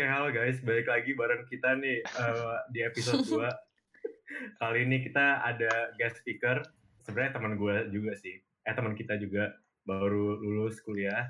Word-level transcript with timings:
Oke, 0.00 0.08
halo 0.08 0.32
guys. 0.32 0.56
Balik 0.64 0.88
lagi 0.88 1.12
bareng 1.12 1.44
kita 1.44 1.76
nih 1.76 2.00
eh, 2.00 2.56
di 2.72 2.80
episode 2.80 3.20
2. 3.20 4.56
Kali 4.64 4.88
ini 4.88 5.04
kita 5.04 5.44
ada 5.44 5.92
guest 6.00 6.24
speaker. 6.24 6.64
Sebenarnya 7.04 7.36
teman 7.36 7.60
gue 7.60 7.92
juga 7.92 8.16
sih. 8.16 8.40
Eh, 8.40 8.72
teman 8.72 8.96
kita 8.96 9.20
juga 9.20 9.52
baru 9.84 10.40
lulus 10.40 10.80
kuliah. 10.80 11.28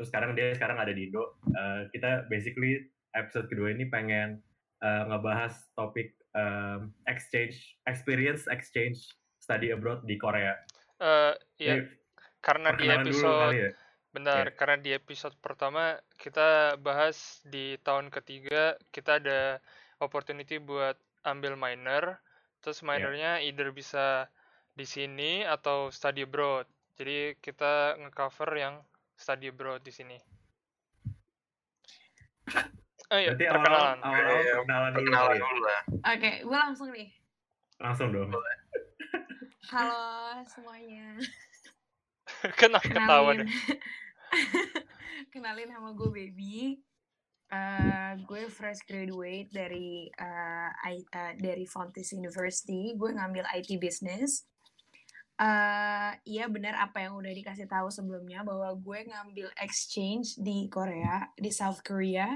Terus 0.00 0.08
sekarang 0.08 0.32
dia 0.32 0.56
sekarang 0.56 0.80
ada 0.80 0.88
di 0.88 1.12
Indo. 1.12 1.36
Eh, 1.52 1.92
kita 1.92 2.32
basically 2.32 2.80
episode 3.12 3.52
kedua 3.52 3.76
ini 3.76 3.84
pengen 3.84 4.40
eh, 4.80 5.02
ngebahas 5.12 5.52
topik 5.76 6.16
em, 6.32 6.96
exchange, 7.12 7.76
experience 7.84 8.48
exchange 8.48 9.04
study 9.36 9.68
abroad 9.68 10.00
di 10.08 10.16
Korea. 10.16 10.56
Eh, 10.96 11.36
ya, 11.60 11.76
Ini 11.76 11.92
karena 12.40 12.72
di 12.72 12.88
dulu 12.88 12.96
episode 13.04 13.36
kali 13.36 13.58
ya. 13.60 13.70
Benar, 14.12 14.44
Ya. 14.46 14.54
karena 14.54 14.76
di 14.76 14.90
episode 14.92 15.32
pertama 15.40 15.96
kita 16.20 16.76
bahas 16.76 17.40
di 17.48 17.80
tahun 17.80 18.12
ketiga 18.12 18.76
kita 18.92 19.16
ada 19.16 19.56
opportunity 19.98 20.60
buat 20.60 21.00
ambil 21.24 21.56
minor, 21.56 22.20
terus 22.60 22.84
Ya. 22.84 22.92
minornya 22.92 23.40
either 23.40 23.72
bisa 23.72 24.28
di 24.76 24.84
sini 24.84 25.40
atau 25.42 25.88
study 25.88 26.28
abroad. 26.28 26.68
Jadi 27.00 27.40
kita 27.40 27.96
ngecover 27.98 28.52
yang 28.52 28.74
study 29.16 29.48
abroad 29.48 29.80
di 29.80 29.90
sini. 29.90 30.18
Oh 33.08 33.16
iya, 33.16 33.32
Berarti 33.32 33.44
perkenalan. 33.44 33.96
awal-awal 33.96 34.12
awal-awal 34.12 34.40
Iya, 34.40 34.54
perkenalan 34.54 34.90
dulu 34.90 35.00
Perkenalan 35.00 35.24
kali 35.24 35.32
ya. 35.32 35.42
dulu 35.42 35.60
lah. 35.62 35.80
Oke, 36.12 36.30
gue 36.44 36.58
langsung 36.58 36.88
nih. 36.92 37.08
Langsung 37.80 38.08
dong. 38.12 38.28
Halo 39.72 40.04
semuanya. 40.44 41.06
Kenapa 42.60 42.84
ketawa 42.84 43.30
deh? 43.34 43.48
Kenalin 45.32 45.70
sama 45.70 45.92
gue 45.92 46.08
Baby. 46.08 46.80
Eh, 47.52 48.12
gue 48.24 48.48
fresh 48.48 48.80
graduate 48.88 49.52
dari 49.52 50.08
eh, 50.08 50.70
I- 50.88 51.08
eh, 51.12 51.34
dari 51.36 51.68
Fontys 51.68 52.16
University. 52.16 52.96
Gue 52.96 53.12
ngambil 53.12 53.44
IT 53.52 53.76
business. 53.76 54.48
Eh, 55.36 56.12
iya 56.28 56.48
benar 56.48 56.80
apa 56.80 57.04
yang 57.04 57.18
udah 57.20 57.32
dikasih 57.32 57.68
tahu 57.68 57.92
sebelumnya 57.92 58.40
bahwa 58.40 58.72
gue 58.72 58.98
ngambil 59.04 59.48
exchange 59.60 60.40
di 60.40 60.68
Korea, 60.72 61.28
di 61.36 61.52
South 61.52 61.84
Korea. 61.84 62.30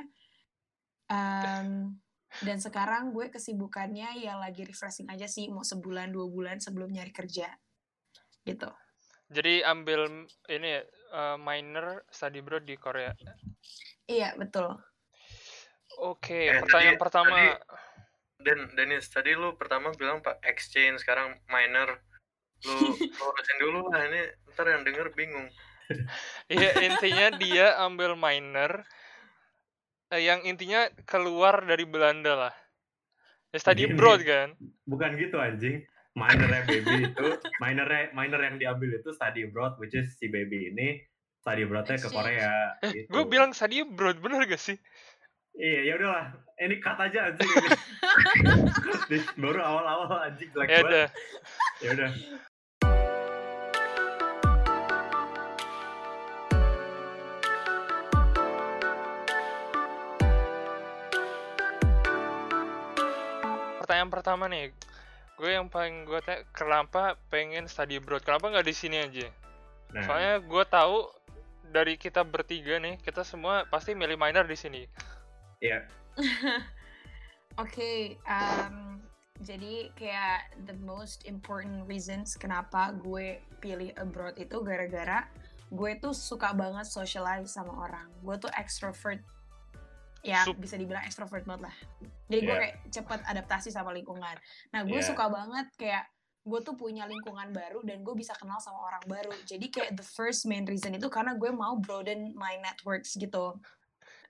Em, 1.06 1.97
dan 2.42 2.58
sekarang 2.58 3.14
gue 3.14 3.30
kesibukannya 3.30 4.20
ya 4.20 4.36
lagi 4.36 4.67
refreshing 4.67 5.06
aja 5.08 5.30
sih, 5.30 5.47
mau 5.48 5.62
sebulan 5.62 6.11
dua 6.11 6.27
bulan 6.27 6.58
sebelum 6.58 6.91
nyari 6.91 7.14
kerja, 7.14 7.47
gitu. 8.42 8.69
Jadi 9.30 9.62
ambil 9.62 10.27
ini 10.50 10.83
eh, 11.17 11.36
minor 11.39 12.05
study 12.06 12.39
abroad 12.39 12.62
di 12.62 12.77
Korea. 12.77 13.17
Iya 14.05 14.36
betul. 14.36 14.77
Oke, 15.98 16.53
Eh, 16.53 16.61
pertanyaan 16.61 16.95
tadi- 16.95 17.00
pertama. 17.00 17.33
tadi- 17.33 17.84
Dan 18.36 18.69
Dennis, 18.77 19.08
tadi 19.08 19.33
lu 19.33 19.56
pertama 19.56 19.91
bilang 19.91 20.20
Pak 20.20 20.45
exchange, 20.45 21.00
sekarang 21.00 21.41
minor. 21.48 21.98
Lu 22.62 22.77
lurusin 23.17 23.58
dulu 23.58 23.89
lah 23.89 24.05
ini 24.05 24.23
ntar 24.53 24.69
yang 24.69 24.84
denger 24.84 25.11
bingung. 25.12 25.48
Iya, 26.53 26.70
intinya 26.83 27.27
dia 27.39 27.67
ambil 27.80 28.14
minor 28.14 28.83
eh, 30.08 30.20
yang 30.20 30.42
intinya 30.42 30.86
keluar 31.03 31.62
dari 31.62 31.83
Belanda 31.83 32.34
lah. 32.36 32.55
Ya 33.51 33.58
study 33.58 33.89
abroad 33.89 34.20
kan. 34.23 34.52
Bukan 34.85 35.17
gitu 35.17 35.39
anjing. 35.39 35.86
Minornya 36.17 36.65
baby 36.65 37.13
itu, 37.13 37.29
minornya 37.61 38.09
minor 38.17 38.41
yang 38.41 38.57
diambil 38.57 38.97
itu 38.97 39.13
study 39.13 39.45
abroad, 39.45 39.77
which 39.77 39.93
is 39.93 40.17
si 40.17 40.33
baby 40.33 40.73
ini 40.73 41.05
study 41.45 41.69
abroadnya 41.69 42.01
ke. 42.01 42.09
Korea. 42.09 42.81
Eh, 42.81 43.05
gitu. 43.05 43.09
gue 43.13 43.25
bilang 43.29 43.53
study 43.53 43.85
abroad, 43.85 44.17
bener 44.25 44.49
gak 44.49 44.57
sih? 44.57 44.81
Iya, 45.61 45.93
ya 45.93 45.93
udahlah. 46.01 46.27
Ini 46.57 46.81
cut 46.81 46.97
aja 46.97 47.37
anjing. 47.37 47.53
Baru 49.45 49.61
awal-awal 49.61 50.33
anjing 50.33 50.49
jelek 50.57 50.73
Ya 50.73 50.81
udah. 50.89 51.07
Ya 51.85 51.91
udah. 51.93 52.11
Pertanyaan 63.85 64.09
pertama 64.09 64.48
nih. 64.48 64.73
Gue 65.36 65.52
yang 65.52 65.69
paling 65.69 66.08
gue 66.08 66.20
tanya, 66.24 66.42
kenapa 66.57 67.20
pengen 67.29 67.69
study 67.69 68.01
abroad? 68.01 68.24
Kenapa 68.24 68.48
nggak 68.48 68.67
di 68.67 68.74
sini 68.74 68.97
aja? 69.05 69.29
Nah, 69.92 70.02
Soalnya 70.08 70.35
gue 70.41 70.64
tahu 70.64 71.13
dari 71.69 72.01
kita 72.01 72.24
bertiga 72.24 72.80
nih, 72.80 72.97
kita 73.05 73.20
semua 73.20 73.69
pasti 73.69 73.92
milih 73.92 74.17
minor 74.17 74.48
di 74.48 74.57
sini. 74.57 74.83
iya. 75.61 75.85
Oke, 77.63 78.17
em, 78.24 79.01
jadi 79.45 79.92
kayak 79.97 80.64
the 80.64 80.77
most 80.80 81.24
important 81.29 81.85
reasons 81.85 82.36
kenapa 82.36 82.97
gue 82.97 83.41
pilih 83.61 83.92
abroad 84.01 84.36
itu 84.41 84.61
gara-gara 84.64 85.29
gue 85.73 85.92
tuh 85.98 86.14
suka 86.14 86.55
banget 86.55 86.86
socialize 86.86 87.53
sama 87.53 87.74
orang. 87.74 88.08
Gue 88.23 88.39
tuh 88.39 88.53
extrovert. 88.55 89.20
Ya, 90.27 90.42
Sup. 90.42 90.59
bisa 90.59 90.75
dibilang 90.75 91.07
extrovert 91.07 91.47
banget 91.47 91.70
lah. 91.70 91.77
Jadi 92.27 92.41
gue 92.42 92.51
Iya. 92.51 92.63
kayak 92.67 92.77
cepet 92.91 93.20
adaptasi 93.23 93.69
sama 93.70 93.95
lingkungan. 93.95 94.35
Nah, 94.75 94.83
gue 94.83 94.98
Iya. 94.98 95.09
suka 95.14 95.31
banget 95.31 95.70
kayak 95.79 96.11
gue 96.47 96.61
tuh 96.63 96.75
punya 96.79 97.07
lingkungan 97.07 97.51
baru 97.51 97.83
dan 97.83 98.07
gue 98.07 98.14
bisa 98.14 98.35
kenal 98.35 98.59
sama 98.59 98.79
orang 98.83 99.03
baru. 99.07 99.35
Jadi 99.47 99.67
kayak 99.67 99.98
the 99.98 100.07
first 100.07 100.47
main 100.47 100.67
reason 100.67 100.95
itu 100.95 101.07
karena 101.07 101.35
gue 101.35 101.51
mau 101.51 101.75
broaden 101.79 102.35
my 102.35 102.59
networks 102.59 103.15
gitu. 103.19 103.59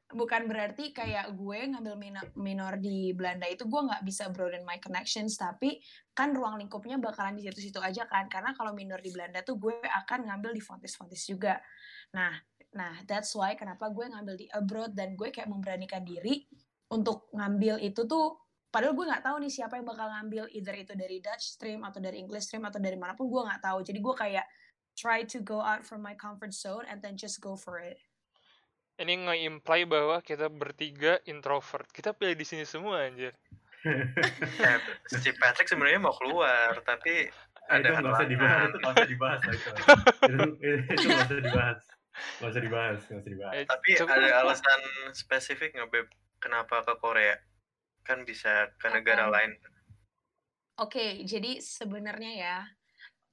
Bukan 0.06 0.46
berarti 0.46 0.94
kayak 0.94 1.34
gue 1.34 1.58
ngambil 1.66 1.98
minor 2.38 2.78
di 2.78 3.10
Belanda 3.12 3.44
itu 3.50 3.66
gue 3.66 3.80
nggak 3.90 4.00
bisa 4.06 4.30
broaden 4.30 4.62
my 4.62 4.78
connections, 4.78 5.34
tapi 5.36 5.82
kan 6.14 6.32
ruang 6.32 6.56
lingkupnya 6.56 6.96
bakalan 6.96 7.36
di 7.36 7.44
situ-situ 7.44 7.82
aja 7.84 8.06
kan. 8.08 8.30
Karena 8.32 8.54
kalau 8.56 8.72
minor 8.72 9.02
di 9.02 9.12
Belanda 9.12 9.42
tuh 9.44 9.58
gue 9.60 9.76
akan 9.82 10.30
ngambil 10.30 10.56
di 10.56 10.62
Fontis-Fontis 10.62 11.26
juga. 11.26 11.58
Nah, 12.16 12.32
nah 12.76 12.92
that's 13.08 13.32
why 13.32 13.56
kenapa 13.56 13.88
gue 13.88 14.04
ngambil 14.04 14.34
di 14.36 14.46
abroad 14.52 14.92
dan 14.92 15.16
gue 15.16 15.32
kayak 15.32 15.48
memberanikan 15.48 16.04
diri 16.04 16.44
untuk 16.92 17.32
ngambil 17.32 17.80
itu 17.80 18.04
tuh 18.04 18.36
padahal 18.68 18.92
gue 18.92 19.08
nggak 19.08 19.24
tahu 19.24 19.36
nih 19.40 19.50
siapa 19.50 19.80
yang 19.80 19.88
bakal 19.88 20.06
ngambil 20.12 20.44
either 20.52 20.76
itu 20.76 20.92
dari 20.92 21.18
Dutch 21.24 21.56
stream 21.56 21.82
atau 21.82 21.98
dari 21.98 22.20
English 22.20 22.52
stream 22.52 22.68
atau 22.68 22.76
dari 22.76 23.00
mana 23.00 23.16
pun 23.16 23.32
gue 23.32 23.40
nggak 23.40 23.64
tahu 23.64 23.80
jadi 23.80 23.98
gue 23.98 24.14
kayak 24.14 24.46
try 24.92 25.24
to 25.24 25.40
go 25.40 25.64
out 25.64 25.82
from 25.82 26.04
my 26.04 26.12
comfort 26.12 26.52
zone 26.52 26.84
and 26.86 27.00
then 27.00 27.16
just 27.16 27.40
go 27.40 27.56
for 27.56 27.80
it 27.80 27.96
Ini 28.96 29.28
nge-imply 29.28 29.84
bahwa 29.84 30.24
kita 30.24 30.48
bertiga 30.48 31.20
introvert. 31.28 31.84
Kita 31.92 32.16
pilih 32.16 32.32
di 32.32 32.48
sini 32.48 32.64
semua 32.64 33.04
anjir. 33.04 33.36
Eh, 33.84 34.78
si 35.20 35.30
Patrick 35.36 35.68
sebenarnya 35.68 36.00
mau 36.00 36.16
keluar, 36.16 36.80
tapi 36.80 37.28
itu 37.28 37.70
ada 37.70 37.98
nggak 37.98 38.14
usah 38.14 38.28
dibahas, 38.30 38.68
itu 38.70 38.78
nggak 38.78 38.94
usah 38.94 39.08
dibahas 39.10 39.40
itu 39.42 41.06
nggak 41.06 41.26
usah 41.26 41.40
dibahas. 41.42 41.80
Nggak 42.38 42.50
usah 42.52 42.62
dibahas, 42.62 42.98
nggak 43.06 43.20
usah 43.20 43.32
dibahas. 43.32 43.54
Eh, 43.54 43.64
Tapi 43.64 43.90
coba- 43.96 44.14
ada 44.14 44.28
alasan 44.40 44.80
spesifik 45.12 45.70
nggak 45.76 45.90
Beb? 45.90 46.06
Kenapa 46.36 46.84
ke 46.84 46.94
Korea? 47.00 47.36
Kan 48.04 48.22
bisa 48.22 48.70
ke 48.76 48.86
negara 48.92 49.26
Apa? 49.26 49.40
lain. 49.40 49.52
Oke, 50.76 51.24
jadi 51.24 51.56
sebenarnya 51.56 52.32
ya, 52.36 52.56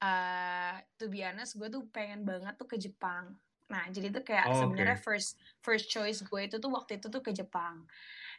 uh, 0.00 0.74
to 0.96 1.12
be 1.12 1.20
honest, 1.20 1.60
gue 1.60 1.68
tuh 1.68 1.84
pengen 1.92 2.24
banget 2.24 2.56
tuh 2.56 2.64
ke 2.64 2.80
Jepang. 2.80 3.36
Nah, 3.68 3.84
jadi 3.92 4.08
tuh 4.08 4.24
kayak 4.24 4.48
Oh, 4.48 4.56
sebenarnya 4.64 4.96
first 4.96 5.36
first 5.60 5.92
choice 5.92 6.24
gue 6.24 6.40
itu 6.40 6.56
tuh 6.56 6.72
waktu 6.72 6.96
itu 6.96 7.12
tuh 7.12 7.20
ke 7.20 7.32
Jepang. 7.32 7.84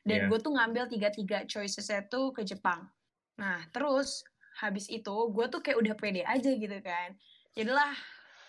Dan 0.02 0.25
Iya. 0.25 0.30
gue 0.30 0.40
tuh 0.42 0.54
ngambil 0.54 0.90
tiga-tiga 0.90 1.46
choicesnya 1.46 2.06
tuh 2.10 2.34
ke 2.34 2.42
Jepang. 2.42 2.90
Nah, 3.38 3.62
terus 3.70 4.25
habis 4.58 4.90
itu 4.90 5.14
gue 5.30 5.46
tuh 5.50 5.62
kayak 5.62 5.78
udah 5.81 5.94
pede 5.98 6.22
aja 6.25 6.50
gitu 6.50 6.78
kan. 6.81 7.14
Jadilah 7.54 7.94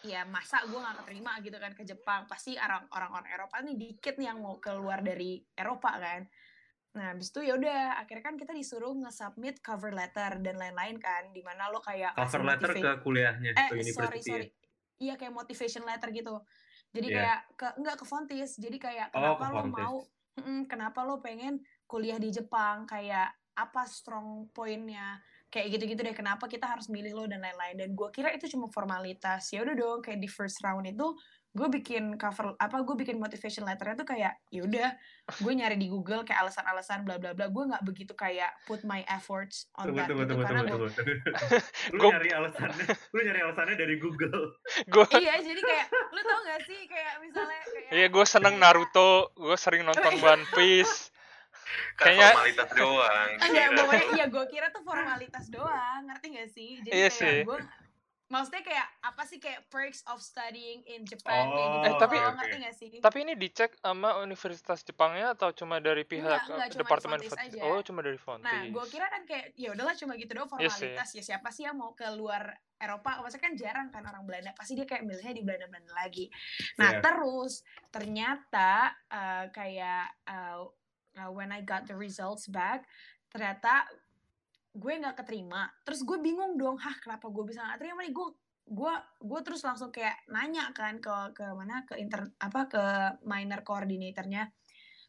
ya 0.04 0.24
masa 0.28 0.60
gue 0.68 0.76
gak 0.76 1.04
keterima 1.04 1.38
gitu 1.40 1.56
kan 1.56 1.72
ke 1.72 1.82
Jepang. 1.84 2.28
Pasti 2.28 2.58
orang 2.58 2.84
orang-orang 2.92 3.28
Eropa 3.32 3.56
nih 3.62 3.76
dikit 3.76 4.14
nih 4.18 4.28
yang 4.34 4.40
mau 4.42 4.60
keluar 4.60 5.00
dari 5.00 5.40
Eropa 5.54 5.96
kan. 5.96 6.26
Nah, 6.96 7.12
habis 7.12 7.28
itu 7.28 7.44
ya 7.44 7.60
udah 7.60 8.00
akhirnya 8.00 8.24
kan 8.24 8.36
kita 8.40 8.56
disuruh 8.56 8.96
nge-submit 8.96 9.60
cover 9.60 9.92
letter 9.92 10.40
dan 10.40 10.56
lain-lain 10.56 10.96
kan, 10.96 11.28
di 11.28 11.44
mana 11.44 11.68
lo 11.68 11.84
kayak 11.84 12.16
Cover 12.16 12.40
letter 12.40 12.72
ke 12.72 12.90
kuliahnya, 13.04 13.52
eh 13.52 13.68
ke 13.68 13.84
sorry 13.92 14.20
university. 14.20 14.24
sorry 14.24 14.46
iya 14.96 15.12
kayak 15.20 15.36
motivation 15.36 15.84
letter 15.84 16.08
gitu 16.08 16.40
jadi 16.88 17.08
Iya. 17.12 17.16
kayak 17.20 17.40
ke 17.52 17.66
enggak 17.76 17.96
ke 18.00 18.04
Fontis 18.08 18.56
jadi 18.56 18.76
kayak 18.80 19.06
Oh, 19.12 19.36
kenapa 19.36 19.44
ke 19.44 19.52
lo 19.52 19.60
Fontis. 19.60 19.76
mau 19.76 19.96
kenapa 20.64 21.00
lo 21.04 21.20
pengen 21.20 21.60
kuliah 21.84 22.16
di 22.16 22.32
Jepang 22.32 22.88
kayak 22.88 23.28
apa 23.52 23.84
strong 23.84 24.48
pointnya 24.56 25.20
kayak 25.46 25.72
gitu-gitu 25.72 26.00
deh 26.02 26.12
kenapa 26.12 26.44
kita 26.46 26.66
harus 26.66 26.86
milih 26.86 27.12
lo 27.12 27.24
dan 27.24 27.40
lain-lain. 27.40 27.76
Dan 27.76 27.90
gue 27.92 28.08
kira 28.10 28.30
itu 28.30 28.46
cuma 28.48 28.66
formalitas. 28.66 29.48
Ya 29.50 29.62
udah 29.62 29.72
dong 29.72 29.98
kayak 30.00 30.18
di 30.18 30.26
first 30.26 30.58
round 30.60 30.84
itu 30.84 31.14
gue 31.56 31.72
bikin 31.72 32.20
cover 32.20 32.52
apa 32.60 32.84
gue 32.84 32.92
bikin 33.00 33.16
motivation 33.16 33.64
letternya 33.64 33.96
tuh 33.96 34.04
kayak 34.04 34.36
yaudah 34.52 34.92
gue 35.40 35.52
nyari 35.56 35.80
di 35.80 35.88
Google 35.88 36.20
kayak 36.20 36.44
alasan-alasan 36.44 37.00
bla 37.02 37.16
bla 37.16 37.32
bla. 37.32 37.48
Gue 37.48 37.64
nggak 37.64 37.80
begitu 37.80 38.12
kayak 38.12 38.52
put 38.68 38.84
my 38.84 39.00
efforts 39.08 39.72
on 39.72 39.88
Tunggu, 39.88 40.04
that 40.04 40.08
tunggu, 40.12 40.22
gitu 40.22 40.30
tunggu, 40.36 40.44
karena 40.44 40.60
tunggu, 40.62 40.76
gue 40.76 40.90
tunggu. 40.92 41.14
Lu 41.96 41.98
Gua- 41.98 42.12
nyari 42.12 42.30
alasannya, 42.30 42.86
lu 43.08 43.20
nyari 43.24 43.40
alasannya 43.40 43.74
dari 43.74 43.94
Google. 43.96 44.42
gue 44.92 45.04
iya 45.16 45.34
jadi 45.40 45.60
kayak 45.62 45.86
lu 46.12 46.20
tau 46.20 46.40
gak 46.44 46.60
sih 46.62 46.80
kayak 46.84 47.12
misalnya 47.24 47.60
kayak 47.64 47.90
iya 47.90 48.06
gue 48.06 48.24
seneng 48.28 48.54
kayak- 48.60 48.72
Naruto 48.76 49.10
gue 49.32 49.56
sering 49.56 49.82
nonton 49.82 50.12
One 50.28 50.44
Piece 50.52 51.08
Kan 51.92 52.06
Kayaknya- 52.08 52.32
formalitas 52.32 52.70
doang. 52.72 53.30
enggak 53.36 53.50
kira. 53.64 53.76
pokoknya 53.76 54.06
iya 54.12 54.26
gue 54.26 54.44
kira 54.46 54.66
tuh 54.68 54.82
formalitas 54.82 55.44
doang 55.48 56.00
ngerti 56.04 56.26
gak 56.32 56.48
sih 56.48 56.70
jadi 56.80 56.94
Iya 56.96 57.08
kayak 57.08 57.12
sih. 57.12 57.38
gue 57.42 57.58
maksudnya 58.26 58.58
kayak 58.60 58.88
apa 59.00 59.22
sih 59.22 59.38
kayak 59.38 59.60
perks 59.66 60.02
of 60.04 60.18
studying 60.18 60.82
in 60.84 61.02
Japan 61.02 61.46
Oh, 61.46 61.54
gitu 61.54 61.76
Eh, 61.84 61.94
tapi- 61.96 62.18
oke. 62.18 62.34
ngerti 62.36 62.56
gak 62.60 62.74
sih 62.74 62.88
tapi 62.98 63.18
ini 63.22 63.34
dicek 63.34 63.70
sama 63.76 64.18
universitas 64.18 64.82
Jepangnya 64.82 65.30
atau 65.32 65.50
cuma 65.52 65.78
dari 65.78 66.02
pihak 66.02 66.26
Enggak, 66.26 66.42
enggak, 66.44 66.58
eh, 66.60 66.70
cuma 66.72 66.80
departemen 66.82 67.18
Fontis 67.20 67.30
Fontis? 67.32 67.54
aja. 67.54 67.60
oh 67.64 67.80
cuma 67.80 68.00
dari 68.00 68.18
Fontis 68.18 68.44
Nah, 68.44 68.62
gue 68.66 68.84
kira 68.88 69.06
kan 69.06 69.22
kayak 69.22 69.54
ya 69.54 69.68
udahlah 69.70 69.94
cuma 69.94 70.12
gitu 70.14 70.30
doang 70.32 70.50
Iya 70.52 70.66
formalitas 70.66 71.08
ya 71.12 71.22
siapa 71.24 71.48
sih 71.48 71.62
yang 71.62 71.76
mau 71.76 71.92
ke 71.92 72.06
luar 72.12 72.50
Eropa? 72.76 73.08
Maksudnya 73.18 73.40
kan 73.42 73.54
jarang 73.56 73.88
kan 73.88 74.04
orang 74.04 74.20
Belanda, 74.22 74.52
pasti 74.52 74.74
dia 74.74 74.84
kayak 74.84 75.00
milihnya 75.02 75.32
di 75.32 75.40
Belanda-Belanda 75.40 75.96
lagi. 75.96 76.28
Nah, 76.76 76.92
Iya. 76.92 77.00
terus 77.00 77.64
ternyata 77.90 78.70
eh, 79.08 79.44
kayak 79.48 80.06
eh, 80.26 80.60
uh, 81.16 81.32
when 81.32 81.50
I 81.50 81.64
got 81.64 81.88
the 81.88 81.96
results 81.96 82.46
back, 82.48 82.84
ternyata 83.32 83.88
gue 84.76 84.92
nggak 84.92 85.24
keterima. 85.24 85.68
Terus 85.82 86.04
gue 86.04 86.18
bingung 86.20 86.60
dong, 86.60 86.76
hah 86.76 86.96
kenapa 87.00 87.32
gue 87.32 87.44
bisa 87.48 87.64
nggak 87.64 87.80
terima 87.80 88.04
nih? 88.04 88.12
Gue 88.12 88.28
gue 88.66 88.94
gue 89.22 89.40
terus 89.46 89.62
langsung 89.62 89.94
kayak 89.94 90.26
nanya 90.26 90.74
kan 90.74 90.98
ke 90.98 91.38
ke 91.38 91.46
mana 91.54 91.86
ke 91.86 91.94
inter 92.02 92.26
apa 92.42 92.66
ke 92.68 92.84
minor 93.24 93.62
coordinatornya. 93.62 94.50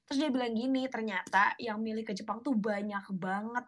Terus 0.08 0.18
dia 0.24 0.30
bilang 0.32 0.56
gini 0.56 0.88
ternyata 0.88 1.58
yang 1.60 1.84
milih 1.84 2.08
ke 2.08 2.16
Jepang 2.16 2.40
tuh 2.40 2.56
banyak 2.56 3.04
banget. 3.12 3.66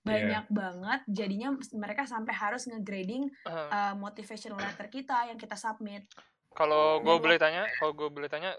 Banyak 0.00 0.48
banget. 0.50 1.00
Jadinya 1.06 1.54
mereka 1.76 2.08
sampai 2.08 2.32
harus 2.34 2.66
ngegrading 2.66 3.28
Eh, 3.46 3.68
uh, 3.70 3.94
motivation 3.94 4.56
letter 4.56 4.88
kita 4.90 5.30
yang 5.30 5.38
kita 5.38 5.54
submit. 5.54 6.08
Kalau 6.50 6.98
gue 6.98 7.14
dan 7.14 7.22
boleh 7.22 7.38
tanya 7.38 7.62
kalau 7.78 7.92
gue 7.94 8.08
boleh 8.10 8.26
tanya 8.26 8.56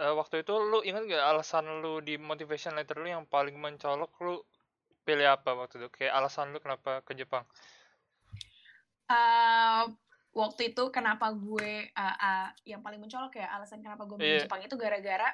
eh, 0.00 0.14
waktu 0.14 0.44
itu 0.44 0.52
lu 0.56 0.84
ingat 0.84 1.08
gak 1.08 1.24
alasan 1.24 1.80
lu 1.80 2.00
di 2.04 2.20
motivation 2.20 2.76
letter 2.76 3.00
lu 3.00 3.08
yang 3.08 3.24
paling 3.24 3.56
mencolok? 3.56 4.12
Lu 4.20 4.40
pilih 5.06 5.26
apa 5.28 5.54
waktu 5.54 5.80
itu? 5.80 5.88
Kayak 5.92 6.18
alasan 6.18 6.52
lu 6.52 6.58
kenapa 6.60 7.00
ke 7.06 7.14
Jepang? 7.14 7.46
Uh, 9.06 9.86
waktu 10.34 10.74
itu 10.74 10.90
kenapa 10.90 11.32
gue 11.32 11.88
uh, 11.94 12.16
uh, 12.18 12.48
yang 12.68 12.82
paling 12.82 12.98
mencolok 13.00 13.38
ya 13.38 13.48
alasan 13.54 13.80
kenapa 13.80 14.04
gue 14.04 14.18
milih 14.18 14.42
Iya. 14.42 14.44
Jepang 14.44 14.60
itu 14.60 14.74
gara-gara 14.74 15.30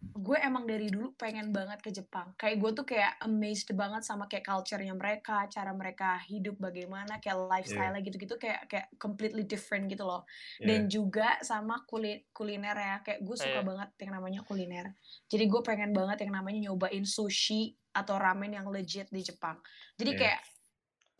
gue 0.00 0.36
emang 0.40 0.64
dari 0.64 0.88
dulu 0.88 1.12
pengen 1.12 1.52
banget 1.52 1.84
ke 1.84 1.92
Jepang 1.92 2.32
kayak 2.40 2.56
gue 2.56 2.70
tuh 2.72 2.86
kayak 2.88 3.20
amazed 3.20 3.68
banget 3.76 4.00
sama 4.00 4.24
kayak 4.32 4.48
culture-nya 4.48 4.96
mereka 4.96 5.44
cara 5.52 5.76
mereka 5.76 6.16
hidup 6.24 6.56
bagaimana 6.56 7.20
kayak 7.20 7.36
lifestyle 7.52 7.92
gitu-gitu 8.00 8.34
kayak 8.40 8.64
kayak 8.64 8.88
completely 8.96 9.44
different 9.44 9.92
gitu 9.92 10.08
loh 10.08 10.24
Iya. 10.56 10.66
dan 10.66 10.80
juga 10.88 11.28
sama 11.44 11.84
kulit 11.84 12.32
kuliner 12.32 12.72
ya 12.72 12.96
kayak 13.04 13.20
gue 13.20 13.36
suka 13.36 13.60
Iya. 13.60 13.68
banget 13.68 13.88
yang 14.00 14.12
namanya 14.16 14.40
kuliner 14.48 14.86
jadi 15.28 15.44
gue 15.44 15.60
pengen 15.60 15.92
banget 15.92 16.24
yang 16.24 16.32
namanya 16.32 16.58
nyobain 16.72 17.04
sushi 17.04 17.76
atau 17.92 18.16
ramen 18.16 18.56
yang 18.56 18.66
legit 18.72 19.12
di 19.12 19.20
Jepang 19.20 19.60
jadi 20.00 20.10
Iya. 20.16 20.20
kayak 20.20 20.40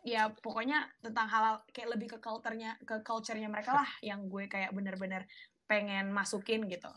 ya 0.01 0.23
pokoknya 0.33 0.89
tentang 1.05 1.29
hal 1.29 1.45
kayak 1.77 1.93
lebih 1.93 2.17
ke 2.17 2.19
culture-nya 2.25 2.81
ke 2.89 3.05
culture-nya 3.05 3.53
mereka 3.53 3.77
lah 3.77 3.91
yang 4.01 4.25
gue 4.33 4.49
kayak 4.49 4.73
bener-bener 4.73 5.29
pengen 5.69 6.09
masukin 6.11 6.65
gitu 6.65 6.89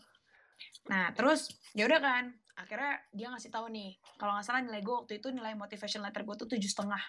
nah 0.84 1.10
terus 1.12 1.48
ya 1.72 1.88
udah 1.88 2.00
kan 2.00 2.24
akhirnya 2.54 3.02
dia 3.10 3.26
ngasih 3.32 3.50
tahu 3.50 3.66
nih 3.72 3.98
kalau 4.14 4.36
nggak 4.38 4.46
salah 4.46 4.62
nilai 4.62 4.78
gue 4.78 4.94
waktu 4.94 5.18
itu 5.18 5.28
nilai 5.32 5.56
motivation 5.56 6.04
letter 6.04 6.22
gue 6.22 6.36
tuh 6.38 6.48
tujuh 6.54 6.70
setengah. 6.70 7.02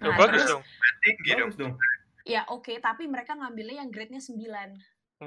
Oh, 0.00 0.10
Nah, 0.10 0.16
bagus 0.18 0.42
terus- 0.42 0.50
dong. 0.54 0.62
Tinggi 1.02 1.30
dong. 1.54 1.74
Ya 2.26 2.42
oke 2.46 2.72
tapi 2.78 3.06
mereka 3.06 3.34
ngambilnya 3.34 3.82
yang 3.82 3.90
grade-nya 3.90 4.18
9 4.18 4.74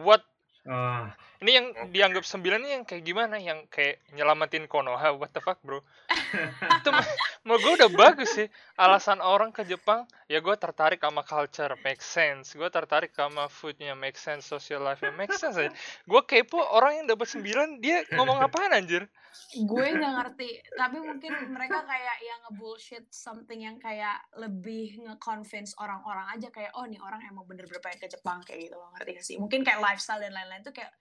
what 0.01 0.23
Ah, 0.63 1.11
ini 1.43 1.59
yang 1.59 1.67
Oke. 1.75 1.91
dianggap 1.91 2.23
sembilan 2.23 2.63
ini 2.63 2.71
yang 2.71 2.83
kayak 2.87 3.03
gimana? 3.03 3.35
Yang 3.35 3.67
kayak 3.67 3.99
nyelamatin 4.15 4.63
Konoha? 4.71 5.11
What 5.11 5.35
the 5.35 5.43
fuck 5.43 5.59
bro? 5.59 5.83
Itu 6.79 6.87
mah- 6.87 7.03
mau 7.47 7.59
gue 7.59 7.73
udah 7.83 7.91
bagus 7.91 8.31
sih. 8.31 8.47
Alasan 8.79 9.19
orang 9.19 9.51
ke 9.51 9.67
Jepang 9.67 10.07
ya 10.31 10.39
gue 10.39 10.55
tertarik 10.55 11.03
sama 11.03 11.27
culture 11.27 11.75
make 11.83 11.99
sense. 11.99 12.55
Gue 12.55 12.71
tertarik 12.71 13.11
sama 13.11 13.51
foodnya 13.51 13.91
make 13.91 14.15
sense 14.15 14.47
social 14.47 14.79
life 14.79 15.03
make 15.19 15.35
sense 15.35 15.59
aja. 15.59 15.71
Gue 16.07 16.23
kepo 16.23 16.63
orang 16.63 17.03
yang 17.03 17.07
dapat 17.11 17.27
sembilan 17.27 17.83
dia 17.83 18.07
ngomong 18.15 18.39
apaan 18.47 18.71
anjir 18.71 19.03
gue 19.53 19.85
nggak 19.93 20.13
ngerti 20.19 20.49
tapi 20.73 20.97
mungkin 20.99 21.31
mereka 21.49 21.81
kayak 21.83 22.17
yang 22.21 22.39
ngebullshit 22.47 23.05
something 23.09 23.59
yang 23.61 23.77
kayak 23.77 24.21
lebih 24.37 25.01
nge-convince 25.03 25.73
orang-orang 25.77 26.27
aja 26.33 26.49
kayak 26.49 26.71
oh 26.73 26.85
nih 26.85 27.01
orang 27.01 27.21
emang 27.25 27.45
bener-bener 27.45 27.81
pengen 27.81 27.99
ke 28.01 28.09
Jepang 28.09 28.39
kayak 28.45 28.69
gitu 28.69 28.75
loh 28.77 28.89
ngerti 28.97 29.09
gak 29.17 29.25
sih 29.25 29.35
mungkin 29.41 29.61
kayak 29.61 29.79
lifestyle 29.81 30.21
dan 30.21 30.33
lain-lain 30.33 30.61
tuh 30.61 30.73
kayak 30.73 30.93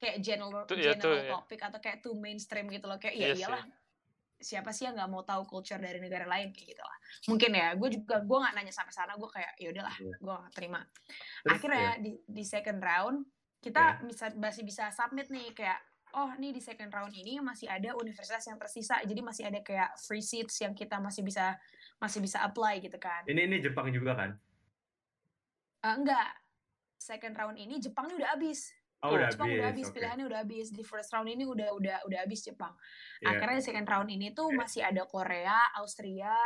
kayak 0.00 0.16
general 0.24 0.64
Tuh, 0.64 0.80
iya, 0.80 0.96
tuh, 0.96 1.12
general 1.12 1.20
iya. 1.20 1.30
topik 1.36 1.60
atau 1.60 1.78
kayak 1.78 1.98
too 2.00 2.16
mainstream 2.16 2.66
gitu 2.72 2.88
loh 2.88 2.96
kayak 2.96 3.14
Iya 3.14 3.26
ya 3.26 3.34
sih. 3.36 3.40
iyalah 3.44 3.64
siapa 4.40 4.72
sih 4.72 4.88
yang 4.88 4.96
nggak 4.96 5.10
mau 5.12 5.20
tahu 5.20 5.44
culture 5.44 5.76
dari 5.76 6.00
negara 6.00 6.24
lain 6.24 6.48
kayak 6.56 6.72
gitu 6.72 6.80
lah 6.80 6.96
mungkin 7.28 7.50
ya 7.52 7.76
gue 7.76 7.88
juga 7.92 8.24
gue 8.24 8.38
nggak 8.40 8.54
nanya 8.56 8.72
sampai 8.72 8.94
sana 8.96 9.12
gue 9.20 9.28
kayak 9.28 9.52
ya 9.60 9.68
udahlah 9.68 9.96
Iya. 10.00 10.16
gue 10.16 10.34
nggak 10.40 10.54
terima 10.56 10.80
terus, 10.80 11.52
akhirnya 11.52 11.84
ya. 11.84 11.92
di, 12.00 12.12
di 12.24 12.44
second 12.48 12.80
round 12.80 13.18
kita 13.60 14.00
bisa 14.08 14.32
masih 14.40 14.64
bisa 14.64 14.88
submit 14.88 15.28
nih 15.28 15.52
kayak 15.52 15.76
oh 16.14 16.30
nih 16.34 16.50
di 16.50 16.58
second 16.58 16.90
round 16.90 17.12
ini 17.12 17.38
masih 17.38 17.66
ada 17.66 17.94
universitas 17.94 18.42
yang 18.44 18.56
tersisa 18.56 18.98
jadi 19.02 19.20
masih 19.20 19.46
ada 19.46 19.60
kayak 19.60 19.94
free 19.98 20.20
seats 20.20 20.58
yang 20.60 20.72
kita 20.72 20.96
masih 20.96 21.22
bisa 21.22 21.54
masih 21.98 22.18
bisa 22.18 22.40
apply 22.40 22.78
gitu 22.78 22.96
kan 22.96 23.22
Ini 23.24 23.44
ini 23.44 23.56
Jepang 23.58 23.90
juga 23.90 24.16
kan? 24.16 24.30
Eh, 25.80 25.94
enggak 25.94 26.28
second 26.96 27.32
round 27.32 27.56
ini 27.56 27.78
Jepang 27.78 28.08
ini 28.08 28.18
udah 28.18 28.34
habis 28.34 28.72
Oh, 29.00 29.16
udah 29.16 29.32
Jepang 29.32 29.48
udah 29.48 29.72
habis 29.72 29.88
oke. 29.88 29.96
pilihannya 29.96 30.28
udah 30.28 30.40
habis 30.44 30.66
di 30.68 30.84
first 30.84 31.08
round 31.10 31.24
ini 31.24 31.48
udah 31.48 31.72
udah 31.72 31.96
udah 32.04 32.18
habis 32.20 32.44
Jepang 32.44 32.76
Iya. 33.20 33.32
akhirnya 33.32 33.56
di 33.56 33.64
second 33.64 33.88
round 33.88 34.08
ini 34.08 34.26
tuh 34.30 34.52
Iya. 34.52 34.58
masih 34.60 34.82
ada 34.84 35.02
Korea 35.08 35.56
Austria 35.80 36.36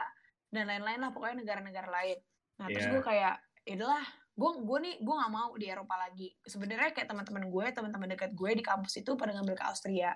dan 0.49 0.70
lain-lain 0.70 1.02
lah 1.02 1.11
pokoknya 1.11 1.43
negara-negara 1.43 1.90
lain 1.90 2.19
nah 2.55 2.70
terus 2.70 2.87
Iya. 2.87 2.93
gue 2.94 3.02
kayak 3.02 3.34
itulah 3.66 4.05
gue 4.34 4.50
gue 4.60 4.78
nih 4.81 4.94
gue 4.98 5.14
nggak 5.14 5.32
mau 5.32 5.54
di 5.54 5.66
Eropa 5.66 5.94
lagi. 5.96 6.28
Sebenarnya 6.40 6.90
kayak 6.90 7.06
teman-teman 7.06 7.46
gue 7.46 7.64
teman-teman 7.70 8.09
dekat 8.11 8.35
gue 8.35 8.50
di 8.50 8.62
kampus 8.62 8.99
itu 8.99 9.14
pada 9.14 9.30
ngambil 9.30 9.54
ke 9.54 9.64
Austria. 9.64 10.11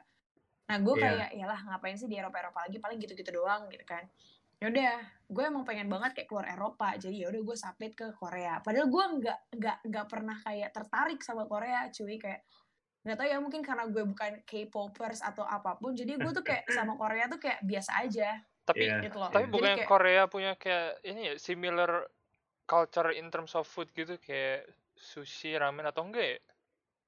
Nah 0.66 0.76
gue 0.78 0.95
Iya. 0.95 1.02
kayak 1.02 1.31
yalah 1.38 1.61
ngapain 1.64 1.95
sih 1.95 2.04
di 2.04 2.19
Eropa 2.19 2.38
Eropa 2.38 2.66
lagi? 2.66 2.76
Paling 2.76 2.99
gitu-gitu 2.99 3.31
doang 3.31 3.71
gitu 3.71 3.87
kan. 3.87 4.02
Yaudah 4.59 4.99
gue 5.25 5.45
emang 5.47 5.62
pengen 5.62 5.87
banget 5.87 6.19
kayak 6.19 6.28
keluar 6.28 6.47
Eropa. 6.47 6.99
Jadi 6.99 7.23
yaudah 7.23 7.40
gue 7.40 7.57
submit 7.57 7.95
ke 7.95 8.11
Korea. 8.12 8.59
Padahal 8.59 8.90
gue 8.90 9.04
nggak 9.23 9.38
nggak 9.54 9.76
nggak 9.87 10.07
pernah 10.11 10.37
kayak 10.37 10.71
tertarik 10.75 11.23
sama 11.23 11.47
Korea 11.47 11.87
cuy. 11.88 12.19
Kayak 12.19 12.43
nggak 13.07 13.16
tahu 13.16 13.28
ya 13.31 13.38
mungkin 13.38 13.62
karena 13.62 13.87
gue 13.87 14.02
bukan 14.02 14.33
K-popers 14.43 15.23
atau 15.23 15.47
apa 15.47 15.78
pun. 15.78 15.95
Jadi 15.95 16.19
gue 16.19 16.33
tuh 16.35 16.43
kayak 16.43 16.66
sama 16.69 16.99
Korea 16.99 17.31
tuh 17.31 17.38
kayak 17.38 17.62
biasa 17.62 18.02
aja. 18.02 18.35
Tapi 18.66 18.83
Iya. 18.85 19.00
gitu 19.00 19.16
loh. 19.16 19.31
tapi 19.31 19.47
bukannya 19.49 19.81
kayak- 19.81 19.88
Korea 19.88 20.23
punya 20.26 20.52
kayak 20.59 21.00
ini 21.00 21.33
ya 21.33 21.35
similar 21.38 22.04
culture 22.69 23.17
in 23.17 23.33
terms 23.33 23.57
of 23.57 23.65
food 23.65 23.89
gitu 23.97 24.21
kayak 24.21 24.69
sushi 24.93 25.57
ramen 25.57 25.89
atau 25.89 26.05
enggak 26.05 26.37
ya 26.37 26.41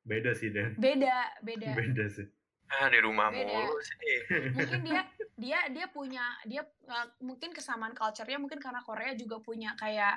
Beda 0.00 0.32
sih, 0.32 0.48
Dan. 0.48 0.80
beda 0.80 1.44
beda 1.44 1.76
Beda 1.84 2.08
sih. 2.08 2.24
Ah, 2.72 2.88
di 2.88 2.98
rumah 3.04 3.28
Beda. 3.28 3.44
mulu 3.44 3.76
sih. 3.84 4.16
mungkin 4.56 4.80
dia 4.80 5.02
dia 5.42 5.58
dia 5.68 5.86
punya 5.92 6.24
dia 6.48 6.64
uh, 6.88 7.06
mungkin 7.20 7.52
kesamaan 7.52 7.92
culture-nya 7.92 8.40
mungkin 8.40 8.56
karena 8.56 8.80
Korea 8.80 9.12
juga 9.12 9.42
punya 9.44 9.76
kayak 9.76 10.16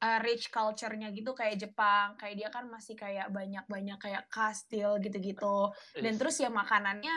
uh, 0.00 0.18
rich 0.24 0.48
culture-nya 0.48 1.12
gitu 1.12 1.36
kayak 1.36 1.60
Jepang 1.60 2.16
kayak 2.16 2.34
dia 2.40 2.48
kan 2.48 2.64
masih 2.70 2.96
kayak 2.96 3.28
banyak-banyak 3.28 3.98
kayak 4.00 4.24
kastil 4.32 4.96
gitu-gitu 5.02 5.72
dan 6.00 6.14
Is- 6.14 6.20
terus 6.20 6.36
ya 6.40 6.48
makanannya 6.48 7.12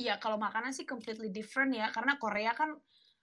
ya 0.00 0.16
kalau 0.16 0.40
makanan 0.40 0.72
sih 0.72 0.88
completely 0.88 1.28
different 1.28 1.76
ya 1.76 1.92
karena 1.92 2.16
Korea 2.16 2.56
kan 2.56 2.72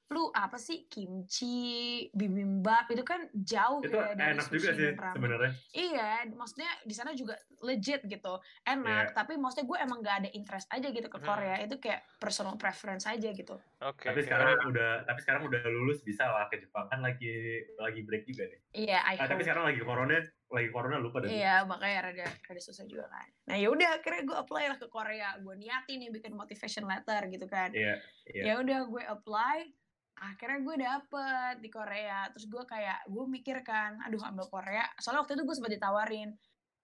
lu 0.08 0.32
apa 0.32 0.56
sih 0.56 0.88
kimchi 0.88 2.08
bibimbap 2.16 2.88
itu 2.96 3.04
kan 3.04 3.28
jauh 3.36 3.84
Itu 3.84 3.92
ya 3.92 4.16
dari 4.16 4.40
enak 4.40 4.48
sushi 4.48 4.56
juga 4.56 4.70
sih 4.72 4.88
sebenarnya. 4.96 5.52
Iya, 5.76 6.10
maksudnya 6.32 6.72
di 6.88 6.96
sana 6.96 7.12
juga 7.12 7.36
legit 7.60 8.08
gitu, 8.08 8.40
enak. 8.64 9.12
Iya. 9.12 9.16
Tapi 9.20 9.36
maksudnya 9.36 9.68
gue 9.68 9.78
emang 9.84 10.00
gak 10.00 10.18
ada 10.24 10.30
interest 10.32 10.72
aja 10.72 10.88
gitu 10.88 11.12
ke 11.12 11.20
Hmm. 11.20 11.28
Korea. 11.28 11.60
Itu 11.60 11.76
kayak 11.84 12.08
personal 12.24 12.56
preference 12.56 13.04
aja 13.04 13.36
gitu. 13.36 13.60
oke 13.78 14.00
Tapi 14.00 14.20
oke. 14.24 14.26
sekarang 14.26 14.58
udah 14.72 15.04
tapi 15.04 15.20
sekarang 15.22 15.44
udah 15.52 15.62
lulus 15.70 16.00
bisa 16.02 16.24
lah 16.26 16.48
ke 16.48 16.58
Jepang 16.58 16.88
kan 16.88 17.04
lagi 17.04 17.62
lagi 17.76 18.02
break 18.08 18.24
juga 18.26 18.48
nih. 18.48 18.60
Iya, 18.88 19.00
I 19.04 19.16
Ah, 19.20 19.28
tapi 19.28 19.44
sekarang 19.44 19.68
lagi 19.68 19.82
corona, 19.84 20.18
lagi 20.48 20.70
corona 20.72 20.98
lupa 21.04 21.20
deh. 21.20 21.30
Iya, 21.30 21.68
makanya 21.68 22.10
rada 22.10 22.26
rada 22.32 22.62
susah 22.64 22.88
juga 22.88 23.12
kan. 23.12 23.28
Nah 23.52 23.60
yaudah, 23.60 24.00
akhirnya 24.00 24.24
gue 24.24 24.38
apply 24.40 24.64
lah 24.72 24.78
ke 24.80 24.88
Korea. 24.88 25.36
Gue 25.44 25.60
niatin 25.60 26.00
nih 26.00 26.10
bikin 26.16 26.32
motivation 26.34 26.88
letter 26.88 27.28
gitu 27.28 27.46
kan. 27.46 27.70
Iya, 27.76 28.00
iya. 28.32 28.44
Ya 28.50 28.54
udah 28.64 28.80
gue 28.88 29.04
apply. 29.04 29.77
Akhirnya 30.20 30.60
gue 30.60 30.76
dapet 30.80 31.56
di 31.60 31.70
Korea. 31.70 32.26
Terus 32.30 32.46
gue 32.46 32.64
kayak 32.64 33.06
gue 33.06 33.26
mikir 33.28 33.62
kan, 33.62 34.02
aduh 34.02 34.22
ambil 34.24 34.46
Korea. 34.48 34.86
Soalnya 34.98 35.22
waktu 35.22 35.34
itu 35.36 35.44
gue 35.44 35.56
sempat 35.56 35.74
ditawarin 35.74 36.32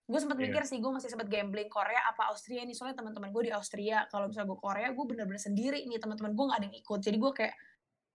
gue 0.04 0.20
sempat 0.20 0.36
Iya. 0.36 0.52
mikir 0.52 0.63
sih 0.68 0.84
gue 0.84 0.92
masih 0.92 1.08
sempat 1.08 1.32
gambling 1.32 1.72
Korea 1.72 2.04
apa 2.04 2.28
Austria 2.28 2.68
nih 2.68 2.75
soalnya 2.75 3.00
teman-teman 3.00 3.32
gue 3.32 3.48
di 3.48 3.52
Austria 3.56 4.04
kalau 4.12 4.28
misalnya 4.28 4.52
gue 4.52 4.60
Korea 4.60 4.92
gue 4.92 5.06
bener-bener 5.08 5.40
sendiri 5.40 5.88
nih 5.88 5.96
teman-teman 5.96 6.36
gue 6.36 6.44
nggak 6.44 6.60
ada 6.60 6.68
yang 6.68 6.75
ikut 6.75 7.00
jadi 7.00 7.18
gue 7.18 7.32
kayak 7.32 7.56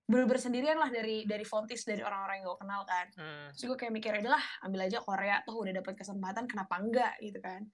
bener-bener 0.04 0.36
sendirian 0.36 0.76
lah 0.76 0.92
dari 0.92 1.24
dari 1.24 1.48
Fontis 1.48 1.88
dari 1.88 2.04
orang-orang 2.04 2.44
yang 2.44 2.46
gue 2.46 2.58
kenal 2.60 2.82
kan 2.84 3.06
Hmm. 3.16 3.48
terus 3.56 3.64
gue 3.64 3.78
kayak 3.80 3.92
mikir 3.96 4.12
aja 4.12 4.28
lah 4.28 4.44
ambil 4.68 4.84
aja 4.84 5.00
Korea 5.00 5.40
tuh 5.48 5.64
udah 5.64 5.72
dapet 5.74 5.94
kesempatan 5.96 6.44
kenapa 6.44 6.74
enggak 6.76 7.12
gitu 7.24 7.40
kan 7.40 7.64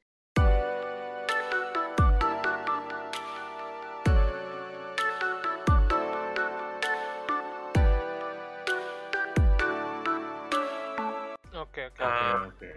Oke, 11.85 11.95
oke. 11.95 12.03
Oke, 12.03 12.05
Ah. 12.05 12.41
oke. 12.47 12.71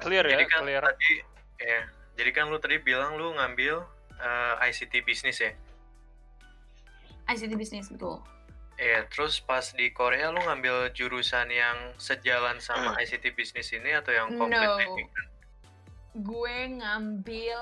Clear 0.00 0.24
ya, 0.24 0.32
Jadi 0.32 0.44
kan 0.46 0.60
clear. 0.62 0.82
tadi 0.82 1.12
ya, 1.60 1.80
jadi 2.14 2.30
kan 2.32 2.44
lu 2.48 2.56
tadi 2.56 2.76
bilang 2.78 3.14
lu 3.14 3.30
ngambil 3.32 3.84
eh, 4.16 4.66
ICT 4.66 5.00
bisnis 5.02 5.38
ya. 5.38 5.52
ICT 7.26 7.52
bisnis 7.54 7.86
betul 7.88 8.18
Iya, 8.74 9.04
terus 9.06 9.36
pas 9.38 9.60
di 9.70 9.92
Korea 9.92 10.28
lu 10.28 10.40
ngambil 10.40 10.88
jurusan 10.90 11.46
yang 11.48 11.76
sejalan 11.94 12.56
sama 12.58 12.96
ICT 12.96 13.30
bisnis 13.30 13.68
ini 13.70 13.92
atau 13.92 14.08
yang 14.08 14.32
completely 14.32 15.04
No. 15.04 15.20
gue 16.16 16.56
ngambil 16.74 17.60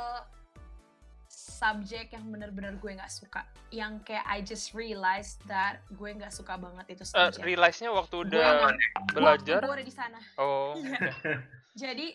subjek 1.48 2.12
yang 2.12 2.28
bener-bener 2.28 2.76
gue 2.76 2.92
nggak 2.92 3.08
suka. 3.08 3.42
Yang 3.70 4.04
kayak 4.04 4.24
I 4.24 4.38
just 4.40 4.70
realized 4.72 5.40
that 5.44 5.80
gue 5.90 6.10
nggak 6.10 6.30
suka 6.30 6.54
banget 6.54 6.86
itu 6.90 7.02
Eh, 7.02 7.08
subjek. 7.32 7.42
realize-nya 7.42 7.90
waktu 7.90 8.14
Gue 8.14 8.28
udah 8.28 8.44
nggak- 8.44 8.76
belajar. 9.10 9.58
waktu 9.58 9.66
gue 9.66 9.76
ada 9.76 9.86
di 9.86 9.94
sana. 9.94 10.20
Oh, 10.36 10.76
Iya. 10.76 11.00
jadi 11.82 12.06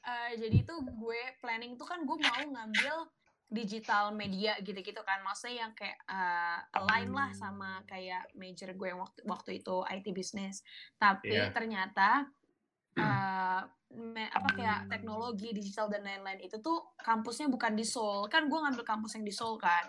eh, 0.00 0.30
jadi 0.34 0.56
itu 0.60 0.74
gue 0.80 1.20
planning 1.38 1.74
tuh 1.74 1.84
kan 1.84 2.00
gue 2.00 2.16
mau 2.16 2.40
ngambil 2.40 3.10
digital 3.46 4.10
media 4.12 4.54
gitu-gitu 4.58 5.02
kan. 5.02 5.20
Maksudnya 5.20 5.66
yang 5.66 5.72
kayak 5.74 5.98
eh, 6.06 6.58
align 6.72 7.10
lah 7.10 7.30
sama 7.32 7.82
kayak 7.84 8.30
major 8.32 8.70
gue 8.70 8.88
yang 8.88 8.98
waktu 8.98 9.20
waktu 9.24 9.50
itu 9.58 9.82
IT 9.84 10.06
business. 10.10 10.62
Tapi 10.96 11.34
Iya. 11.34 11.50
ternyata 11.50 12.30
eh, 12.96 13.60
me- 13.90 14.30
apa 14.30 14.48
kayak 14.54 14.78
teknologi 14.86 15.50
digital 15.50 15.90
dan 15.90 16.06
lain-lain 16.06 16.40
itu 16.42 16.58
tuh 16.58 16.94
kampusnya 16.98 17.50
bukan 17.50 17.74
di 17.74 17.82
Seoul 17.82 18.30
kan 18.30 18.46
gue 18.46 18.58
ngambil 18.58 18.86
kampus 18.86 19.18
yang 19.18 19.26
di 19.26 19.34
Seoul 19.34 19.58
kan 19.58 19.86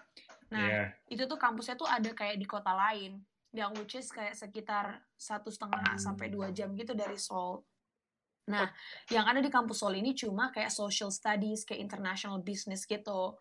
nah 0.51 0.67
Iya. 0.67 0.84
itu 1.08 1.24
tuh 1.29 1.39
kampusnya 1.39 1.79
tuh 1.79 1.88
ada 1.88 2.12
kayak 2.12 2.36
di 2.36 2.43
kota 2.43 2.74
lain 2.75 3.22
yang 3.51 3.72
which 3.75 4.00
is 4.00 4.08
kayak 4.12 4.36
sekitar 4.36 5.03
satu 5.15 5.51
setengah 5.51 6.00
sampai 6.00 6.31
dua 6.31 6.55
jam 6.55 6.72
gitu 6.72 6.96
dari 6.96 7.20
Seoul. 7.20 7.60
Nah, 8.48 8.72
yang 9.12 9.27
ada 9.27 9.43
di 9.43 9.51
kampus 9.51 9.84
Seoul 9.84 10.00
ini 10.00 10.15
cuma 10.15 10.55
kayak 10.55 10.72
social 10.72 11.12
studies, 11.12 11.67
kayak 11.67 11.84
international 11.84 12.39
business 12.39 12.88
gitu. 12.88 13.36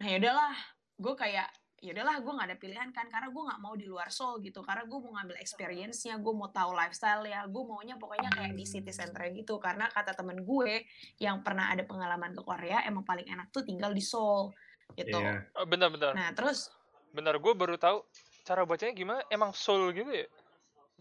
Nah, 0.00 0.06
yaudahlah, 0.08 0.56
gue 0.96 1.12
kayak 1.12 1.48
yaudahlah 1.80 2.20
gue 2.20 2.32
nggak 2.36 2.48
ada 2.52 2.58
pilihan 2.60 2.88
kan 2.92 3.08
karena 3.08 3.32
gue 3.32 3.42
nggak 3.48 3.60
mau 3.64 3.72
di 3.72 3.88
luar 3.88 4.12
Seoul 4.12 4.44
gitu 4.44 4.60
karena 4.60 4.84
gue 4.84 4.98
mau 5.00 5.16
ngambil 5.16 5.36
experience-nya 5.40 6.20
gue 6.20 6.32
mau 6.36 6.52
tahu 6.52 6.76
lifestyle 6.76 7.24
ya 7.24 7.48
gue 7.48 7.62
maunya 7.64 7.96
pokoknya 7.96 8.28
kayak 8.36 8.52
di 8.52 8.68
city 8.68 8.92
center 8.92 9.24
gitu 9.32 9.56
karena 9.56 9.88
kata 9.88 10.12
temen 10.12 10.44
gue 10.44 10.84
yang 11.16 11.40
pernah 11.40 11.72
ada 11.72 11.80
pengalaman 11.88 12.36
ke 12.36 12.42
Korea 12.44 12.84
emang 12.84 13.08
paling 13.08 13.24
enak 13.24 13.48
tuh 13.48 13.64
tinggal 13.64 13.96
di 13.96 14.04
Seoul 14.04 14.52
gitu 14.92 15.16
Iya. 15.16 15.48
Oh, 15.56 15.64
bentar, 15.64 15.88
bentar. 15.88 16.12
nah 16.12 16.34
terus 16.36 16.68
Bentar, 17.10 17.34
gue 17.42 17.52
baru 17.58 17.74
tahu 17.74 18.06
cara 18.46 18.62
bacanya 18.62 18.94
gimana. 18.94 19.20
Emang 19.26 19.50
soul 19.50 19.90
gitu 19.90 20.10
ya? 20.14 20.28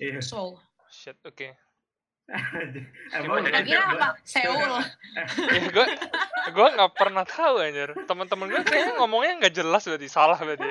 Iya. 0.02 0.22
Seoul 0.26 0.58
Shit, 0.90 1.22
oke. 1.22 1.54
Emang? 3.18 3.42
Lo 3.42 3.62
kira 3.66 3.82
apa 3.90 4.08
Seoul 4.22 4.70
Ya, 5.50 5.62
gue 5.74 5.86
gue 6.54 6.68
nggak 6.78 6.92
pernah 6.94 7.26
tahu 7.26 7.58
anjir. 7.62 7.90
Teman-teman 8.06 8.54
gue 8.54 8.62
kayaknya 8.66 8.94
ngomongnya 9.02 9.34
nggak 9.46 9.56
jelas 9.58 9.84
berarti 9.86 10.08
salah 10.10 10.38
berarti. 10.38 10.70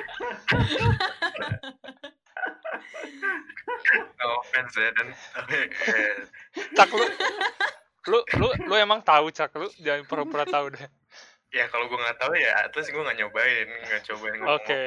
No 4.19 4.25
offense 4.39 4.75
ya 4.75 4.89
dan 4.95 5.07
eh, 5.51 5.67
Cak 6.75 6.89
lu 6.95 7.05
lu 8.09 8.19
lu 8.39 8.47
lu 8.65 8.75
emang 8.79 9.03
tahu 9.03 9.29
cak 9.29 9.53
lu 9.59 9.67
jangan 9.83 10.07
pura-pura 10.07 10.47
tahu 10.47 10.71
deh. 10.73 10.87
ya 11.49 11.65
kalau 11.73 11.89
gue 11.89 11.97
nggak 11.97 12.17
tahu 12.21 12.33
ya 12.37 12.53
terus 12.69 12.93
gue 12.93 13.01
nggak 13.01 13.17
nyobain 13.25 13.67
nggak 13.89 14.01
cobain 14.05 14.37
ngomong 14.37 14.57
Oke. 14.61 14.81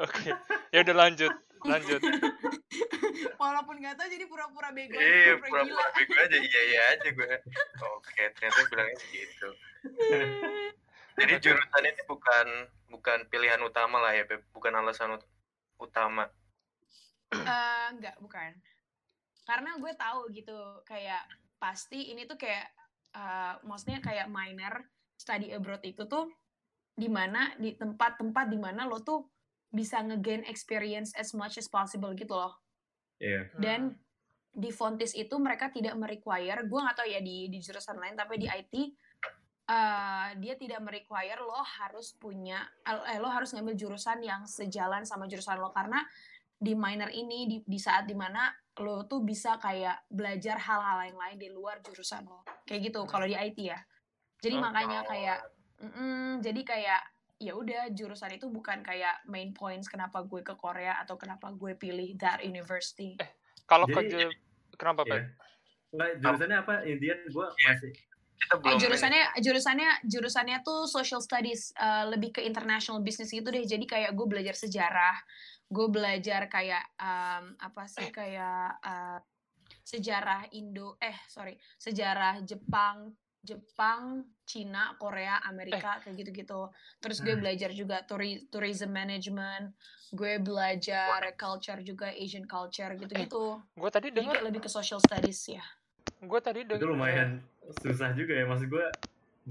Oke. 0.00 0.32
Ya 0.72 0.80
udah 0.80 0.96
lanjut, 0.96 1.32
lanjut. 1.64 2.00
walaupun 3.42 3.76
nggak 3.80 3.96
tahu 3.96 4.08
jadi 4.08 4.24
pura-pura 4.28 4.70
bego 4.72 4.96
Iya, 4.96 5.36
pura-pura 5.40 5.88
bego 5.96 6.14
aja, 6.16 6.38
iya 6.38 6.60
iya 6.72 6.80
aja 6.96 7.08
gue. 7.12 7.32
Oke, 7.96 8.22
ternyata 8.36 8.60
bilangnya 8.68 8.96
segitu. 9.00 9.48
Jadi 11.20 11.32
jurusan 11.42 11.84
ini 11.84 12.02
bukan 12.08 12.46
bukan 12.88 13.18
pilihan 13.28 13.60
utama 13.60 14.00
lah 14.00 14.16
ya, 14.16 14.24
Beb. 14.24 14.40
bukan 14.56 14.72
alasan 14.72 15.20
ut- 15.20 15.28
utama. 15.76 16.28
Eh, 17.32 17.86
enggak, 17.92 18.16
bukan. 18.18 18.56
Karena 19.44 19.76
gue 19.76 19.92
tahu 19.94 20.30
gitu, 20.32 20.58
kayak 20.88 21.22
pasti 21.60 22.12
ini 22.12 22.24
tuh 22.24 22.40
kayak, 22.40 22.72
eh, 23.14 23.54
maksudnya 23.64 24.00
kayak 24.00 24.32
minor 24.32 24.84
study 25.20 25.52
abroad 25.52 25.84
itu 25.84 26.08
tuh 26.08 26.32
di 26.96 27.08
mana 27.08 27.52
di 27.56 27.76
tempat-tempat 27.76 28.48
di 28.48 28.58
mana 28.60 28.88
lo 28.88 29.00
tuh 29.04 29.28
bisa 29.70 30.02
nge-gain 30.02 30.42
experience 30.50 31.14
as 31.14 31.30
much 31.32 31.56
as 31.56 31.70
possible 31.70 32.10
gitu 32.18 32.34
loh. 32.34 32.58
Iya. 33.22 33.50
Dan 33.54 33.94
di 34.50 34.74
Fontis 34.74 35.14
itu 35.14 35.38
mereka 35.38 35.70
tidak 35.70 35.94
merequire, 35.94 36.66
gue 36.66 36.80
nggak 36.82 36.96
tahu 36.98 37.06
ya 37.06 37.22
di 37.22 37.46
di 37.46 37.58
jurusan 37.62 37.94
lain, 38.02 38.18
tapi 38.18 38.34
di 38.42 38.50
IT 38.50 38.74
eh, 39.70 40.28
dia 40.42 40.54
tidak 40.58 40.82
merequire 40.82 41.38
lo 41.38 41.62
harus 41.62 42.18
punya, 42.18 42.66
eh, 42.82 43.22
lo 43.22 43.30
harus 43.30 43.54
ngambil 43.54 43.78
jurusan 43.78 44.18
yang 44.26 44.42
sejalan 44.50 45.06
sama 45.06 45.30
jurusan 45.30 45.62
lo 45.62 45.70
karena 45.70 46.02
di 46.60 46.74
minor 46.74 47.08
ini 47.14 47.46
di, 47.46 47.56
di 47.62 47.78
saat 47.78 48.04
di 48.10 48.12
mana 48.18 48.50
lo 48.82 49.06
tuh 49.06 49.22
bisa 49.22 49.56
kayak 49.62 50.10
belajar 50.10 50.58
hal-hal 50.58 51.14
yang 51.14 51.18
lain 51.22 51.36
di 51.38 51.48
luar 51.54 51.78
jurusan 51.86 52.26
lo, 52.26 52.42
kayak 52.66 52.90
gitu 52.90 53.06
kalau 53.06 53.24
di 53.30 53.38
IT 53.38 53.58
ya. 53.62 53.78
Jadi 54.42 54.56
Oh. 54.58 54.64
makanya 54.66 55.06
kayak, 55.06 55.38
mm-mm, 55.78 56.42
jadi 56.42 56.60
kayak 56.66 57.02
ya 57.40 57.56
udah 57.56 57.88
jurusan 57.90 58.36
itu 58.36 58.46
bukan 58.46 58.84
kayak 58.84 59.24
main 59.24 59.50
points 59.50 59.88
kenapa 59.88 60.20
gue 60.22 60.44
ke 60.44 60.52
Korea 60.54 61.00
atau 61.00 61.16
kenapa 61.16 61.48
gue 61.50 61.72
pilih 61.72 62.12
that 62.20 62.44
university. 62.44 63.16
Kalau 63.64 63.88
Jadi- 63.88 63.96
kerja 63.96 64.18
kenapa, 64.76 65.02
Iya. 65.02 65.10
Pet? 65.10 65.22
Nggak, 65.90 66.10
jurusannya 66.20 66.58
apa? 66.60 66.74
Indian 66.84 67.18
gue 67.26 67.46
masih 67.66 67.92
Kita 68.40 68.56
Eh, 68.56 68.76
jurusannya 68.80 69.22
jurusannya 69.36 69.90
jurusannya 70.02 70.56
tuh 70.60 70.88
social 70.88 71.20
studies 71.20 71.76
eh, 71.76 72.08
lebih 72.08 72.32
ke 72.32 72.40
international 72.40 73.00
business 73.00 73.28
gitu 73.28 73.44
deh 73.44 73.64
jadi 73.64 73.84
kayak 73.84 74.16
gue 74.16 74.26
belajar 74.26 74.56
sejarah 74.56 75.12
gue 75.68 75.86
belajar 75.86 76.48
kayak 76.48 76.80
em, 76.96 77.52
apa 77.56 77.84
sih 77.84 78.08
kayak 78.08 78.80
eh, 78.80 79.18
sejarah 79.82 80.48
Indo 80.52 80.96
eh 80.98 81.20
sorry 81.28 81.52
sejarah 81.76 82.40
Jepang 82.40 83.12
Jepang 83.40 84.20
Cina 84.44 84.92
Korea 84.94 85.40
Amerika 85.42 85.96
kayak 85.98 86.12
gitu-gitu 86.18 86.68
terus 87.00 87.18
gue 87.18 87.32
Hmm. 87.32 87.40
belajar 87.40 87.70
juga 87.70 88.04
turi- 88.04 88.44
tourism 88.46 88.92
management 88.92 89.72
gue 90.10 90.36
belajar 90.36 91.24
culture 91.34 91.80
juga 91.80 92.12
Asian 92.12 92.44
culture 92.44 92.92
gitu-gitu 92.94 93.62
Gue 93.72 93.90
tadi 93.90 94.12
jadi 94.12 94.20
dengar, 94.20 94.36
lebih 94.42 94.60
ke 94.60 94.68
social 94.68 95.00
studies 95.00 95.40
ya 95.48 95.64
gue 96.20 96.40
tadi 96.40 96.62
itu 96.62 96.68
dengar. 96.70 96.92
lumayan 96.92 97.40
susah 97.80 98.12
juga 98.12 98.36
ya 98.36 98.44
maksud 98.44 98.68
gue 98.68 98.86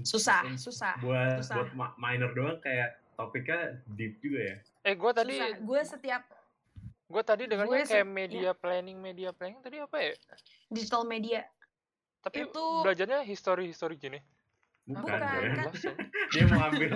susah 0.00 0.42
susah 0.54 0.94
buat 1.02 1.42
susah. 1.42 1.56
buat 1.66 1.70
minor 1.98 2.30
doang 2.30 2.58
kayak 2.58 2.94
topiknya 3.14 3.82
deep 3.90 4.16
juga 4.18 4.40
ya 4.40 4.56
Eh, 4.80 4.94
gue 4.94 5.12
tadi 5.12 5.34
Susah. 5.34 5.50
gue 5.58 5.80
setiap 5.84 6.22
gue 7.04 7.22
tadi 7.22 7.42
dengarnya 7.44 7.84
kayak 7.84 8.06
media 8.06 8.50
planning, 8.54 8.96
media 8.96 9.34
planning 9.34 9.58
tadi 9.58 9.76
apa 9.76 9.98
ya? 9.98 10.14
digital 10.70 11.02
media 11.02 11.42
Tapi 12.20 12.44
Itu- 12.44 12.82
belajarnya 12.84 13.24
history-history 13.24 13.96
gini. 13.96 14.20
bukan, 14.84 15.06
Bukan, 15.06 15.18
kan. 15.18 15.40
Jelas 15.40 15.82
dia 16.32 16.44
mau 16.46 16.60
ambil 16.62 16.90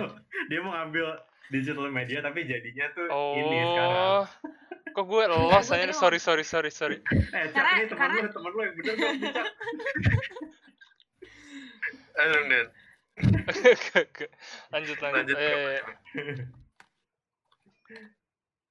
dia 0.45 0.59
mau 0.61 0.75
ambil 0.75 1.05
digital 1.47 1.87
media 1.87 2.19
tapi 2.19 2.43
jadinya 2.43 2.89
tuh 2.91 3.05
ini 3.33 3.57
sekarang 3.61 3.95
Oh, 3.95 4.23
kok 4.91 5.05
gue 5.05 5.23
Gue 5.27 5.53
aja? 5.53 5.93
Sorry, 5.93 6.19
sorry, 6.19 6.43
sorry, 6.43 6.69
sorry. 6.69 6.97
eh 7.35 7.45
cak 7.49 7.65
ini 7.73 7.83
teman 7.85 7.99
karena- 8.09 8.21
lu 8.21 8.29
teman 8.31 8.49
lu 8.49 8.61
yang 8.61 8.75
bener 8.75 8.95
dong 8.95 9.15
Cak. 9.23 9.47
Aduh. 12.15 12.65
Oke, 13.45 13.99
oke. 14.01 14.25
lanjut, 14.71 14.97
lanjut. 14.97 15.35
Lanjut. 15.35 15.35
Eh, 15.35 15.51
Beb. 15.55 15.85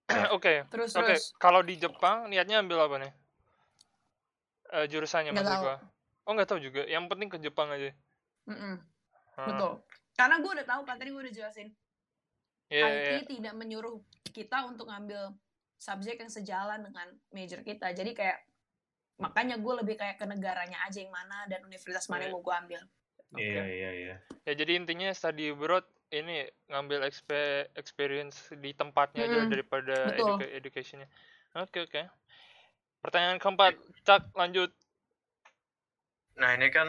Oke, 0.37 0.69
terus 0.69 0.93
oke. 0.93 1.17
terus 1.17 1.33
Kalau 1.39 1.61
di 1.61 1.77
Jepang 1.77 2.29
niatnya 2.29 2.61
ambil 2.61 2.85
apa 2.85 2.97
nih? 3.01 3.13
Eh, 4.75 4.87
jurusannya 4.87 5.33
maksud 5.33 5.57
gua. 5.61 5.77
Oh 6.25 6.33
nggak 6.33 6.49
tahu 6.49 6.61
juga. 6.61 6.89
Yang 6.89 7.05
penting 7.13 7.29
ke 7.29 7.39
Jepang 7.41 7.69
aja. 7.69 7.93
Mm-mm, 8.45 8.77
Ah, 9.35 9.49
betul 9.49 9.73
karena 10.15 10.37
gue 10.39 10.53
udah 10.53 10.67
tahu 10.69 10.83
kan 10.87 10.95
tadi 11.01 11.11
gue 11.11 11.23
udah 11.27 11.35
jelasin 11.35 11.69
Iya, 12.71 12.85
IT 12.87 13.09
iya. 13.09 13.21
tidak 13.27 13.55
menyuruh 13.57 13.99
kita 14.31 14.69
untuk 14.69 14.89
ngambil 14.89 15.33
subjek 15.77 16.21
yang 16.21 16.31
sejalan 16.33 16.81
dengan 16.87 17.09
major 17.33 17.61
kita 17.61 17.93
jadi 17.93 18.15
kayak 18.15 18.39
makanya 19.17 19.57
gue 19.59 19.75
lebih 19.81 19.97
kayak 19.97 20.21
ke 20.21 20.27
negaranya 20.29 20.77
aja 20.87 21.03
yang 21.03 21.11
mana 21.11 21.49
dan 21.49 21.63
universitas 21.67 22.07
mana 22.11 22.27
yang 22.27 22.35
mau 22.35 22.43
gue 22.43 22.55
ambil. 22.55 22.81
Iya 23.35 23.63
iya 23.67 23.91
iya. 23.95 24.17
Ya 24.47 24.53
jadi 24.55 24.79
intinya 24.79 25.11
study 25.11 25.51
abroad 25.55 25.87
ini 26.11 26.47
ngambil 26.71 27.03
expe- 27.07 27.67
experience 27.75 28.55
di 28.55 28.71
tempatnya 28.75 29.27
aja 29.27 29.39
Mm-mm. 29.41 29.51
daripada 29.51 29.97
educa- 30.15 30.53
educationnya. 30.53 31.09
Oke 31.59 31.87
oke. 31.87 32.03
Pertanyaan 33.03 33.39
keempat, 33.43 33.75
Cak 34.07 34.31
lanjut. 34.35 34.71
Nah 36.37 36.51
ini 36.53 36.69
kan 36.69 36.89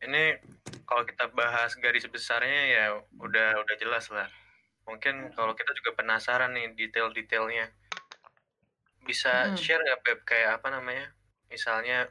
ini 0.00 0.36
kalau 0.84 1.02
kita 1.02 1.30
bahas 1.30 1.74
garis 1.74 2.04
besarnya 2.06 2.62
ya 2.68 2.84
udah 3.16 3.58
udah 3.58 3.76
jelas 3.76 4.10
lah. 4.10 4.28
Mungkin 4.84 5.32
kalau 5.32 5.52
kita 5.52 5.72
juga 5.74 5.96
penasaran 5.96 6.52
nih 6.52 6.76
detail-detailnya. 6.76 7.72
Bisa 9.04 9.52
Mm. 9.52 9.56
share 9.56 9.80
nggak 9.80 10.00
Beb 10.00 10.18
kayak 10.24 10.60
apa 10.60 10.68
namanya? 10.70 11.12
Misalnya 11.48 12.08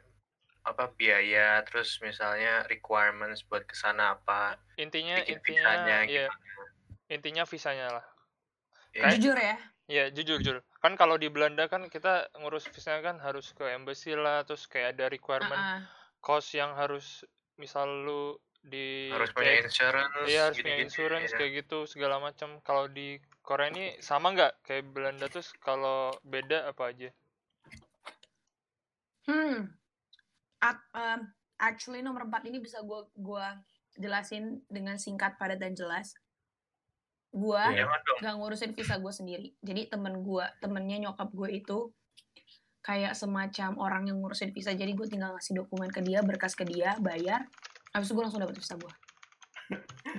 apa 0.63 0.87
biaya, 0.89 1.59
terus 1.67 1.99
misalnya 1.99 2.63
requirements 2.65 3.43
buat 3.43 3.67
ke 3.67 3.75
sana 3.75 4.15
apa, 4.15 4.55
Intinya 4.79 5.19
bikin 5.19 5.35
intinya 5.37 5.59
visanya 5.59 5.97
ya 6.07 6.25
gimana? 6.31 6.65
intinya 7.11 7.43
visanya 7.43 7.87
lah. 7.99 8.05
Ya, 8.89 9.01
Kayak- 9.03 9.11
Jujur 9.19 9.37
ya. 9.37 9.55
Ya 9.83 10.03
jujur 10.07 10.39
jujur. 10.39 10.57
Kan 10.79 10.95
kalau 10.95 11.19
di 11.19 11.27
Belanda 11.27 11.67
kan 11.67 11.91
kita 11.91 12.31
ngurus 12.39 12.71
visanya 12.71 13.03
kan 13.03 13.19
harus 13.19 13.51
ke 13.51 13.67
embassy 13.67 14.15
lah, 14.15 14.47
terus 14.47 14.63
kayak 14.63 14.95
ada 14.95 15.11
requirement 15.11 15.59
Uh-uh. 15.59 15.83
Cost 16.23 16.55
yang 16.55 16.71
harus 16.73 17.27
misal 17.55 17.85
lu 17.85 18.39
di 18.63 19.11
harus 19.11 19.29
punya 19.29 19.59
kayak- 19.59 19.67
insurance, 19.67 20.13
Iya 20.23 20.41
harus 20.47 20.55
punya 20.55 20.63
gini-gini, 20.71 20.87
insurance 20.87 21.29
ya. 21.29 21.37
kayak 21.37 21.51
gitu 21.59 21.77
segala 21.83 22.15
macam. 22.17 22.63
Kalau 22.63 22.87
di 22.87 23.07
Korea 23.39 23.67
ini 23.67 23.99
sama 23.99 24.31
nggak 24.31 24.63
kayak 24.63 24.87
Belanda 24.87 25.27
terus 25.27 25.51
kalau 25.59 26.15
beda 26.23 26.63
apa 26.65 26.83
aja? 26.87 27.11
Hmm. 29.23 29.67
Ac- 30.59 30.89
um, 30.93 31.19
actually 31.57 31.99
nomor 31.99 32.23
4 32.23 32.43
ini 32.45 32.59
bisa 32.59 32.79
gua 32.81 33.03
gua 33.13 33.59
jelasin 33.93 34.63
dengan 34.67 34.95
singkat, 34.95 35.35
padat 35.35 35.59
dan 35.59 35.75
jelas. 35.75 36.15
Gua 37.29 37.67
Iya. 37.67 37.83
Nggak 38.19 38.35
ngurusin 38.37 38.71
visa 38.71 38.95
gue 38.95 39.11
sendiri. 39.11 39.47
Jadi 39.59 39.89
temen 39.89 40.21
gua, 40.21 40.47
temennya 40.59 41.03
nyokap 41.03 41.29
gue 41.29 41.49
itu 41.51 41.91
kayak 42.83 43.15
semacam 43.15 43.79
orang 43.79 44.03
yang 44.05 44.19
ngurusin 44.19 44.51
visa. 44.51 44.71
Jadi 44.71 44.91
gue 44.91 45.07
tinggal 45.07 45.33
ngasih 45.33 45.55
dokumen 45.57 45.87
ke 45.87 45.99
dia, 45.99 46.19
berkas 46.19 46.53
ke 46.53 46.63
dia, 46.63 46.99
bayar. 46.99 47.47
Habis 47.89 48.07
itu 48.07 48.13
gue 48.13 48.23
langsung 48.23 48.39
dapet 48.39 48.55
visa 48.55 48.75
gue. 48.75 48.93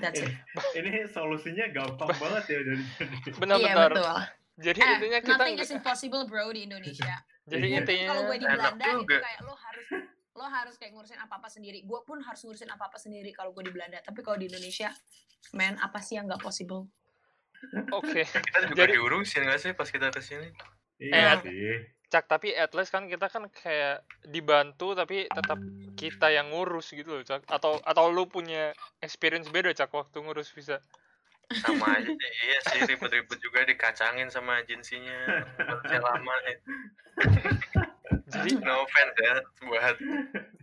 That's 0.01 0.19
it. 0.19 0.33
Ini 0.81 1.07
solusinya 1.07 1.69
gampang 1.71 2.09
banget 2.23 2.45
ya 2.49 2.59
dari 2.59 2.81
Iya 2.81 3.33
Benar-benar. 3.37 3.91
betul. 3.93 4.17
Jadi 4.57 4.79
Eh, 4.81 4.89
intinya 4.89 5.19
kita 5.21 5.35
nothing 5.37 5.59
is 5.59 5.71
impossible 5.71 6.23
bro 6.25 6.49
di 6.51 6.65
Indonesia. 6.65 7.15
jadi 7.53 7.67
Iya. 7.69 7.79
intinya 7.83 8.09
Kalau 8.09 8.23
gue 8.25 8.37
di 8.39 8.47
Belanda 8.49 8.85
itu 8.89 9.05
kayak 9.13 9.41
lo 9.43 9.55
harus 9.55 9.87
lo 10.35 10.47
harus 10.49 10.75
kayak 10.75 10.93
ngurusin 10.93 11.21
apa 11.21 11.35
apa 11.37 11.47
sendiri. 11.47 11.85
Gue 11.85 12.01
pun 12.01 12.19
harus 12.19 12.41
ngurusin 12.43 12.67
apa 12.67 12.89
apa 12.89 12.97
sendiri 12.97 13.31
kalau 13.31 13.53
gue 13.53 13.63
di 13.63 13.71
Belanda. 13.71 14.01
Tapi 14.01 14.19
kalau 14.19 14.35
di 14.35 14.49
Indonesia, 14.49 14.89
man 15.53 15.77
apa 15.77 16.01
sih 16.01 16.17
yang 16.17 16.25
nggak 16.25 16.41
possible? 16.41 16.89
oke. 17.91 18.21
Kita 18.25 18.59
juga 18.65 18.83
Jadi- 18.83 18.93
diurusin 18.93 19.43
nggak 19.43 19.61
sih 19.61 19.71
pas 19.73 19.87
kita 19.87 20.09
ke 20.09 20.19
sini? 20.19 20.49
Iya 20.97 21.13
Eh, 21.13 21.37
sih. 21.41 21.71
Cak 22.15 22.31
tapi 22.31 22.55
at 22.55 22.71
least 22.79 22.95
kan 22.95 23.11
kita 23.11 23.27
kan 23.27 23.51
kayak 23.51 24.07
dibantu 24.23 24.95
tapi 24.95 25.27
tetap 25.27 25.59
kita 25.99 26.31
yang 26.31 26.55
ngurus 26.55 26.95
gitu 26.95 27.19
loh 27.19 27.27
Cak. 27.27 27.51
Atau 27.51 27.83
atau 27.83 28.15
lu 28.15 28.31
punya 28.31 28.71
experience 29.03 29.51
beda 29.51 29.75
Cak 29.75 29.91
waktu 29.91 30.23
ngurus 30.23 30.55
visa. 30.55 30.79
Sama 31.51 32.01
aja 32.01 32.09
sih, 32.09 32.31
iya 32.47 32.59
sih 32.71 32.81
ribet-ribet 32.89 33.37
juga 33.43 33.67
dikacangin 33.67 34.31
sama 34.31 34.63
agensinya. 34.63 35.45
Kerja 35.59 35.99
lama 35.99 36.35
nih. 36.47 36.57
Jadi 38.31 38.51
No 38.63 38.87
offense 38.87 39.17
ya 39.19 39.35
buat 39.67 39.97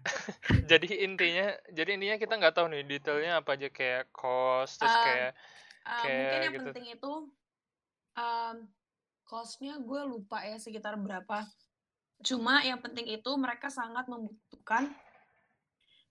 jadi 0.72 1.06
intinya 1.06 1.54
jadi 1.70 1.94
intinya 1.94 2.18
kita 2.18 2.34
nggak 2.42 2.56
tahu 2.58 2.74
nih 2.74 2.82
detailnya 2.90 3.38
apa 3.38 3.54
aja 3.54 3.70
kayak 3.70 4.10
cost 4.10 4.82
terus 4.82 4.98
kayak 5.06 5.38
Uh, 5.82 5.98
Kayak 6.06 6.14
mungkin 6.14 6.42
yang 6.42 6.54
gitu. 6.54 6.66
penting 6.70 6.88
itu 6.94 7.14
um, 8.14 8.56
costnya 9.32 9.80
gue 9.80 10.02
lupa 10.04 10.44
ya 10.44 10.60
sekitar 10.60 11.00
berapa. 11.00 11.48
Cuma 12.20 12.60
yang 12.68 12.84
penting 12.84 13.08
itu 13.08 13.32
mereka 13.40 13.72
sangat 13.72 14.12
membutuhkan 14.12 14.92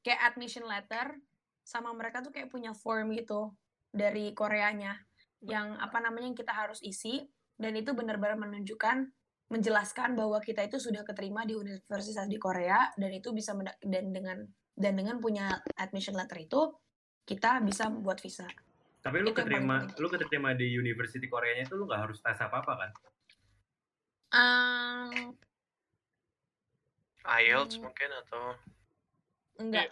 kayak 0.01 0.33
admission 0.33 0.65
letter 0.65 1.13
sama 1.61 1.93
mereka 1.93 2.25
tuh 2.25 2.33
kayak 2.33 2.49
punya 2.49 2.73
form 2.73 3.13
gitu 3.13 3.53
dari 3.93 4.33
Koreanya 4.33 4.97
yang 5.45 5.77
apa 5.77 6.01
namanya 6.01 6.33
yang 6.33 6.39
kita 6.41 6.57
harus 6.57 6.81
isi 6.81 7.29
dan 7.61 7.77
itu 7.77 7.93
benar-benar 7.93 8.41
menunjukkan 8.41 9.13
menjelaskan 9.53 10.17
bahwa 10.17 10.41
kita 10.41 10.65
itu 10.65 10.81
sudah 10.81 11.05
keterima 11.05 11.45
di 11.45 11.53
universitas 11.53 12.25
di 12.25 12.41
Korea 12.41 12.89
dan 12.97 13.13
itu 13.13 13.37
bisa 13.37 13.53
dan 13.85 14.15
dengan 14.17 14.41
dan 14.73 14.97
dengan 14.97 15.21
punya 15.21 15.61
admission 15.77 16.17
letter 16.17 16.41
itu 16.41 16.73
kita 17.29 17.61
bisa 17.61 17.93
buat 17.93 18.17
visa. 18.17 18.49
Tapi 19.01 19.17
lu 19.25 19.33
Itu 19.33 19.41
keterima 19.41 19.89
lu 19.97 20.09
keterima 20.13 20.53
di 20.53 20.69
University 20.77 21.25
Koreanya 21.25 21.65
itu 21.65 21.75
lu 21.77 21.89
nggak 21.89 22.09
harus 22.09 22.21
tes 22.21 22.37
apa-apa 22.37 22.73
kan? 22.77 22.91
Um, 24.31 25.35
IELTS 27.25 27.81
Hmm. 27.81 27.89
mungkin 27.89 28.11
atau 28.25 28.43
enggak. 29.57 29.89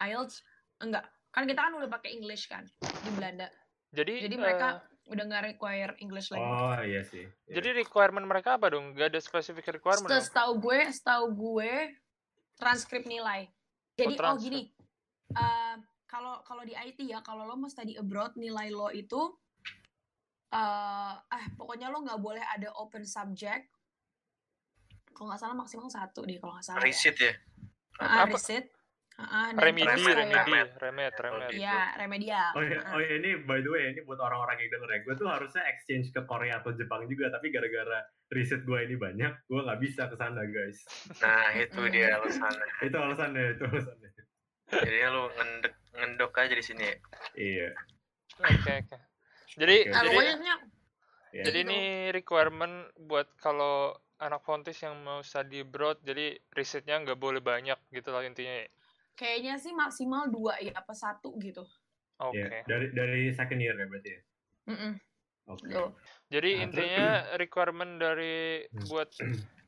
IELTS 0.00 0.40
enggak. 0.80 1.04
Kan 1.30 1.44
kita 1.44 1.60
kan 1.60 1.72
udah 1.76 1.90
pakai 1.92 2.10
English 2.16 2.48
kan 2.48 2.64
di 2.80 3.10
Belanda. 3.12 3.52
jadi 3.92 4.28
Jadi 4.28 4.36
eh, 4.36 4.40
mereka 4.40 4.68
udah 5.08 5.24
nggak 5.24 5.44
require 5.56 5.92
English 6.00 6.28
language. 6.32 6.60
Oh 6.60 6.80
iya 6.84 7.02
sih. 7.04 7.24
Iya. 7.48 7.54
jadi 7.60 7.68
requirement 7.84 8.28
mereka 8.28 8.60
apa 8.60 8.72
dong? 8.72 8.92
Gak 8.92 9.12
ada 9.12 9.20
specific 9.20 9.64
requirement. 9.68 10.08
Setahu 10.08 10.60
gue, 10.60 10.80
setahu 10.92 11.24
gue 11.32 11.72
transkrip 12.60 13.08
nilai. 13.08 13.48
Jadi 13.96 14.14
oh, 14.14 14.20
transkrip. 14.20 14.44
gini, 14.44 14.60
eh, 15.32 15.74
kalau 16.08 16.40
kalau 16.42 16.64
di 16.64 16.72
IT 16.72 17.04
ya, 17.04 17.20
kalau 17.20 17.44
lo 17.44 17.54
mau 17.54 17.68
study 17.68 17.94
abroad 17.94 18.32
nilai 18.34 18.72
lo 18.72 18.88
itu 18.88 19.20
eh 20.48 21.14
ah 21.14 21.44
pokoknya 21.54 21.92
lo 21.92 22.00
nggak 22.00 22.18
boleh 22.18 22.40
ada 22.40 22.72
open 22.74 23.04
subject. 23.04 23.68
Kalau 25.12 25.28
nggak 25.28 25.40
salah 25.40 25.52
maksimal 25.52 25.86
satu 25.86 26.24
deh 26.24 26.38
kalau 26.38 26.56
nggak 26.56 26.64
salah. 26.64 26.80
ya. 26.80 26.86
receipt 26.86 27.18
ya? 27.18 27.32
Ah, 27.98 28.24
Apa? 28.24 28.34
receipt. 28.34 28.66
Ah, 29.18 29.50
dan 29.50 29.58
remedi, 29.58 29.82
terus 29.82 30.06
Remed, 30.06 30.14
remedi, 30.14 30.52
remed, 30.78 31.14
remed. 31.18 31.50
gitu. 31.50 31.58
Iya, 31.58 31.80
remedial. 31.98 32.48
Oh 32.54 32.62
iya, 32.62 32.78
Ah. 32.78 32.94
oh 32.94 33.00
iya, 33.02 33.18
ini 33.18 33.30
by 33.42 33.58
the 33.58 33.66
way 33.66 33.90
ini 33.90 34.00
buat 34.06 34.14
orang-orang 34.16 34.62
yang 34.62 34.70
denger 34.70 34.88
ya, 34.88 34.98
gue 35.02 35.14
tuh 35.18 35.26
harusnya 35.26 35.62
exchange 35.66 36.14
ke 36.14 36.22
Korea 36.22 36.62
atau 36.62 36.70
Jepang 36.70 37.02
juga, 37.04 37.26
tapi 37.26 37.50
gara-gara 37.50 37.98
riset 38.30 38.62
gue 38.62 38.78
ini 38.78 38.94
banyak, 38.94 39.32
gue 39.44 39.58
nggak 39.58 39.80
bisa 39.82 40.06
ke 40.06 40.14
sana 40.14 40.38
guys. 40.46 40.86
Nah 41.18 41.50
itu 41.50 41.80
dia 41.90 42.14
alasannya. 42.14 42.66
Itu 42.86 42.94
alasannya, 42.96 43.44
itu 43.52 43.62
alasannya. 43.66 44.10
Jadinya 44.70 45.08
lu 45.10 45.22
ngendek 45.34 45.74
ngendok 45.98 46.32
aja 46.38 46.54
di 46.54 46.64
sini. 46.64 46.86
ya. 46.86 46.96
Iya. 47.34 47.68
Oke, 48.38 48.72
oke. 48.86 48.96
Jadi 49.58 49.76
Oke. 49.82 49.90
Nah, 49.90 50.02
jadi 50.02 50.08
pokoknya 50.14 50.34
iya. 51.34 51.44
jadi 51.44 51.58
ini 51.66 51.80
requirement 52.14 52.74
buat 52.96 53.26
kalau 53.42 53.92
anak 54.18 54.42
Fontis 54.42 54.78
yang 54.82 54.98
mau 55.02 55.22
study 55.22 55.62
abroad, 55.62 55.98
jadi 56.02 56.38
risetnya 56.54 56.98
nggak 57.02 57.18
boleh 57.18 57.38
banyak 57.38 57.78
gitu 57.90 58.10
lah 58.10 58.22
intinya. 58.22 58.64
ya. 58.64 58.68
kayaknya 59.18 59.58
sih 59.58 59.74
maksimal 59.74 60.30
dua 60.30 60.62
ya, 60.62 60.70
apa 60.78 60.94
satu 60.94 61.34
gitu. 61.42 61.66
Oke. 62.22 62.38
Iya. 62.38 62.62
Dari 62.70 62.86
dari 62.94 63.22
second 63.34 63.58
year 63.58 63.74
ya 63.74 63.86
berarti 63.90 64.10
ya. 64.14 64.20
Mm-mm, 64.70 64.92
Oke. 65.50 65.66
betul. 65.66 65.86
Jadi 66.30 66.50
Nah, 66.54 66.62
intinya 66.62 67.06
requirement 67.34 67.92
dari 67.98 68.62
Hmm. 68.70 68.86
buat 68.86 69.10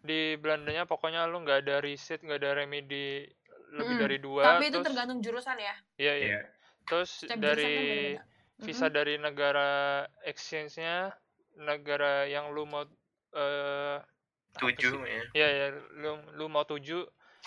di 0.06 0.38
Belandanya 0.38 0.86
pokoknya 0.86 1.26
lu 1.26 1.42
nggak 1.42 1.66
ada 1.66 1.82
riset, 1.82 2.22
nggak 2.22 2.40
ada 2.46 2.62
remedi 2.62 3.26
lebih 3.70 3.94
Mm, 3.96 4.02
dari 4.02 4.16
dua. 4.18 4.42
Tapi 4.44 4.64
itu 4.66 4.72
terus, 4.74 4.86
tergantung 4.90 5.18
jurusan 5.22 5.56
ya. 5.56 5.74
Iya 5.96 6.12
iya. 6.14 6.26
Iya. 6.26 6.40
Terus 6.84 7.10
Setiap 7.12 7.30
kan 7.30 7.38
dari 7.40 7.74
beda-beda. 7.78 8.22
visa 8.60 8.84
Mm-mm. 8.84 8.94
dari 8.94 9.14
negara 9.16 9.70
exchange-nya, 10.22 11.14
negara 11.56 12.26
yang 12.26 12.50
lu 12.50 12.66
mau 12.66 12.84
eh 13.30 13.96
apa 14.50 14.58
Tujuh 14.60 14.92
sih? 14.98 15.06
ya. 15.06 15.22
Ya 15.32 15.48
ya, 15.48 15.66
lu 15.94 16.18
lu 16.34 16.50
mau 16.50 16.66
tuju, 16.66 17.06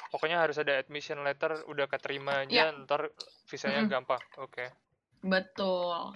pokoknya 0.09 0.39
harus 0.39 0.55
ada 0.55 0.79
admission 0.79 1.19
letter 1.21 1.67
udah 1.67 1.85
keterima 1.85 2.47
Iya. 2.47 2.71
aja, 2.71 2.81
ntar 2.87 3.11
visanya 3.45 3.83
Mm-mm. 3.83 3.91
gampang. 3.91 4.23
Oke. 4.39 4.71
Betul. 5.21 6.15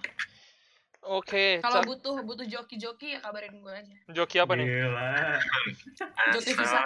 Oke, 1.07 1.63
Kalau 1.63 1.79
Cak. 1.79 1.87
butuh 1.87 2.15
butuh 2.19 2.43
joki-joki 2.43 3.15
ya 3.15 3.19
kabarin 3.23 3.63
gue 3.63 3.71
aja. 3.71 3.95
joki 4.11 4.43
apa 4.43 4.55
nih? 4.55 4.67
Gila. 4.67 5.39
Joki 6.35 6.51
visa. 6.51 6.79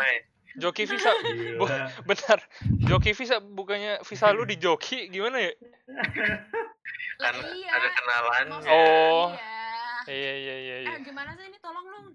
Joki 0.60 0.84
visa. 0.86 1.12
Bu- 1.60 1.68
Gila. 1.68 1.88
Bentar, 2.04 2.40
joki 2.84 3.12
visa 3.16 3.40
bukannya 3.40 4.04
visa 4.04 4.34
lu 4.36 4.44
di 4.44 4.60
joki 4.60 5.08
gimana 5.08 5.40
ya? 5.40 5.52
Kan 7.24 7.36
iya. 7.54 7.70
ada 7.78 7.90
kenalannya. 7.94 8.50
maksudnya 8.50 8.74
Oh. 8.76 9.30
Iya. 9.32 9.50
Iya 10.10 10.34
iya 10.34 10.56
iya 10.58 10.76
iya. 10.82 10.92
Eh 10.98 11.00
gimana 11.06 11.32
sih 11.38 11.46
ini 11.46 11.58
tolong 11.62 11.86
dong. 11.86 12.08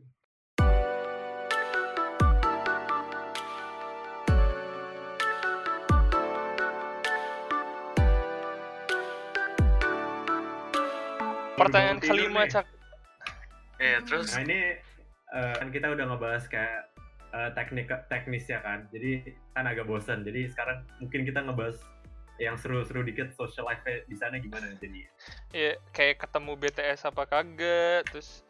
Pertanyaan 11.57 11.99
kelima. 12.03 12.45
Cak. 12.51 12.67
Iya 13.77 14.01
terus 14.05 14.33
Nah 14.33 14.43
ini 14.45 14.59
eh, 15.37 15.55
kan 15.57 15.69
kita 15.73 15.87
udah 15.93 16.05
ngebahas 16.09 16.45
kayak 16.49 16.96
eh, 17.35 17.51
teknik 17.55 17.91
teknisnya 18.13 18.63
kan, 18.63 18.87
jadi 18.93 19.35
kan 19.57 19.67
agak 19.67 19.89
bosan. 19.89 20.23
Jadi 20.23 20.51
sekarang 20.53 20.85
mungkin 21.03 21.27
kita 21.27 21.43
ngebahas 21.43 21.79
yang 22.37 22.57
seru-seru 22.61 23.01
dikit 23.01 23.33
social 23.33 23.65
life 23.65 23.81
di 23.85 24.17
sana 24.17 24.37
gimana 24.37 24.69
jadi? 24.77 25.09
ya 25.57 25.73
kayak 25.97 26.21
ketemu 26.21 26.53
BTS 26.61 27.09
apa 27.09 27.25
kagak 27.25 28.05
terus 28.13 28.45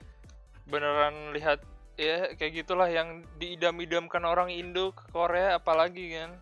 beneran 0.66 1.30
lihat 1.30 1.62
ya 1.94 2.34
kayak 2.34 2.66
gitulah 2.66 2.90
yang 2.90 3.22
diidam-idamkan 3.38 4.26
orang 4.26 4.50
Indo 4.50 4.90
ke 4.90 5.06
Korea 5.14 5.56
apalagi 5.56 6.18
kan 6.18 6.34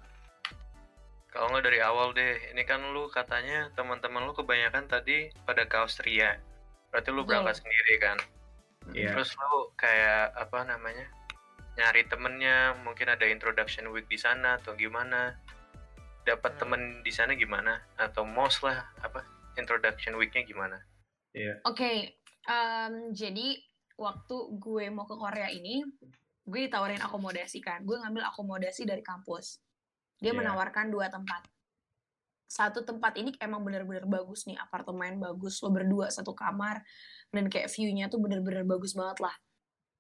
Kalau 1.34 1.50
nggak 1.50 1.66
dari 1.66 1.82
awal 1.82 2.14
deh, 2.14 2.54
ini 2.54 2.62
kan 2.62 2.78
lu 2.94 3.10
katanya 3.10 3.66
teman-teman 3.74 4.22
lu 4.22 4.30
kebanyakan 4.38 4.86
tadi 4.86 5.34
pada 5.42 5.66
ke 5.66 5.82
Austria. 5.82 6.38
Berarti 6.94 7.10
lu 7.10 7.26
berangkat 7.26 7.58
sendiri 7.58 7.94
kan? 7.98 8.18
Iya. 8.94 9.18
Terus 9.18 9.34
lu 9.34 9.66
kayak 9.74 10.30
apa 10.30 10.62
namanya? 10.62 11.10
Nyari 11.74 12.06
temennya, 12.06 12.78
mungkin 12.86 13.10
ada 13.10 13.26
introduction 13.26 13.90
week 13.90 14.06
di 14.06 14.14
sana 14.14 14.62
atau 14.62 14.78
gimana? 14.78 15.34
Dapat 16.22 16.54
Hmm. 16.56 16.60
temen 16.62 16.80
di 17.02 17.10
sana 17.10 17.34
gimana? 17.34 17.82
Atau 17.98 18.22
most 18.22 18.62
lah 18.62 18.94
apa? 19.02 19.26
Introduction 19.58 20.14
weeknya 20.14 20.46
gimana? 20.46 20.78
Oke, 21.66 22.14
em, 22.46 23.10
jadi 23.10 23.58
waktu 23.98 24.36
gue 24.54 24.86
mau 24.94 25.02
ke 25.02 25.18
Korea 25.18 25.50
ini, 25.50 25.82
gue 26.46 26.60
ditawarin 26.70 27.02
akomodasi 27.02 27.58
kan. 27.58 27.82
Gue 27.82 27.98
ngambil 27.98 28.22
akomodasi 28.30 28.86
dari 28.86 29.02
kampus. 29.02 29.58
Dia 30.22 30.30
Iya. 30.30 30.38
menawarkan 30.46 30.94
dua 30.94 31.10
tempat. 31.10 31.42
Satu 32.46 32.86
tempat 32.86 33.18
ini 33.18 33.34
emang 33.42 33.66
bener-bener 33.66 34.06
bagus 34.06 34.46
nih, 34.46 34.54
apartemen 34.54 35.18
bagus, 35.18 35.58
lo 35.58 35.74
berdua 35.74 36.06
satu 36.06 36.38
kamar, 36.38 36.86
dan 37.34 37.50
kayak 37.50 37.66
view-nya 37.66 38.06
tuh 38.06 38.22
bener-bener 38.22 38.62
bagus 38.62 38.94
banget 38.94 39.26
lah. 39.26 39.34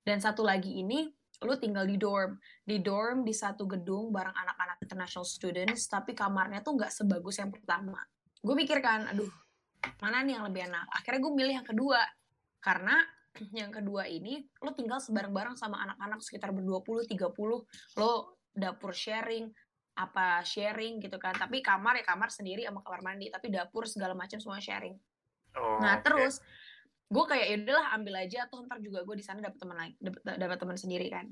Dan 0.06 0.22
satu 0.22 0.46
lagi 0.46 0.70
ini, 0.70 1.10
lo 1.44 1.60
tinggal 1.60 1.84
di 1.84 2.00
dorm. 2.00 2.40
Di 2.64 2.80
dorm 2.80 3.22
di 3.22 3.36
satu 3.36 3.68
gedung 3.68 4.08
bareng 4.10 4.32
anak-anak 4.32 4.80
international 4.80 5.28
students, 5.28 5.86
tapi 5.86 6.16
kamarnya 6.16 6.64
tuh 6.64 6.74
nggak 6.80 6.90
sebagus 6.90 7.38
yang 7.38 7.52
pertama. 7.52 8.00
Gue 8.40 8.56
mikir 8.56 8.80
kan, 8.80 9.04
aduh, 9.08 9.28
mana 10.00 10.24
nih 10.24 10.40
yang 10.40 10.44
lebih 10.48 10.64
enak? 10.68 10.88
Akhirnya 10.90 11.20
gue 11.20 11.32
milih 11.32 11.54
yang 11.60 11.68
kedua. 11.68 12.00
Karena 12.64 12.96
yang 13.60 13.70
kedua 13.70 14.08
ini, 14.08 14.40
lo 14.64 14.72
tinggal 14.72 14.98
sebareng-bareng 15.04 15.54
sama 15.60 15.84
anak-anak 15.84 16.24
sekitar 16.24 16.50
berdua 16.50 16.80
puluh, 16.80 17.04
tiga 17.04 17.28
puluh, 17.28 17.62
lo 18.00 18.40
dapur 18.56 18.96
sharing, 18.96 19.52
apa 20.00 20.40
sharing 20.42 20.98
gitu 21.04 21.20
kan. 21.20 21.36
Tapi 21.36 21.60
kamar 21.60 22.00
ya 22.00 22.04
kamar 22.08 22.32
sendiri 22.32 22.64
sama 22.64 22.80
kamar 22.80 23.04
mandi, 23.04 23.28
tapi 23.28 23.52
dapur 23.52 23.84
segala 23.84 24.16
macam 24.16 24.40
semua 24.40 24.58
sharing. 24.58 24.96
Oh, 25.54 25.78
Nah, 25.78 26.02
oke. 26.02 26.10
terus 26.10 26.42
gue 27.04 27.24
kayak 27.28 27.46
ya 27.46 27.56
udahlah 27.60 27.86
ambil 28.00 28.14
aja 28.16 28.38
atau 28.48 28.64
ntar 28.64 28.80
juga 28.80 29.04
gue 29.04 29.16
di 29.20 29.24
sana 29.24 29.44
dapet 29.44 29.60
teman 29.60 29.76
lagi 29.76 29.94
dapet 30.24 30.56
teman 30.56 30.76
sendiri 30.80 31.06
kan 31.12 31.28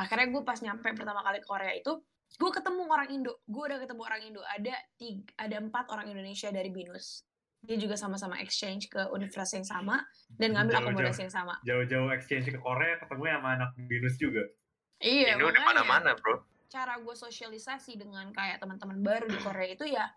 akhirnya 0.00 0.32
gue 0.32 0.42
pas 0.42 0.58
nyampe 0.64 0.88
pertama 0.96 1.20
kali 1.20 1.44
ke 1.44 1.46
Korea 1.46 1.72
itu 1.76 1.92
gue 2.40 2.50
ketemu 2.50 2.82
orang 2.88 3.08
Indo 3.12 3.32
gue 3.44 3.62
udah 3.62 3.78
ketemu 3.84 4.00
orang 4.06 4.22
Indo 4.24 4.42
ada 4.46 4.74
tiga, 4.96 5.28
ada 5.36 5.56
empat 5.60 5.84
orang 5.92 6.08
Indonesia 6.08 6.48
dari 6.48 6.72
binus 6.72 7.28
dia 7.60 7.76
juga 7.76 7.92
sama-sama 7.92 8.40
exchange 8.40 8.88
ke 8.88 9.12
universitas 9.12 9.52
yang 9.60 9.66
sama 9.68 10.00
dan 10.40 10.56
ngambil 10.56 10.80
Jauh-jauh. 10.80 10.96
akomodasi 10.96 11.20
yang 11.28 11.34
sama 11.34 11.54
Jauh-jauh 11.68 12.08
exchange 12.16 12.48
ke 12.48 12.56
Korea 12.56 12.96
ketemu 12.96 13.24
sama 13.28 13.48
anak 13.60 13.70
binus 13.84 14.16
juga. 14.16 14.42
iya 15.04 15.36
Indo 15.36 15.52
di 15.52 15.60
mana-mana, 15.60 16.16
bro. 16.16 16.40
cara 16.72 16.96
gue 16.96 17.12
sosialisasi 17.12 18.00
dengan 18.00 18.32
kayak 18.32 18.62
teman-teman 18.62 19.04
baru 19.04 19.28
di 19.28 19.38
Korea 19.42 19.68
itu 19.74 19.84
ya 19.84 20.08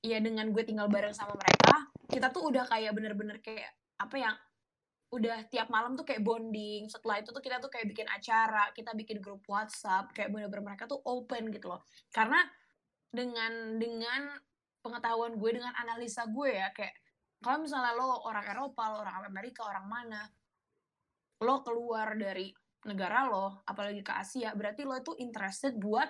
ya 0.00 0.18
dengan 0.18 0.50
gue 0.50 0.64
tinggal 0.64 0.88
bareng 0.88 1.12
sama 1.12 1.36
mereka 1.36 1.86
kita 2.10 2.32
tuh 2.34 2.48
udah 2.50 2.64
kayak 2.66 2.96
bener-bener 2.96 3.38
kayak 3.44 3.70
apa 4.00 4.16
yang 4.16 4.34
udah 5.10 5.42
tiap 5.50 5.68
malam 5.68 5.98
tuh 5.98 6.06
kayak 6.06 6.22
bonding. 6.22 6.86
Setelah 6.88 7.20
itu 7.20 7.34
tuh 7.34 7.42
kita 7.42 7.58
tuh 7.58 7.68
kayak 7.68 7.86
bikin 7.90 8.06
acara 8.08 8.70
kita 8.72 8.94
bikin 8.96 9.18
grup 9.18 9.42
WhatsApp 9.50 10.14
kayak 10.14 10.32
bener-bener 10.32 10.72
mereka 10.74 10.86
tuh 10.88 11.02
open 11.04 11.50
gitu 11.52 11.68
loh. 11.68 11.82
Karena 12.14 12.40
dengan 13.10 13.76
dengan 13.76 14.30
pengetahuan 14.80 15.36
gue 15.36 15.50
dengan 15.60 15.74
analisa 15.76 16.24
gue 16.30 16.50
ya 16.56 16.70
kayak 16.72 16.94
kalau 17.42 17.64
misalnya 17.66 17.92
lo 17.98 18.22
orang 18.24 18.46
Eropa 18.48 18.82
lo 18.94 18.96
orang 19.04 19.28
Amerika 19.28 19.66
orang 19.66 19.86
mana 19.90 20.22
lo 21.42 21.60
keluar 21.66 22.16
dari 22.16 22.48
negara 22.86 23.28
lo 23.28 23.60
apalagi 23.66 24.00
ke 24.00 24.12
Asia 24.14 24.56
berarti 24.56 24.86
lo 24.86 24.96
itu 24.96 25.12
interested 25.20 25.76
buat 25.76 26.08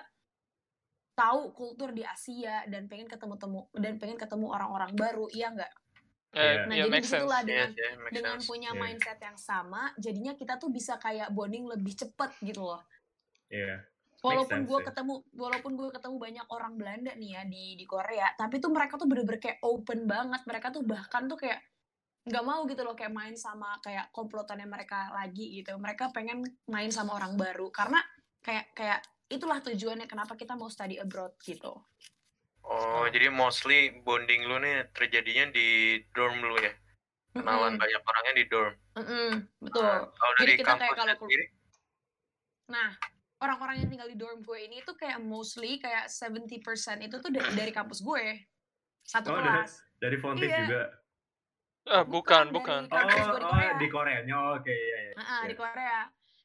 tahu 1.19 1.51
kultur 1.51 1.91
di 1.91 2.07
Asia 2.07 2.63
dan 2.71 2.87
pengen 2.87 3.11
ketemu 3.11 3.35
temu 3.41 3.61
dan 3.75 3.99
pengen 3.99 4.19
ketemu 4.21 4.47
orang-orang 4.47 4.95
baru 4.95 5.27
iya 5.35 5.51
nggak 5.51 5.73
Eh, 6.33 6.63
nah 6.65 6.77
ya 6.79 6.87
jadi 6.87 6.91
make 6.95 7.03
sense. 7.03 7.11
di 7.11 7.19
situlah 7.19 7.41
Iya, 7.43 7.47
dengan 7.49 7.69
sih, 7.75 7.99
make 7.99 8.13
dengan 8.15 8.37
sense. 8.39 8.47
punya 8.47 8.71
Iya. 8.71 8.79
mindset 8.79 9.19
yang 9.19 9.35
sama 9.35 9.83
jadinya 9.99 10.33
kita 10.35 10.55
tuh 10.57 10.71
bisa 10.71 10.95
kayak 10.97 11.29
bonding 11.31 11.67
lebih 11.67 11.93
cepet 11.93 12.31
gitu 12.41 12.63
loh. 12.65 12.83
Iya. 13.51 13.83
walaupun 14.21 14.63
sense 14.63 14.69
gue 14.69 14.81
ketemu 14.85 15.15
walaupun 15.33 15.73
gue 15.81 15.89
ketemu 15.97 16.17
banyak 16.21 16.47
orang 16.53 16.77
Belanda 16.77 17.13
nih 17.17 17.41
ya 17.41 17.43
di 17.49 17.73
di 17.73 17.89
Korea 17.89 18.29
tapi 18.37 18.61
tuh 18.61 18.69
mereka 18.69 19.01
tuh 19.01 19.09
bener-bener 19.09 19.41
kayak 19.41 19.59
open 19.65 20.05
banget. 20.05 20.45
Mereka 20.45 20.67
tuh 20.71 20.85
bahkan 20.85 21.25
tuh 21.25 21.41
kayak 21.41 21.57
nggak 22.29 22.45
mau 22.45 22.69
gitu 22.69 22.85
loh 22.85 22.93
kayak 22.93 23.17
main 23.17 23.33
sama 23.33 23.81
kayak 23.81 24.13
komplotannya 24.13 24.69
mereka 24.69 25.09
lagi 25.17 25.57
gitu. 25.57 25.73
Mereka 25.81 26.13
pengen 26.13 26.45
main 26.69 26.93
sama 26.93 27.17
orang 27.17 27.33
baru 27.41 27.73
karena 27.73 27.97
kayak 28.45 28.69
kayak 28.77 29.01
itulah 29.33 29.57
tujuannya 29.65 30.05
kenapa 30.05 30.37
kita 30.37 30.53
mau 30.53 30.69
study 30.69 31.01
abroad 31.01 31.33
gitu 31.41 31.81
Oh, 32.63 33.09
jadi 33.09 33.29
mostly 33.29 33.91
bonding 34.01 34.45
lu 34.45 34.61
nih 34.61 34.87
terjadinya 34.93 35.51
di 35.51 35.69
dorm 36.13 36.39
lu 36.41 36.55
ya? 36.57 36.71
Kenalan 37.31 37.75
Mm-mm, 37.75 37.83
banyak 37.83 38.03
orangnya 38.03 38.35
di 38.35 38.45
dorm. 38.47 38.75
mm-mm, 38.95 39.31
betul 39.63 39.83
Nah, 39.83 40.03
kalau 40.11 40.33
Jadi 40.35 40.43
dari 40.43 40.55
kita 40.59 40.73
kayak 40.77 40.95
kalau 40.95 41.15
sendiri, 41.17 41.45
Nah, 42.71 42.89
orang-orang 43.39 43.83
yang 43.83 43.89
tinggal 43.91 44.07
di 44.07 44.15
dorm 44.15 44.39
gue 44.41 44.59
ini 44.63 44.79
tuh 44.83 44.95
kayak 44.95 45.19
mostly 45.19 45.79
kayak 45.79 46.07
70% 46.07 46.63
itu 47.03 47.17
tuh 47.19 47.31
dari, 47.31 47.51
dari 47.57 47.73
kampus 47.75 47.99
gue. 47.99 48.47
Satu 49.03 49.31
Oh, 49.31 49.39
dari- 49.39 49.51
kelas. 49.67 49.73
Dari 49.99 50.17
Fontis 50.17 50.47
Iya. 50.47 50.59
juga. 50.65 50.83
ah 51.89 52.05
bukan 52.05 52.53
Bukan, 52.53 52.87
bukan 52.87 53.03
dari- 53.09 53.09
Oh, 53.11 53.35
di 53.35 53.43
oh 53.43 53.51
Korea. 53.51 53.73
di 53.75 53.87
Koreanya. 53.89 54.35
Oh, 54.37 54.55
Oke, 54.55 54.71
iya, 54.71 54.99
iya. 55.03 55.13
Ah, 55.17 55.43
di 55.43 55.55
Iya. 55.55 55.59
Korea. 55.59 56.01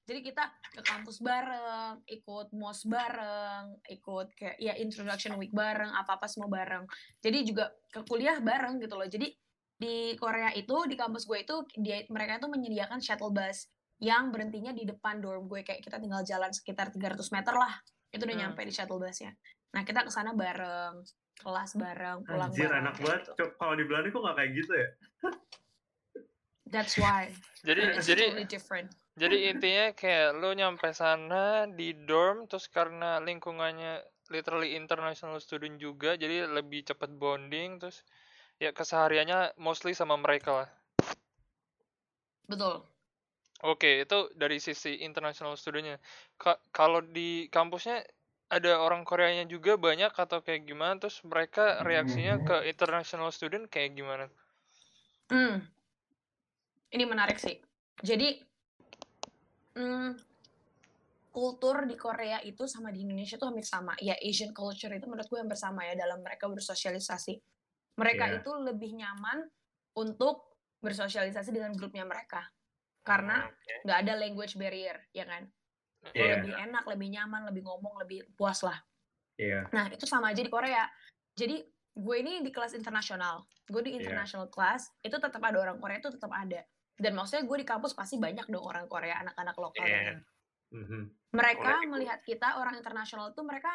Jadi 0.05 0.21
kita 0.21 0.45
ke 0.69 0.81
kampus 0.85 1.17
bareng, 1.17 2.05
ikut 2.05 2.53
mos 2.53 2.85
bareng, 2.85 3.81
ikut 3.89 4.37
kayak 4.37 4.57
ya 4.61 4.77
introduction 4.77 5.33
week 5.35 5.49
bareng, 5.49 5.89
apa-apa 5.89 6.29
semua 6.29 6.45
bareng. 6.45 6.85
Jadi 7.25 7.41
juga 7.41 7.73
ke 7.89 8.05
kuliah 8.05 8.37
bareng 8.37 8.77
gitu 8.77 8.93
loh. 8.93 9.09
Jadi 9.09 9.33
di 9.75 10.13
Korea 10.15 10.53
itu 10.53 10.85
di 10.85 10.93
kampus 10.93 11.25
gue 11.25 11.41
itu 11.41 11.55
dia 11.75 12.05
mereka 12.07 12.37
itu 12.37 12.47
menyediakan 12.47 13.01
shuttle 13.01 13.33
bus 13.33 13.65
yang 13.97 14.29
berhentinya 14.29 14.69
di 14.71 14.85
depan 14.85 15.19
dorm 15.19 15.49
gue 15.49 15.65
kayak 15.65 15.81
kita 15.81 15.97
tinggal 15.97 16.21
jalan 16.21 16.53
sekitar 16.53 16.93
300 16.93 17.25
meter 17.33 17.53
lah. 17.57 17.73
Itu 18.13 18.23
udah 18.23 18.31
Hmm. 18.31 18.43
nyampe 18.53 18.61
di 18.61 18.71
shuttle 18.71 19.01
busnya. 19.01 19.33
Nah, 19.73 19.81
kita 19.81 20.05
ke 20.05 20.11
sana 20.13 20.31
bareng, 20.31 21.01
kelas 21.35 21.71
bareng, 21.75 22.17
pulang 22.23 22.47
Anjir, 22.47 22.69
bareng. 22.69 22.79
anak 22.79 22.93
kayak 22.93 23.05
banget. 23.09 23.21
gitu. 23.27 23.43
Kalau 23.57 23.73
di 23.73 23.83
Belanda 23.83 24.07
kok 24.07 24.21
nggak 24.21 24.37
kayak 24.37 24.51
gitu 24.53 24.71
ya? 24.71 24.87
That's 26.75 26.99
why. 26.99 27.31
jadi 27.63 27.95
It's 27.95 28.03
jadi 28.03 28.35
totally 28.35 28.47
different. 28.51 28.87
jadi 29.15 29.37
intinya 29.55 29.85
kayak 29.95 30.35
lo 30.35 30.51
nyampe 30.51 30.91
sana 30.91 31.71
di 31.71 31.95
dorm 32.03 32.51
terus 32.51 32.67
karena 32.67 33.23
lingkungannya 33.23 34.03
literally 34.27 34.75
international 34.75 35.39
student 35.39 35.79
juga 35.79 36.19
jadi 36.19 36.51
lebih 36.51 36.83
cepet 36.83 37.15
bonding 37.15 37.79
terus 37.79 38.03
ya 38.59 38.75
kesehariannya 38.75 39.55
mostly 39.55 39.95
sama 39.95 40.19
mereka 40.19 40.51
lah 40.51 40.69
Betul. 42.45 42.85
Oke, 43.65 44.05
itu 44.05 44.29
dari 44.37 44.61
sisi 44.61 45.01
international 45.01 45.57
studentnya. 45.57 45.97
Ka- 46.37 46.61
kalau 46.69 47.01
di 47.01 47.49
kampusnya 47.49 48.05
ada 48.51 48.77
orang 48.77 49.01
Koreanya 49.01 49.49
juga 49.49 49.73
banyak 49.79 50.13
atau 50.13 50.45
kayak 50.45 50.69
gimana? 50.69 51.01
Terus 51.01 51.25
mereka 51.25 51.81
reaksinya 51.81 52.37
ke 52.45 52.69
international 52.69 53.33
student 53.33 53.65
kayak 53.65 53.97
gimana? 53.97 54.29
Hmm. 55.33 55.65
Ini 56.95 57.03
menarik 57.03 57.35
sih. 57.35 57.59
Jadi, 57.99 58.39
hmm, 59.75 60.15
kultur 61.35 61.83
di 61.83 61.99
Korea 61.99 62.39
itu 62.39 62.63
sama 62.71 62.95
di 62.95 63.03
Indonesia 63.03 63.35
tuh 63.35 63.51
hampir 63.51 63.67
sama. 63.67 63.91
Ya, 63.99 64.15
Asian 64.23 64.55
culture 64.55 64.95
itu 64.95 65.03
menurut 65.11 65.27
gue 65.27 65.35
hampir 65.35 65.59
sama 65.59 65.83
ya 65.83 65.99
dalam 65.99 66.23
mereka 66.23 66.47
bersosialisasi. 66.47 67.35
Mereka 67.99 68.25
Iya. 68.31 68.35
itu 68.39 68.51
lebih 68.55 68.95
nyaman 68.95 69.43
untuk 69.99 70.55
bersosialisasi 70.79 71.51
dengan 71.51 71.75
grupnya 71.75 72.07
mereka. 72.07 72.47
Karena 73.03 73.43
oke. 73.43 73.75
nggak 73.83 73.97
ada 74.07 74.13
language 74.15 74.55
barrier, 74.55 75.03
ya 75.11 75.27
kan? 75.27 75.43
Iya. 76.15 76.39
Lebih 76.39 76.53
enak, 76.55 76.83
lebih 76.87 77.07
nyaman, 77.11 77.41
lebih 77.51 77.61
ngomong, 77.67 77.99
lebih 78.07 78.23
puas 78.39 78.63
lah. 78.63 78.79
Iya. 79.35 79.67
Nah, 79.75 79.91
itu 79.91 80.07
sama 80.07 80.31
aja 80.31 80.39
di 80.39 80.47
Korea. 80.47 80.87
Jadi, 81.35 81.59
gue 81.95 82.15
ini 82.23 82.39
di 82.39 82.51
kelas 82.55 82.71
internasional. 82.71 83.43
Gue 83.67 83.83
di 83.83 83.91
Iya. 83.91 84.07
international 84.07 84.47
class, 84.47 84.95
itu 85.03 85.15
tetap 85.19 85.43
ada 85.43 85.59
orang 85.59 85.75
Korea, 85.83 85.99
itu 85.99 86.07
tetap 86.11 86.31
ada. 86.31 86.63
Dan 86.95 87.11
maksudnya 87.13 87.43
gue 87.43 87.57
di 87.59 87.67
kampus 87.67 87.91
pasti 87.91 88.15
banyak 88.15 88.47
dong 88.47 88.63
orang 88.63 88.87
Korea, 88.87 89.19
anak-anak 89.19 89.55
lokal. 89.55 89.83
Iya. 89.83 90.23
Mhm. 90.71 91.01
Mereka 91.31 91.59
Korea. 91.77 91.91
melihat 91.91 92.19
kita 92.21 92.55
orang 92.55 92.75
internasional 92.75 93.29
itu 93.29 93.41
mereka 93.41 93.71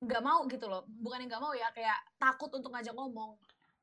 nggak 0.00 0.20
mau 0.20 0.42
gitu 0.46 0.66
loh. 0.66 0.82
Bukan 0.88 1.22
yang 1.22 1.30
nggak 1.30 1.42
mau 1.42 1.54
ya, 1.54 1.70
kayak 1.70 1.98
takut 2.16 2.50
untuk 2.50 2.70
ngajak 2.70 2.92
ngomong. 2.92 3.38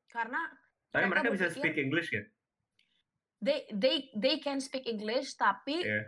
Karena 0.06 0.44
Tapi 0.90 1.06
Mereka 1.06 1.22
mereka 1.22 1.28
bisa 1.32 1.46
berpikir- 1.46 1.62
speak 1.62 1.76
English 1.78 2.08
kan? 2.10 2.24
they 3.38 3.58
they 3.72 3.96
they 4.12 4.36
can 4.36 4.58
speak 4.58 4.84
English, 4.84 5.32
tapi 5.34 5.80
Iya. 5.80 6.02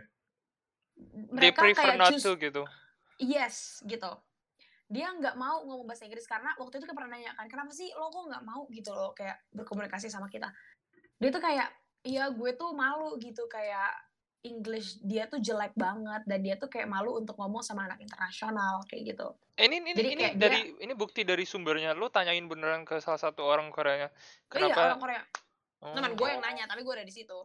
They 1.33 1.49
mereka 1.49 1.59
prefer 1.63 1.81
kayak 1.89 1.97
not 1.97 2.11
choose 2.11 2.21
to 2.21 2.35
gitu. 2.35 2.61
yes 3.17 3.81
gitu. 3.83 4.11
dia 4.85 5.09
nggak 5.09 5.33
mau 5.33 5.63
ngomong 5.63 5.87
bahasa 5.87 6.05
Inggris 6.05 6.27
karena 6.27 6.53
waktu 6.53 6.77
itu 6.77 6.85
kan 6.85 6.93
pernah 6.93 7.17
nanya 7.17 7.33
kan 7.33 7.47
kenapa 7.47 7.71
sih 7.71 7.89
lo 7.91 8.11
kok 8.11 8.29
nggak 8.29 8.43
mau 8.43 8.69
gitu 8.69 8.93
loh 8.93 9.09
kayak 9.11 9.41
berkomunikasi 9.49 10.05
sama 10.05 10.29
kita 10.29 10.51
dia 11.19 11.29
tuh 11.29 11.41
kayak 11.41 11.67
iya 12.03 12.29
gue 12.29 12.51
tuh 12.53 12.71
malu 12.73 13.15
gitu 13.17 13.45
kayak 13.47 13.91
English 14.43 14.99
dia 14.99 15.23
tuh 15.31 15.39
jelek 15.39 15.71
banget 15.73 16.21
dan 16.27 16.39
dia 16.43 16.59
tuh 16.59 16.67
kayak 16.67 16.87
malu 16.91 17.15
untuk 17.15 17.39
ngomong 17.39 17.63
sama 17.63 17.87
anak 17.87 17.99
internasional 18.03 18.83
kayak 18.87 19.15
gitu 19.15 19.29
Eh, 19.53 19.69
ini 19.69 19.85
ini 19.85 19.93
Jadi 19.93 20.09
ini 20.17 20.23
kayak 20.25 20.35
dari 20.41 20.59
ini 20.81 20.93
bukti 20.97 21.21
dari 21.21 21.45
sumbernya. 21.45 21.93
Lu 21.93 22.09
tanyain 22.09 22.41
beneran 22.49 22.89
ke 22.89 22.97
salah 22.97 23.21
satu 23.21 23.45
orang 23.45 23.69
Koreanya. 23.69 24.09
oh, 24.09 24.57
iya 24.57 24.73
Kenapa? 24.73 24.81
orang 24.89 24.99
Korea 24.99 25.21
Oh, 25.83 25.91
teman 25.91 26.15
gue 26.15 26.23
yang 26.25 26.39
nanya 26.39 26.63
tapi 26.63 26.79
gue 26.79 26.93
ada 26.95 27.03
di 27.03 27.11
situ 27.11 27.35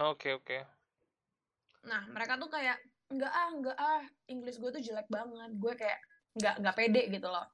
Oke, 0.00 0.32
oke. 0.32 0.64
nah 1.84 2.08
mereka 2.08 2.40
tuh 2.40 2.48
kayak 2.48 2.80
nggak 3.12 3.28
ah 3.28 3.48
nggak 3.52 3.76
ah 3.76 4.02
English 4.26 4.56
gue 4.56 4.70
tuh 4.72 4.80
jelek 4.80 5.04
banget 5.06 5.52
gue 5.54 5.72
kayak 5.76 6.00
nggak 6.34 6.54
nggak 6.64 6.74
pede 6.74 7.02
gitu 7.12 7.28
loh 7.28 7.44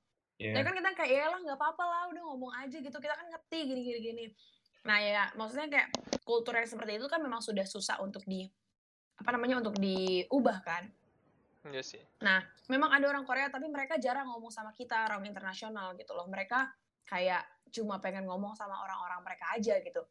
Iya. 0.40 0.58
Ya 0.58 0.60
kan 0.64 0.74
kita 0.74 0.90
kayak 0.94 1.12
ya 1.12 1.26
lah 1.28 1.38
nggak 1.38 1.58
apa-apa 1.58 1.84
lah 1.86 2.02
udah 2.10 2.22
ngomong 2.34 2.52
aja 2.54 2.74
gitu 2.78 2.96
kita 2.96 3.14
kan 3.14 3.26
ngerti 3.30 3.58
gini 3.62 3.80
gini 3.84 3.98
gini. 4.00 4.24
Nah 4.82 4.98
ya 4.98 5.22
maksudnya 5.38 5.70
kayak 5.70 5.88
kultur 6.26 6.58
yang 6.58 6.66
seperti 6.66 6.98
itu 6.98 7.06
kan 7.06 7.22
memang 7.22 7.38
sudah 7.38 7.62
susah 7.62 8.02
untuk 8.02 8.26
di 8.26 8.46
apa 9.18 9.30
namanya 9.34 9.62
untuk 9.62 9.78
diubah 9.78 10.58
kan. 10.66 10.90
Iya 11.70 11.82
sih. 11.82 12.02
Memang 12.66 12.90
ada 12.90 13.06
orang 13.06 13.22
Korea 13.22 13.46
tapi 13.46 13.70
mereka 13.70 13.94
jarang 14.02 14.26
ngomong 14.26 14.50
sama 14.50 14.74
kita 14.74 15.06
orang 15.06 15.22
internasional 15.26 15.94
gitu 15.94 16.10
loh. 16.14 16.26
Mereka 16.26 16.66
kayak 17.06 17.46
cuma 17.70 18.02
pengen 18.02 18.26
ngomong 18.26 18.58
sama 18.58 18.82
orang-orang 18.82 19.22
mereka 19.22 19.54
aja 19.54 19.78
gitu. 19.78 20.02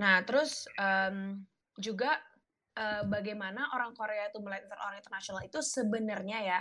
Nah 0.00 0.24
terus 0.24 0.64
em, 0.80 1.44
juga 1.76 2.16
eh, 2.72 3.04
bagaimana 3.04 3.76
orang 3.76 3.92
Korea 3.92 4.32
itu 4.32 4.40
melihat 4.40 4.72
orang 4.80 4.96
internasional 5.04 5.44
itu 5.44 5.60
sebenarnya 5.60 6.38
ya 6.40 6.60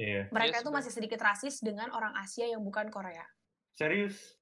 Iya. 0.00 0.32
mereka 0.32 0.56
Yes, 0.56 0.62
itu 0.64 0.70
betul. 0.72 0.78
masih 0.80 0.92
sedikit 0.96 1.20
rasis 1.20 1.54
dengan 1.60 1.92
orang 1.92 2.16
Asia 2.16 2.48
yang 2.48 2.64
bukan 2.64 2.88
Korea. 2.88 3.24
Serius? 3.76 4.39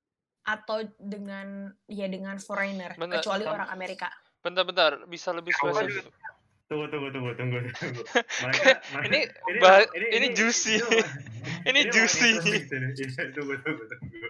Atau 0.49 0.81
dengan 0.97 1.69
ya 1.85 2.09
dengan 2.09 2.41
foreigner 2.41 2.97
Bener, 2.97 3.21
kecuali 3.21 3.45
sama- 3.45 3.55
orang 3.55 3.69
Amerika. 3.69 4.09
Bentar-bentar, 4.41 5.05
bisa 5.05 5.31
lebih 5.31 5.53
spesifik. 5.53 6.09
Tunggu, 6.65 6.85
tunggu, 6.89 7.09
tunggu, 7.11 7.33
tunggu, 7.33 7.59
tunggu. 7.71 8.03
Mereka, 8.45 8.71
Ini 9.03 9.21
mereka- 9.25 9.89
ini 10.11 10.27
juicy. 10.33 10.77
Ini 10.79 11.01
ini 11.71 11.81
juicy. 11.87 12.29
interesting 12.37 12.61
sini. 12.65 12.93
Iya, 12.95 13.25
tunggu, 13.33 13.57
tunggu, 13.59 13.83
tunggu. 13.85 14.29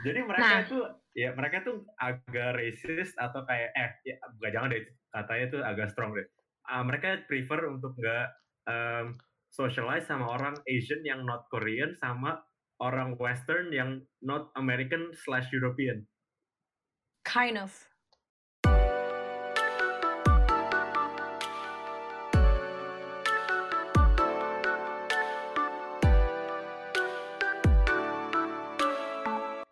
Jadi 0.00 0.18
mereka 0.22 0.42
Nah. 0.44 0.62
tuh, 0.64 0.84
ya 1.12 1.34
mereka 1.34 1.56
tuh 1.60 1.82
agak 1.96 2.54
racist 2.54 3.14
atau 3.16 3.42
kayak, 3.42 3.70
eh, 3.74 3.90
ya, 4.06 4.16
nggak 4.32 4.50
jangan 4.50 4.70
deh, 4.70 4.82
katanya 5.08 5.46
tuh 5.50 5.60
agak 5.60 5.86
strong 5.90 6.14
deh. 6.14 6.26
Ah, 6.64 6.82
mereka 6.82 7.26
prefer 7.26 7.66
untuk 7.68 7.94
nggak 7.94 8.26
em, 8.64 9.18
socialize 9.50 10.06
sama 10.06 10.30
orang 10.30 10.54
Asian 10.64 11.02
yang 11.02 11.26
not 11.26 11.50
Korean 11.50 11.90
sama 11.92 12.38
orang 12.80 13.14
Western 13.16 13.70
yang 13.70 13.90
not 14.20 14.48
American 14.56 15.12
slash 15.14 15.52
European. 15.52 16.08
Kind 17.22 17.60
of. 17.60 17.76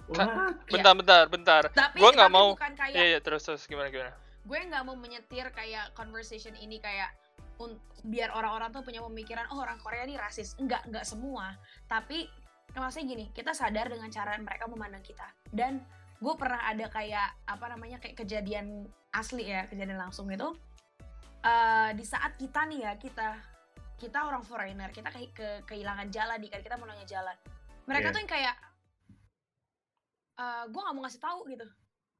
Ka- 0.09 0.25
What? 0.25 0.57
Bentar, 0.67 0.95
bentar, 0.97 1.23
bentar. 1.29 1.63
Tapi 1.71 2.01
Gua 2.01 2.11
nggak 2.11 2.33
mau- 2.33 2.57
bukan 2.57 2.73
kayak 2.75 2.97
Iya, 2.97 3.05
iya, 3.07 3.19
terus 3.21 3.45
terus 3.45 3.63
gimana 3.65 3.89
gimana? 3.89 4.13
gue 4.49 4.57
nggak 4.65 4.81
mau 4.81 4.97
menyetir 4.97 5.45
kayak 5.53 5.93
conversation 5.93 6.57
ini 6.57 6.81
kayak 6.81 7.13
un- 7.61 7.77
biar 8.01 8.33
orang-orang 8.33 8.73
tuh 8.73 8.81
punya 8.81 9.05
pemikiran 9.05 9.45
oh 9.53 9.61
orang 9.61 9.77
Korea 9.77 10.09
ini 10.09 10.17
rasis. 10.17 10.57
Enggak, 10.57 10.89
enggak 10.89 11.05
semua. 11.05 11.53
Tapi 11.85 12.25
maksudnya 12.81 13.07
gini, 13.09 13.27
kita 13.31 13.53
sadar 13.53 13.87
dengan 13.87 14.09
cara 14.09 14.35
mereka 14.37 14.67
memandang 14.67 15.01
kita. 15.01 15.27
Dan 15.45 15.83
gue 16.19 16.35
pernah 16.35 16.63
ada 16.63 16.87
kayak 16.87 17.29
apa 17.45 17.67
namanya 17.69 17.99
kayak 17.99 18.17
kejadian 18.17 18.85
asli 19.11 19.47
ya, 19.47 19.67
kejadian 19.67 19.99
langsung 19.99 20.27
itu 20.29 20.51
eh 21.39 21.91
di 21.95 22.03
saat 22.03 22.35
kita 22.35 22.67
nih 22.67 22.83
ya, 22.83 22.93
kita 22.99 23.29
kita 23.95 24.19
orang 24.27 24.43
foreigner, 24.43 24.91
kita 24.91 25.11
kayak 25.11 25.31
ke, 25.31 25.49
kehilangan 25.65 26.11
jalan 26.11 26.39
nih 26.39 26.51
kan, 26.51 26.61
kita 26.63 26.75
mau 26.75 26.87
nanya 26.87 27.07
jalan. 27.07 27.37
Mereka 27.87 28.11
Iya. 28.11 28.15
tuh 28.15 28.21
yang 28.21 28.31
kayak 28.31 28.57
eh 30.39 30.65
gue 30.67 30.81
nggak 30.81 30.95
mau 30.95 31.03
ngasih 31.03 31.23
tau 31.23 31.43
gitu. 31.47 31.67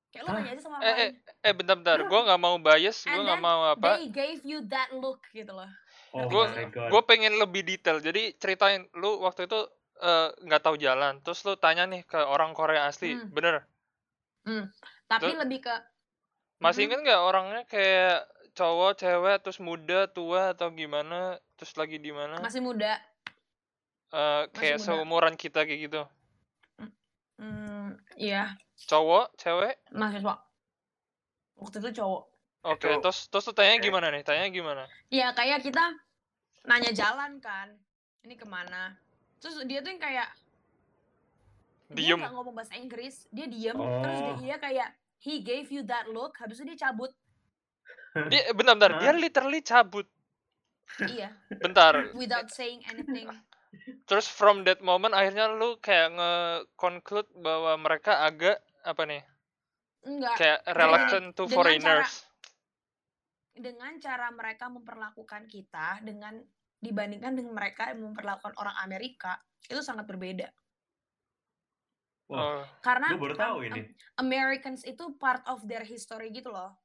Kayak 0.09 0.23
lo 0.25 0.31
nanya 0.33 0.51
aja 0.57 0.63
sama 0.65 0.75
orang 0.79 0.89
Eh, 0.89 0.95
lain. 0.97 1.13
eh, 1.13 1.13
eh, 1.45 1.55
bentar-bentar. 1.55 1.99
Gua 2.09 2.21
nggak 2.25 2.41
mau 2.41 2.57
bias, 2.57 2.99
gua 3.05 3.13
And 3.15 3.25
nggak 3.29 3.43
mau 3.45 3.61
apa. 3.69 3.91
They 4.01 4.09
gave 4.09 4.41
you 4.41 4.59
that 4.67 4.89
look 4.91 5.21
gitu 5.31 5.53
loh. 5.53 5.69
Oh. 6.17 6.25
Gue 6.65 7.03
pengen 7.05 7.37
lebih 7.37 7.61
detail. 7.61 8.01
Jadi 8.01 8.33
ceritain 8.41 8.89
lu 8.97 9.21
waktu 9.21 9.45
itu 9.45 9.61
eh, 9.99 10.29
nggak 10.47 10.63
tahu 10.63 10.77
jalan, 10.79 11.19
terus 11.21 11.43
lu 11.43 11.55
tanya 11.55 11.85
nih 11.85 12.03
ke 12.03 12.19
orang 12.19 12.55
Korea 12.55 12.87
asli, 12.87 13.15
Hmm. 13.15 13.29
bener? 13.31 13.67
Tapi 15.07 15.33
Tuh. 15.35 15.41
lebih 15.45 15.61
ke 15.65 15.75
Masih 16.59 16.85
Mhm. 16.85 16.87
inget 16.91 17.01
nggak 17.07 17.23
orangnya 17.23 17.63
kayak 17.71 18.27
cowok, 18.59 18.99
cewek, 18.99 19.37
terus 19.47 19.63
muda, 19.63 20.11
tua 20.11 20.51
atau 20.51 20.75
gimana? 20.75 21.39
Terus 21.55 21.79
lagi 21.79 22.03
di 22.03 22.11
mana? 22.11 22.43
masih 22.43 22.59
muda. 22.59 22.99
Eh, 24.11 24.43
kayak 24.51 24.83
muda. 24.83 24.87
seumuran 24.91 25.35
kita 25.39 25.63
kayak 25.63 25.81
gitu. 25.87 26.03
Hmm, 27.39 27.95
iya, 28.19 28.59
Cowok, 28.91 29.39
cewek? 29.39 29.79
mahasiswa. 29.95 30.35
Waktu 31.55 31.77
itu 31.79 31.91
cowok. 32.03 32.23
Oke, 32.67 32.91
Itu- 32.91 33.03
terus 33.07 33.19
terus 33.31 33.47
lu 33.47 33.55
tanya 33.55 33.79
gimana 33.79 34.11
nih? 34.11 34.27
Tanya 34.27 34.51
gimana? 34.51 34.91
Iya, 35.15 35.31
kayak 35.39 35.63
kita 35.63 35.95
nanya 36.67 36.91
jalan 36.91 37.39
kan. 37.39 37.71
Ini 38.27 38.35
ke 38.35 38.43
mana? 38.43 38.99
Terus 39.39 39.55
dia 39.65 39.79
tuh 39.79 39.91
yang 39.91 40.03
kayak 40.03 40.29
dia 41.89 42.13
Diem. 42.13 42.21
nggak 42.21 42.35
ngomong 42.35 42.55
bahasa 42.55 42.75
Inggris, 42.77 43.25
dia 43.31 43.47
diem. 43.47 43.73
Terus 43.73 44.19
dia, 44.19 44.29
Oh. 44.29 44.39
dia 44.39 44.57
kayak 44.59 44.89
he 45.19 45.41
gave 45.41 45.69
you 45.69 45.81
that 45.83 46.05
look, 46.07 46.37
habis 46.37 46.61
itu 46.61 46.69
dia 46.69 46.79
cabut. 46.85 47.11
Dia 48.33 48.51
bentar-bentar, 48.51 48.99
dia 48.99 49.13
Hah? 49.13 49.21
literally 49.21 49.61
cabut. 49.63 50.09
iya, 51.07 51.29
Bentar. 51.55 52.11
without 52.17 52.49
saying 52.49 52.81
anything. 52.89 53.29
Terus 54.09 54.27
from 54.27 54.65
that 54.65 54.81
moment 54.81 55.13
akhirnya 55.13 55.53
lu 55.53 55.77
kayak 55.79 56.17
nge-conclude 56.17 57.29
bahwa 57.37 57.77
mereka 57.77 58.25
agak 58.25 58.59
apa 58.83 59.03
nih? 59.05 59.23
Enggak. 60.03 60.35
Kayak 60.35 60.59
reluctant 60.73 61.27
to 61.33 61.45
dengan 61.45 61.55
foreigners. 61.55 62.13
dengan 63.53 63.93
cara 63.99 64.31
mereka 64.31 64.67
memperlakukan 64.67 65.47
kita 65.47 66.01
dengan 66.01 66.39
dibandingkan 66.79 67.35
dengan 67.35 67.53
mereka 67.53 67.91
yang 67.91 68.07
memperlakukan 68.07 68.55
orang 68.55 68.77
Amerika 68.81 69.37
itu 69.65 69.81
sangat 69.81 70.07
berbeda 70.07 70.47
Wah, 72.29 72.61
Oh, 72.61 72.63
karena 72.85 73.09
gue 73.09 73.25
baru 73.25 73.33
tahu 73.35 73.57
ini. 73.65 73.81
Am- 73.81 73.89
Americans 74.21 74.85
itu 74.85 75.17
part 75.17 75.41
of 75.49 75.65
their 75.65 75.81
history 75.81 76.29
gitu 76.29 76.53
loh 76.53 76.77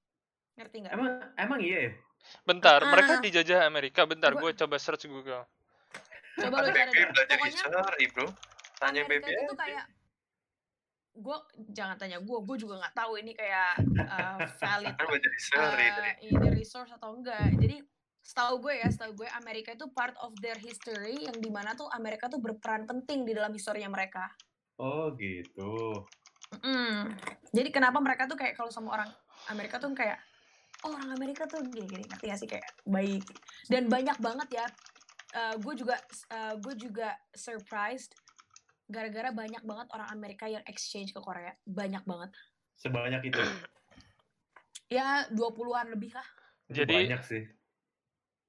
ngerti 0.55 0.87
nggak? 0.87 0.93
Emang 0.95 1.19
emang 1.35 1.59
iya 1.59 1.91
ya? 1.91 1.91
bentar, 2.47 2.79
Ah. 2.79 2.87
mereka 2.87 3.19
dijajah 3.19 3.67
Amerika. 3.67 4.07
Bentar, 4.07 4.31
Gua- 4.31 4.55
gue 4.55 4.63
coba 4.63 4.79
search 4.79 5.11
Google. 5.11 5.43
Coba 6.39 6.63
lu 6.63 6.71
cari 6.71 6.87
Pokoknya 6.95 7.35
history 7.43 8.05
bro. 8.09 8.31
Tanya 8.79 9.03
Amerika 9.03 9.27
BB 9.27 9.43
itu 9.43 9.55
kayak 9.59 9.85
gue 11.13 11.37
jangan 11.69 11.95
tanya 11.99 12.17
gue, 12.17 12.37
gue 12.39 12.57
juga 12.57 12.79
nggak 12.79 12.95
tahu 12.95 13.19
ini 13.19 13.35
kayak 13.35 13.83
uh, 13.99 14.39
valid 14.57 14.95
belajar 14.97 15.31
history 15.35 15.85
uh, 15.85 16.15
ini 16.23 16.47
resource 16.55 16.89
atau 16.89 17.19
enggak. 17.19 17.51
Jadi 17.59 17.83
setahu 18.23 18.63
gue 18.63 18.79
ya, 18.79 18.87
setahu 18.87 19.19
gue 19.19 19.29
Amerika 19.35 19.75
itu 19.75 19.85
part 19.91 20.15
of 20.23 20.31
their 20.39 20.55
history 20.55 21.27
yang 21.27 21.35
di 21.37 21.51
mana 21.51 21.75
tuh 21.75 21.91
Amerika 21.91 22.31
tuh 22.31 22.39
berperan 22.39 22.87
penting 22.87 23.27
di 23.27 23.35
dalam 23.35 23.51
historinya 23.51 23.91
mereka. 23.91 24.31
Oh 24.79 25.11
gitu. 25.13 26.07
Mm. 26.63 27.13
Jadi 27.51 27.69
kenapa 27.69 27.99
mereka 27.99 28.25
tuh 28.25 28.39
kayak 28.39 28.55
kalau 28.55 28.71
sama 28.71 28.95
orang 28.95 29.09
Amerika 29.51 29.77
tuh 29.77 29.91
kayak 29.91 30.17
oh 30.87 30.95
orang 30.95 31.11
Amerika 31.13 31.43
tuh 31.45 31.61
gini-gini 31.67 32.05
ngerti 32.05 32.25
gak 32.27 32.39
sih 32.39 32.49
kayak 32.49 32.65
baik 32.83 33.23
dan 33.67 33.91
banyak 33.91 34.17
banget 34.17 34.49
ya. 34.63 34.67
gue 35.33 35.73
juga 35.73 35.97
gue 36.61 36.73
juga 36.77 37.09
surprised 37.33 38.13
gara-gara 38.85 39.33
banyak 39.33 39.65
banget 39.65 39.87
orang 39.89 40.05
Amerika 40.13 40.45
yang 40.45 40.61
exchange 40.69 41.09
ke 41.09 41.17
Korea 41.17 41.57
banyak 41.65 42.05
banget 42.05 42.29
Sebanyak 42.77 43.25
itu. 43.25 43.41
ya 44.93 45.25
20-an 45.33 45.89
lebih 45.89 46.13
lah 46.13 46.27
Jadi- 46.69 46.93
banyak 46.93 47.21
sih. 47.25 47.43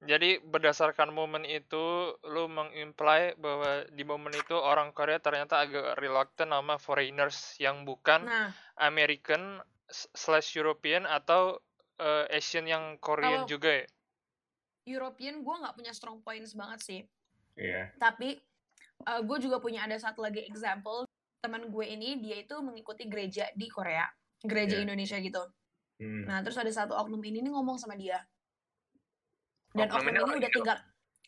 Jadi 0.05 0.37
berdasarkan 0.39 1.09
momen 1.09 1.43
itu, 1.43 2.13
lu 2.23 2.45
mengimply 2.45 3.33
bahwa 3.35 3.83
di 3.89 4.01
momen 4.01 4.31
itu 4.31 4.53
orang 4.53 4.93
Korea 4.93 5.17
ternyata 5.17 5.59
agak 5.59 5.97
reluctant 5.97 6.49
sama 6.49 6.77
foreigners 6.77 7.57
yang 7.57 7.83
bukan 7.83 8.23
nah 8.23 8.49
American 8.77 9.59
slash 9.89 10.53
European 10.53 11.03
atau 11.03 11.57
eh, 11.95 12.29
Asian 12.31 12.65
yang 12.65 12.97
Korean 12.97 13.43
Kalau- 13.43 13.49
juga 13.49 13.71
ya. 13.71 13.85
European 14.85 15.41
gue 15.41 15.55
nggak 15.57 15.73
punya 15.73 15.91
strong 15.91 16.21
points 16.21 16.53
banget 16.53 16.79
sih 16.79 17.01
Iya. 17.55 17.89
tapi 17.97 18.37
gue 19.01 19.37
juga 19.39 19.57
punya 19.57 19.81
ada 19.81 19.95
satu 19.95 20.21
lagi 20.21 20.43
example 20.43 21.07
teman 21.39 21.67
gue 21.67 21.85
ini 21.87 22.19
dia 22.19 22.37
itu 22.37 22.53
mengikuti 22.59 23.07
gereja 23.07 23.49
di 23.51 23.65
Korea 23.65 24.05
gereja 24.39 24.77
Iya. 24.77 24.83
Indonesia 24.85 25.17
gitu 25.17 25.41
Hmm. 25.95 26.27
Nah, 26.27 26.43
terus 26.43 26.59
ada 26.59 26.67
satu 26.67 26.91
oknum 26.91 27.23
ini 27.23 27.39
nih 27.39 27.55
ngomong 27.55 27.79
sama 27.79 27.95
dia. 27.95 28.19
Dan 29.75 29.85
Oknum 29.85 29.99
oknum 29.99 30.07
ini 30.07 30.17
orang 30.17 30.31
udah 30.33 30.47
Indo? 30.47 30.57
tinggal 30.57 30.77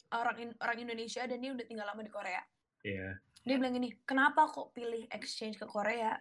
orang 0.09 0.37
in- 0.39 0.57
orang 0.57 0.77
Indonesia 0.79 1.21
dan 1.23 1.37
dia 1.37 1.51
udah 1.51 1.65
tinggal 1.67 1.85
lama 1.85 2.01
di 2.01 2.09
Korea. 2.09 2.41
Iya. 2.81 3.09
Dia 3.43 3.55
bilang 3.55 3.73
gini, 3.73 3.91
kenapa 4.01 4.47
kok 4.47 4.71
pilih 4.71 5.03
exchange 5.09 5.55
ke 5.55 5.65
Korea? 5.65 6.15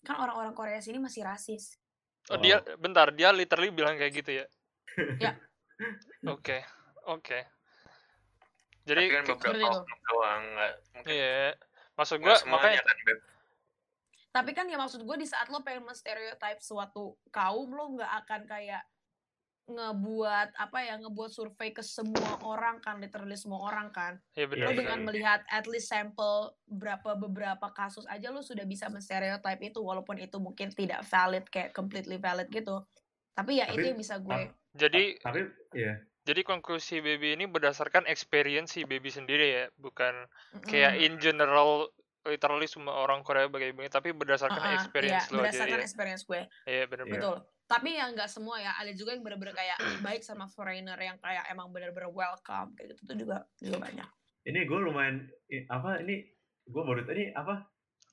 Kan 0.00 0.16
orang-orang 0.16 0.52
Korea 0.52 0.76
sini 0.78 0.96
masih 0.96 1.24
rasis. 1.24 1.76
Oh, 2.28 2.36
Wow. 2.36 2.42
dia 2.42 2.56
bentar, 2.76 3.08
dia 3.10 3.32
literally 3.32 3.72
bilang 3.72 3.96
kayak 3.96 4.12
gitu 4.14 4.30
ya. 4.34 4.46
Ya. 5.18 5.32
Oke. 6.28 6.60
Oke. 7.06 7.40
Tapi 8.80 8.86
Jadi 8.86 9.02
kan 9.08 9.22
ke- 9.22 9.32
beberapa 9.34 9.66
oknum 9.72 10.00
doang 10.04 10.42
nggak 10.50 10.72
mungkin 10.94 11.12
iya. 11.12 11.52
Maksud 11.94 12.16
nggak 12.16 12.28
gua 12.28 12.36
semuanya 12.38 12.60
makanya 12.76 12.82
kan 12.82 12.98
Beb. 13.02 13.18
Tapi 14.30 14.50
kan 14.52 14.66
ya 14.66 14.78
maksud 14.78 15.00
gue 15.02 15.16
di 15.16 15.26
saat 15.26 15.48
lo 15.48 15.58
pengen 15.60 15.82
menstereotype 15.82 16.60
suatu 16.60 17.18
kaum, 17.28 17.66
lo 17.68 17.84
nggak 17.92 18.12
akan 18.24 18.40
kayak 18.46 18.82
ngebuat 19.70 20.58
apa 20.58 20.78
ya 20.82 20.98
ngebuat 20.98 21.30
survei 21.30 21.70
ke 21.70 21.80
semua 21.80 22.42
orang 22.42 22.82
kan 22.82 22.98
literally 22.98 23.38
semua 23.38 23.70
orang 23.70 23.94
kan. 23.94 24.18
Ya 24.34 24.44
lo 24.44 24.50
benar 24.50 24.74
Iya, 24.74 24.78
dengan 24.82 24.98
melihat 25.06 25.40
at 25.46 25.70
least 25.70 25.88
sampel 25.88 26.50
berapa 26.66 27.14
beberapa 27.14 27.70
kasus 27.70 28.04
aja 28.10 28.34
lo 28.34 28.42
sudah 28.42 28.66
bisa 28.66 28.90
menstereotype 28.90 29.62
itu 29.62 29.78
walaupun 29.78 30.18
itu 30.18 30.36
mungkin 30.42 30.74
tidak 30.74 31.06
valid 31.06 31.46
kayak 31.48 31.70
completely 31.70 32.18
valid 32.18 32.50
gitu. 32.50 32.82
Tapi 33.32 33.62
ya 33.62 33.70
itu 33.70 33.80
Tapi- 33.80 33.88
yang 33.94 33.98
bisa 33.98 34.18
gue 34.18 34.50
Jadi 34.70 35.18
Tapi 35.18 35.40
ya, 35.74 35.98
jadi 36.22 36.40
konklusi 36.46 37.02
baby 37.02 37.34
ini 37.34 37.50
berdasarkan 37.50 38.06
experience 38.06 38.78
si 38.78 38.86
baby 38.86 39.10
sendiri 39.10 39.46
ya, 39.50 39.64
bukan 39.74 40.30
kayak 40.62 40.94
in 41.02 41.18
general 41.18 41.90
literally 42.22 42.68
semua 42.70 43.00
orang 43.02 43.24
Korea 43.26 43.50
bagaimana, 43.50 43.90
tapi 43.90 44.12
berdasarkan 44.14 44.60
Uh-uh, 44.62 44.76
experience 44.78 45.26
iya, 45.26 45.34
lo 45.34 45.42
aja 45.42 45.50
berdasarkan 45.50 45.80
ya. 45.80 45.82
experience 45.82 46.22
gue. 46.28 46.42
Iya 46.68 46.84
benar 46.86 47.06
Iya. 47.08 47.14
betul 47.18 47.36
tapi 47.70 47.94
ya 47.94 48.10
nggak 48.10 48.26
semua 48.26 48.58
ya. 48.58 48.74
Ada 48.74 48.90
juga 48.98 49.14
yang 49.14 49.22
bener-bener 49.22 49.54
kayak 49.54 49.78
baik 50.02 50.26
sama 50.26 50.50
foreigner 50.50 50.98
yang 50.98 51.14
kayak 51.22 51.46
emang 51.46 51.70
bener-bener 51.70 52.10
welcome 52.10 52.74
kayak 52.74 52.98
gitu 52.98 53.00
itu 53.06 53.14
juga 53.22 53.46
juga 53.62 53.78
banyak. 53.86 54.08
Ini 54.50 54.66
gue 54.66 54.78
lumayan 54.82 55.30
apa 55.70 56.02
ini 56.02 56.26
gue 56.66 56.82
baru 56.82 57.06
tadi 57.06 57.30
apa 57.30 57.62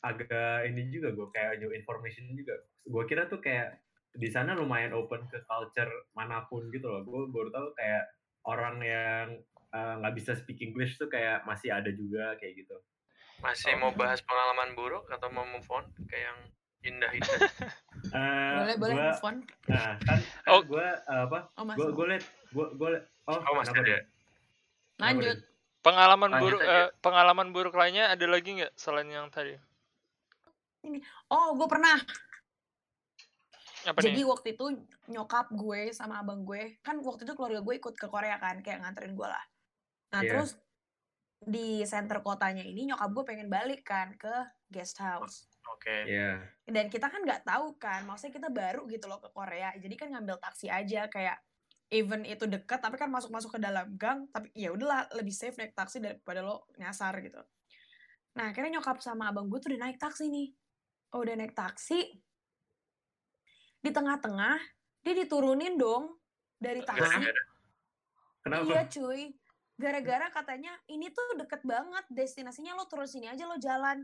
agak 0.06 0.70
ini 0.70 0.94
juga 0.94 1.10
gue 1.10 1.28
kayak 1.34 1.58
new 1.58 1.74
information 1.74 2.30
juga. 2.38 2.54
Gue 2.86 3.04
kira 3.10 3.26
tuh 3.26 3.42
kayak 3.42 3.82
di 4.14 4.30
sana 4.30 4.54
lumayan 4.54 4.94
open 4.94 5.26
ke 5.26 5.42
culture 5.50 5.90
mana 6.14 6.46
pun 6.46 6.70
gitu 6.70 6.86
loh. 6.86 7.02
Gue 7.02 7.26
baru 7.34 7.50
tahu 7.50 7.68
kayak 7.74 8.06
orang 8.46 8.78
yang 8.86 9.26
eh, 9.74 9.94
nggak 10.06 10.14
bisa 10.16 10.38
speak 10.38 10.62
English 10.62 11.02
tuh 11.02 11.10
kayak 11.10 11.42
masih 11.50 11.74
ada 11.74 11.90
juga 11.90 12.38
kayak 12.38 12.62
gitu. 12.62 12.78
Masih 13.42 13.74
Oh. 13.78 13.90
mau 13.90 13.92
bahas 13.94 14.22
pengalaman 14.22 14.78
buruk 14.78 15.06
atau 15.10 15.30
mau 15.34 15.46
move 15.50 15.66
on 15.74 15.86
ke 16.06 16.18
yang 16.18 16.40
indah-indah 16.88 17.40
Eh, 18.08 18.54
boleh 18.56 18.76
boleh 18.78 18.94
gua- 18.94 19.06
move 19.10 19.24
on 19.26 19.36
nah 19.66 19.94
kan, 20.00 20.20
kan 20.20 20.20
Oh. 20.48 20.62
gue 20.62 20.88
apa 21.04 21.40
oh 21.52 21.64
mas 21.64 21.76
gue 21.76 21.88
gue 21.90 22.06
liat 22.08 22.24
gue 22.48 22.66
gue 22.74 22.90
oh, 23.26 23.38
oh 23.38 23.54
masih 23.56 23.74
ada 23.76 23.98
lanjut? 24.98 25.38
Pengalaman 25.80 26.30
Lanjut 26.30 26.44
buruk 26.44 26.62
eh, 26.62 26.88
pengalaman 27.00 27.48
buruk 27.50 27.74
lainnya 27.74 28.10
ada 28.10 28.26
lagi 28.26 28.50
nggak 28.54 28.74
selain 28.74 29.08
yang 29.08 29.30
tadi? 29.30 29.56
oh 31.28 31.50
gue 31.54 31.68
pernah 31.68 31.96
Apa 33.84 34.04
Jadi 34.04 34.20
nih? 34.20 34.28
waktu 34.28 34.48
itu 34.52 34.66
nyokap 35.08 35.48
gue 35.50 35.92
sama 35.92 36.20
abang 36.20 36.44
gue, 36.44 36.76
kan 36.82 37.00
waktu 37.00 37.24
itu 37.24 37.34
keluarga 37.34 37.62
gue 37.62 37.76
ikut 37.78 37.96
ke 37.96 38.04
Korea 38.06 38.36
kan, 38.36 38.60
kayak 38.60 38.84
nganterin 38.84 39.16
gue 39.16 39.24
lah. 39.26 39.46
Nah 40.12 40.20
Iya. 40.20 40.30
terus 40.30 40.60
di 41.40 41.82
center 41.82 42.20
kotanya 42.20 42.62
ini 42.62 42.84
nyokap 42.86 43.08
gue 43.10 43.24
pengen 43.26 43.48
balik 43.48 43.84
kan 43.84 44.12
ke 44.14 44.34
guest 44.68 45.00
house. 45.00 45.48
Oke. 45.74 45.98
Iya. 46.08 46.44
Dan 46.68 46.88
kita 46.88 47.08
kan 47.12 47.24
nggak 47.24 47.44
tahu 47.48 47.76
kan, 47.80 48.04
maksudnya 48.08 48.34
kita 48.40 48.50
baru 48.52 48.88
gitu 48.88 49.06
loh 49.08 49.20
ke 49.20 49.30
Korea, 49.32 49.72
jadi 49.76 49.96
kan 49.96 50.08
ngambil 50.14 50.38
taksi 50.40 50.68
aja 50.72 51.08
kayak 51.12 51.40
even 51.88 52.28
itu 52.28 52.44
dekat 52.48 52.84
tapi 52.84 53.00
kan 53.00 53.08
masuk-masuk 53.08 53.56
ke 53.56 53.60
dalam 53.64 53.96
gang 53.96 54.28
tapi 54.36 54.52
ya 54.52 54.76
udahlah 54.76 55.08
lebih 55.16 55.32
safe 55.32 55.56
naik 55.56 55.72
taksi 55.72 56.04
daripada 56.04 56.44
lo 56.44 56.68
nyasar 56.76 57.16
gitu. 57.24 57.40
Nah 58.36 58.52
akhirnya 58.52 58.80
nyokap 58.80 59.00
sama 59.00 59.32
abang 59.32 59.48
gue 59.48 59.60
tuh 59.64 59.72
udah 59.72 59.88
naik 59.88 60.00
taksi 60.00 60.28
nih. 60.28 60.52
Oh 61.16 61.24
udah 61.24 61.36
naik 61.40 61.56
taksi 61.56 62.00
di 63.80 63.90
tengah-tengah 63.94 64.60
dia 65.00 65.14
diturunin 65.16 65.80
dong 65.80 66.20
dari 66.60 66.84
taksi. 66.84 67.24
Kenapa? 68.44 68.68
iya 68.68 68.84
cuy. 68.92 69.32
Gara-gara 69.78 70.28
katanya 70.34 70.74
ini 70.90 71.14
tuh 71.14 71.38
deket 71.40 71.62
banget 71.64 72.04
destinasinya 72.12 72.76
lo 72.76 72.90
turun 72.90 73.08
sini 73.08 73.30
aja 73.32 73.46
lo 73.48 73.56
jalan 73.62 74.04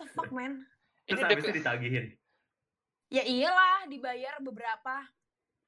the 0.00 0.08
fuck 0.08 0.30
man 0.30 0.64
Terus 1.02 1.16
Ini 1.16 1.26
habis 1.26 1.42
itu 1.42 1.52
ditagihin. 1.54 2.06
ya 3.08 3.22
iyalah 3.22 3.84
dibayar 3.84 4.38
beberapa 4.38 5.04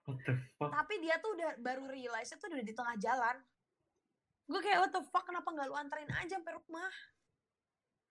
What 0.03 0.19
the 0.23 0.35
fuck? 0.53 0.71
tapi 0.73 0.99
dia 0.99 1.19
tuh 1.19 1.33
udah 1.33 1.51
baru 1.59 1.87
realize 1.87 2.33
tuh 2.33 2.49
udah 2.49 2.61
di 2.61 2.73
tengah 2.73 2.97
jalan 2.97 3.37
gue 4.45 4.61
kayak 4.61 4.79
what 4.81 4.91
the 4.91 5.03
fuck 5.05 5.23
kenapa 5.23 5.47
nggak 5.47 5.67
lu 5.67 5.75
anterin 5.75 6.11
aja 6.13 6.35
sampai 6.35 6.53
rumah 6.53 6.91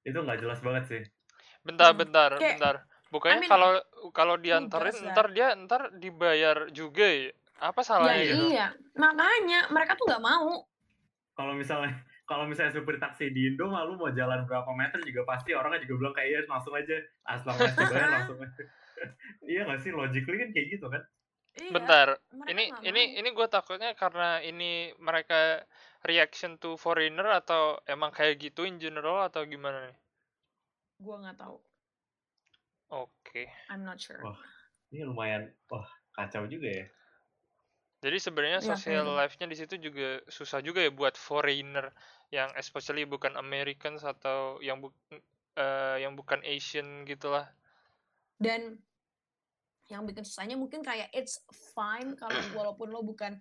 Itu 0.01 0.17
nggak 0.17 0.39
jelas 0.39 0.57
banget 0.59 0.83
sih. 0.85 1.01
Bentar, 1.61 1.91
Hmm, 1.91 1.99
bentar, 1.99 2.31
kayak- 2.33 2.57
bentar. 2.57 2.75
Bukannya 3.07 3.37
I 3.37 3.41
mean, 3.43 3.51
kalau 3.51 3.71
kalau 4.09 4.35
dianterin 4.35 4.95
ntar 5.05 5.29
dia 5.29 5.53
ntar 5.59 5.93
dibayar 5.93 6.71
juga 6.71 7.05
ya? 7.05 7.29
Apa 7.59 7.79
ya 7.79 7.85
salahnya 7.85 8.23
gitu? 8.25 8.45
iya 8.49 8.67
makanya 8.95 9.69
mereka 9.69 9.93
tuh 9.93 10.09
nggak 10.09 10.23
mau 10.23 10.65
Kalau 11.31 11.53
misalnya 11.53 11.93
kalau 12.31 12.47
misalnya 12.47 12.71
supir 12.71 12.95
taksi 12.95 13.35
di 13.35 13.51
Indo 13.51 13.67
mah 13.67 13.83
lu 13.83 13.99
mau 13.99 14.07
jalan 14.15 14.47
berapa 14.47 14.71
meter 14.71 15.03
juga 15.03 15.27
pasti 15.27 15.51
orangnya 15.51 15.83
juga 15.83 16.07
bilang 16.07 16.15
kayak 16.15 16.29
iya 16.31 16.39
langsung 16.47 16.71
aja 16.71 16.95
asal 17.27 17.59
dibayar 17.59 18.07
langsung 18.15 18.39
aja. 18.39 18.63
iya 19.43 19.67
nggak 19.67 19.81
sih 19.83 19.91
logically 19.91 20.39
kan 20.39 20.49
kayak 20.55 20.67
gitu 20.71 20.87
kan? 20.87 21.03
iya, 21.59 21.71
Bentar, 21.75 22.07
ini 22.47 22.71
ini 22.87 23.19
ini 23.19 23.29
gue 23.35 23.47
takutnya 23.51 23.91
karena 23.99 24.39
ini 24.39 24.95
mereka 25.03 25.67
reaction 26.07 26.55
to 26.55 26.79
foreigner 26.79 27.27
atau 27.35 27.75
emang 27.83 28.15
kayak 28.15 28.39
gitu 28.39 28.63
in 28.63 28.79
general 28.79 29.27
atau 29.27 29.43
gimana 29.43 29.91
nih? 29.91 29.97
gue 31.03 31.15
nggak 31.27 31.35
tahu 31.35 31.59
Oke. 32.91 33.47
I'm 33.71 33.83
not 33.87 33.99
sure 33.99 34.19
Wah. 34.19 34.39
Ini 34.91 35.07
lumayan 35.07 35.47
wah 35.71 35.87
kacau 36.11 36.43
juga 36.51 36.67
ya. 36.67 36.85
Jadi 38.01 38.17
sebenarnya 38.17 38.59
kayak 38.59 38.69
social 38.75 39.07
life-nya 39.13 39.47
di 39.47 39.55
situ 39.55 39.75
juga 39.77 40.19
susah 40.27 40.59
juga 40.59 40.83
ya 40.83 40.91
buat 40.91 41.15
foreigner 41.15 41.93
yang 42.31 42.49
especially 42.55 43.03
bukan 43.03 43.35
Americans 43.35 44.01
atau 44.01 44.57
yang 44.59 44.79
bu 44.79 44.89
eh, 45.53 45.97
yang 45.99 46.15
bukan 46.15 46.39
Asian 46.41 47.03
gitulah. 47.03 47.51
dan 48.41 48.81
yang 49.85 50.07
bikin 50.07 50.23
susahnya 50.25 50.55
mungkin 50.57 50.81
kayak 50.81 51.11
it's 51.13 51.43
fine 51.75 52.15
kalau 52.15 52.31
walaupun 52.57 52.89
lo 52.89 53.03
bukan 53.03 53.37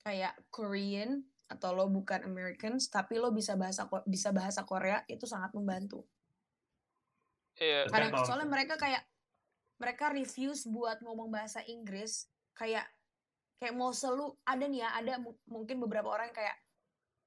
kayak 0.00 0.34
Korean 0.48 1.22
atau 1.46 1.70
lo 1.70 1.86
bukan 1.86 2.24
Americans 2.24 2.88
tapi 2.88 3.20
lo 3.20 3.30
bisa 3.30 3.54
bahasa 3.54 3.84
bisa 4.08 4.32
bahasa 4.32 4.64
Korea 4.64 5.04
itu 5.06 5.28
sangat 5.28 5.52
membantu. 5.52 6.02
Iya, 7.60 7.86
Kadang 7.92 8.10
kalau- 8.10 8.26
soalnya 8.26 8.48
mereka 8.48 8.74
kayak 8.74 9.04
mereka 9.76 10.08
refuse 10.10 10.64
buat 10.64 11.04
ngomong 11.04 11.28
bahasa 11.28 11.60
Inggris 11.62 12.24
kayak 12.56 12.88
kayak 13.60 13.76
mau 13.76 13.92
selu 13.92 14.32
ada 14.42 14.64
nih 14.64 14.80
ya 14.80 14.96
ada 14.96 15.20
mu- 15.20 15.36
mungkin 15.44 15.76
beberapa 15.78 16.08
orang 16.08 16.32
yang 16.32 16.38
kayak 16.40 16.56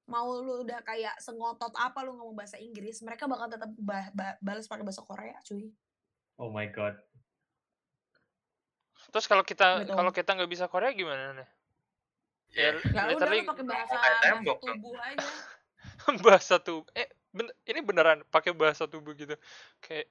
mau 0.03 0.27
lu 0.43 0.67
udah 0.67 0.83
kayak 0.83 1.15
sengotot 1.23 1.71
apa 1.79 2.03
lu 2.03 2.11
ngomong 2.19 2.35
bahasa 2.35 2.59
Inggris 2.59 2.99
mereka 2.99 3.23
bakal 3.23 3.47
tetap 3.47 3.71
ba- 3.79 4.11
ba- 4.11 4.39
balas 4.43 4.67
pakai 4.67 4.83
bahasa 4.83 5.03
Korea 5.03 5.39
cuy 5.47 5.71
Oh 6.41 6.49
my 6.49 6.65
god. 6.73 6.97
Terus 9.13 9.29
kalau 9.29 9.45
kita 9.45 9.85
kalau 9.85 10.09
kita 10.09 10.33
nggak 10.33 10.49
bisa 10.49 10.65
Korea 10.65 10.89
gimana 10.89 11.37
nih? 11.37 11.49
ya 12.53 12.69
Ya, 12.93 13.09
ya 13.09 13.13
udah 13.17 13.29
lu 13.29 13.45
pakai 13.49 13.65
bahasa, 13.65 13.97
tubuh 14.61 14.97
aja 14.97 15.29
bahasa 16.25 16.55
tubuh. 16.61 16.89
Eh, 16.97 17.09
ben- 17.33 17.53
ini 17.69 17.79
beneran 17.81 18.21
pakai 18.29 18.53
bahasa 18.53 18.89
tubuh 18.89 19.13
gitu. 19.13 19.37
Kayak 19.81 20.09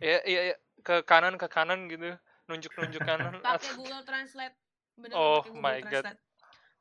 ya 0.00 0.18
ya, 0.28 0.40
ya, 0.52 0.56
ke 0.84 1.00
kanan 1.08 1.40
ke 1.40 1.48
kanan 1.48 1.88
gitu, 1.88 2.16
nunjuk-nunjuk 2.48 3.00
kanan. 3.04 3.40
pakai 3.40 3.72
Google 3.72 4.04
Translate 4.04 4.56
bener 5.00 5.16
Oh 5.16 5.40
Google 5.44 5.60
my 5.64 5.80
God. 5.80 6.04
Translate 6.04 6.20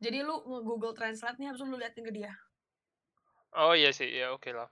jadi 0.03 0.19
lu 0.27 0.35
nge-Google 0.43 0.93
Translate 0.97 1.37
nih 1.39 1.47
habis 1.49 1.59
itu 1.63 1.67
lu 1.71 1.77
liatin 1.79 2.03
ke 2.03 2.13
dia 2.13 2.31
Oh 3.53 3.73
iya 3.77 3.93
sih, 3.93 4.09
ya 4.09 4.33
oke 4.33 4.49
lah. 4.49 4.69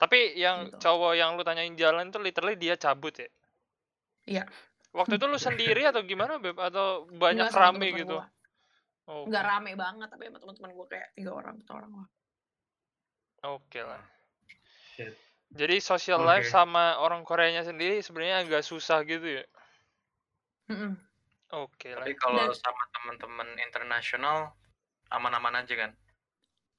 Tapi 0.00 0.34
yang 0.34 0.66
Gitu. 0.66 0.76
cowok 0.82 1.12
yang 1.20 1.30
lu 1.38 1.42
tanyain 1.46 1.76
jalan 1.78 2.10
tuh 2.10 2.20
literally 2.26 2.56
dia 2.58 2.74
cabut 2.74 3.14
ya? 3.22 3.28
Iya. 4.26 4.44
Waktu 4.90 5.14
itu 5.20 5.26
lu 5.30 5.38
sendiri 5.38 5.86
atau 5.86 6.02
gimana, 6.02 6.42
Beb? 6.42 6.58
Atau 6.58 7.06
banyak 7.22 7.46
Nggak 7.46 7.54
sama 7.54 7.78
rame 7.78 7.88
gitu? 7.94 8.16
gua. 8.18 8.26
Oh, 9.10 9.26
nggak 9.26 9.42
rame 9.42 9.72
banget 9.74 10.08
tapi 10.10 10.24
sama 10.30 10.38
teman-teman 10.38 10.70
gue 10.70 10.86
kayak 10.86 11.08
tiga 11.18 11.30
orang 11.34 11.58
empat 11.58 11.70
orang 11.74 11.92
lah 11.98 12.08
Oke 13.42 13.80
lah. 13.82 14.02
Shit. 14.94 15.16
Jadi 15.50 15.76
social 15.82 16.22
Oke. 16.22 16.28
life 16.30 16.46
sama 16.46 16.94
orang 17.02 17.26
Koreanya 17.26 17.66
sendiri 17.66 17.98
sebenarnya 18.06 18.46
agak 18.46 18.62
susah 18.62 19.02
gitu 19.02 19.42
ya? 19.42 19.44
Mm-mm. 20.70 21.09
Oke 21.50 21.90
lah. 21.90 22.06
tapi 22.06 22.14
kalau 22.14 22.46
Dan- 22.46 22.54
sama 22.54 22.84
teman-teman 22.94 23.48
internasional 23.58 24.54
aman-aman 25.10 25.58
aja 25.58 25.74
kan 25.76 25.90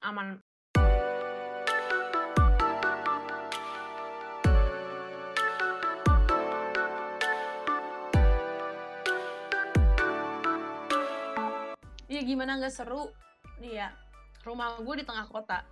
aman 0.01 0.39
Iya 12.11 12.22
gimana 12.28 12.59
nggak 12.59 12.74
seru 12.74 13.07
nih 13.63 13.80
ya 13.80 13.88
rumah 14.43 14.76
gue 14.76 14.95
di 14.99 15.05
tengah 15.05 15.30
kota 15.30 15.63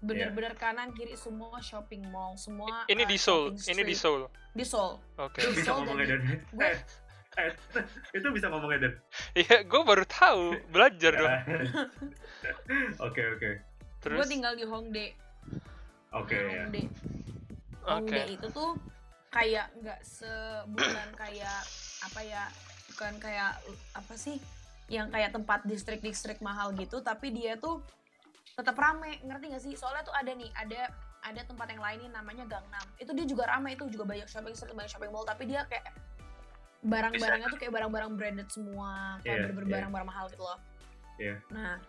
bener-bener 0.00 0.52
kanan 0.56 0.92
kiri 0.92 1.14
semua 1.16 1.60
shopping 1.60 2.04
mall 2.10 2.34
semua 2.36 2.84
Ini 2.86 3.04
uh, 3.04 3.08
di 3.08 3.16
Seoul, 3.16 3.44
ini 3.70 3.82
di. 3.82 3.94
Seoul. 3.94 4.28
di 4.52 4.64
Seoul 4.64 4.98
Oke. 5.16 5.40
Di 5.40 5.52
bisa 5.52 5.72
Seoul 5.72 5.84
gue 5.86 6.70
eh, 7.36 7.52
itu 8.16 8.26
bisa 8.32 8.46
ngomongnya 8.48 8.88
dan. 8.88 8.92
Iya, 9.36 9.56
gue 9.64 9.82
baru 9.84 10.04
tahu, 10.08 10.56
belajar 10.72 11.12
dong. 11.16 11.32
oke 13.06 13.22
oke. 13.36 13.50
Terus? 14.00 14.18
Gue 14.22 14.26
tinggal 14.28 14.52
di 14.56 14.64
Hongdae. 14.64 15.10
Oke 16.16 16.36
ya. 16.36 16.64
Hongdae. 16.66 16.84
Oke. 16.86 17.86
Hongdae 17.86 18.26
itu 18.32 18.46
tuh 18.50 18.70
kayak 19.30 19.68
nggak 19.84 20.00
sebulan 20.00 21.08
kayak 21.12 21.60
apa 22.08 22.20
ya 22.24 22.48
bukan 22.94 23.20
kayak 23.20 23.52
apa 23.92 24.14
sih 24.16 24.40
yang 24.88 25.12
kayak 25.12 25.34
tempat 25.34 25.66
distrik-distrik 25.66 26.40
mahal 26.40 26.72
gitu 26.72 27.02
tapi 27.04 27.34
dia 27.34 27.58
tuh 27.58 27.82
tetap 28.56 28.78
rame. 28.80 29.20
Ngerti 29.20 29.44
gak 29.52 29.62
sih? 29.62 29.74
Soalnya 29.76 30.06
tuh 30.06 30.16
ada 30.16 30.32
nih 30.32 30.48
ada 30.56 30.88
ada 31.26 31.42
tempat 31.44 31.66
yang 31.68 31.82
lain 31.82 31.98
nih 32.06 32.10
namanya 32.14 32.44
Gangnam. 32.48 32.86
Itu 32.96 33.12
dia 33.12 33.26
juga 33.28 33.44
rame 33.50 33.76
itu 33.76 33.84
juga 33.92 34.08
banyak 34.08 34.30
shopping 34.30 34.54
street 34.56 34.72
banyak 34.72 34.88
shopping 34.88 35.12
mall 35.12 35.26
tapi 35.26 35.44
dia 35.44 35.66
kayak 35.68 35.92
barang-barangnya 36.82 37.48
tuh 37.48 37.58
kayak 37.58 37.72
barang-barang 37.72 38.10
branded 38.14 38.48
semua 38.48 39.16
kayak 39.20 39.26
Iya, 39.26 39.42
bener-bener 39.48 39.66
iya. 39.66 39.74
barang-barang 39.80 40.08
mahal 40.08 40.26
gitu 40.28 40.42
loh. 40.42 40.58
Iya. 41.16 41.36
nah 41.48 41.80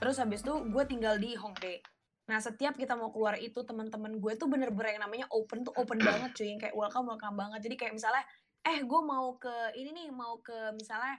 terus 0.00 0.16
habis 0.16 0.40
itu 0.40 0.54
gue 0.64 0.84
tinggal 0.88 1.20
di 1.20 1.36
Hongdae 1.36 1.84
Nah 2.30 2.38
setiap 2.38 2.78
kita 2.78 2.94
mau 2.94 3.10
keluar 3.10 3.34
itu 3.42 3.58
teman-teman 3.66 4.22
gue 4.22 4.32
tuh 4.38 4.46
bener-bener 4.46 4.94
yang 4.94 5.02
namanya 5.02 5.26
open 5.34 5.66
tuh 5.66 5.74
open 5.74 5.98
banget 5.98 6.30
cuy. 6.30 6.46
Yang 6.46 6.60
kayak 6.62 6.76
welcome 6.78 7.10
welcome 7.10 7.34
banget. 7.34 7.58
Jadi 7.66 7.74
kayak 7.74 7.98
misalnya 7.98 8.22
eh 8.62 8.86
gue 8.86 9.00
mau 9.02 9.34
ke 9.34 9.50
ini 9.74 9.90
nih 9.90 10.08
mau 10.14 10.38
ke 10.38 10.70
misalnya 10.70 11.18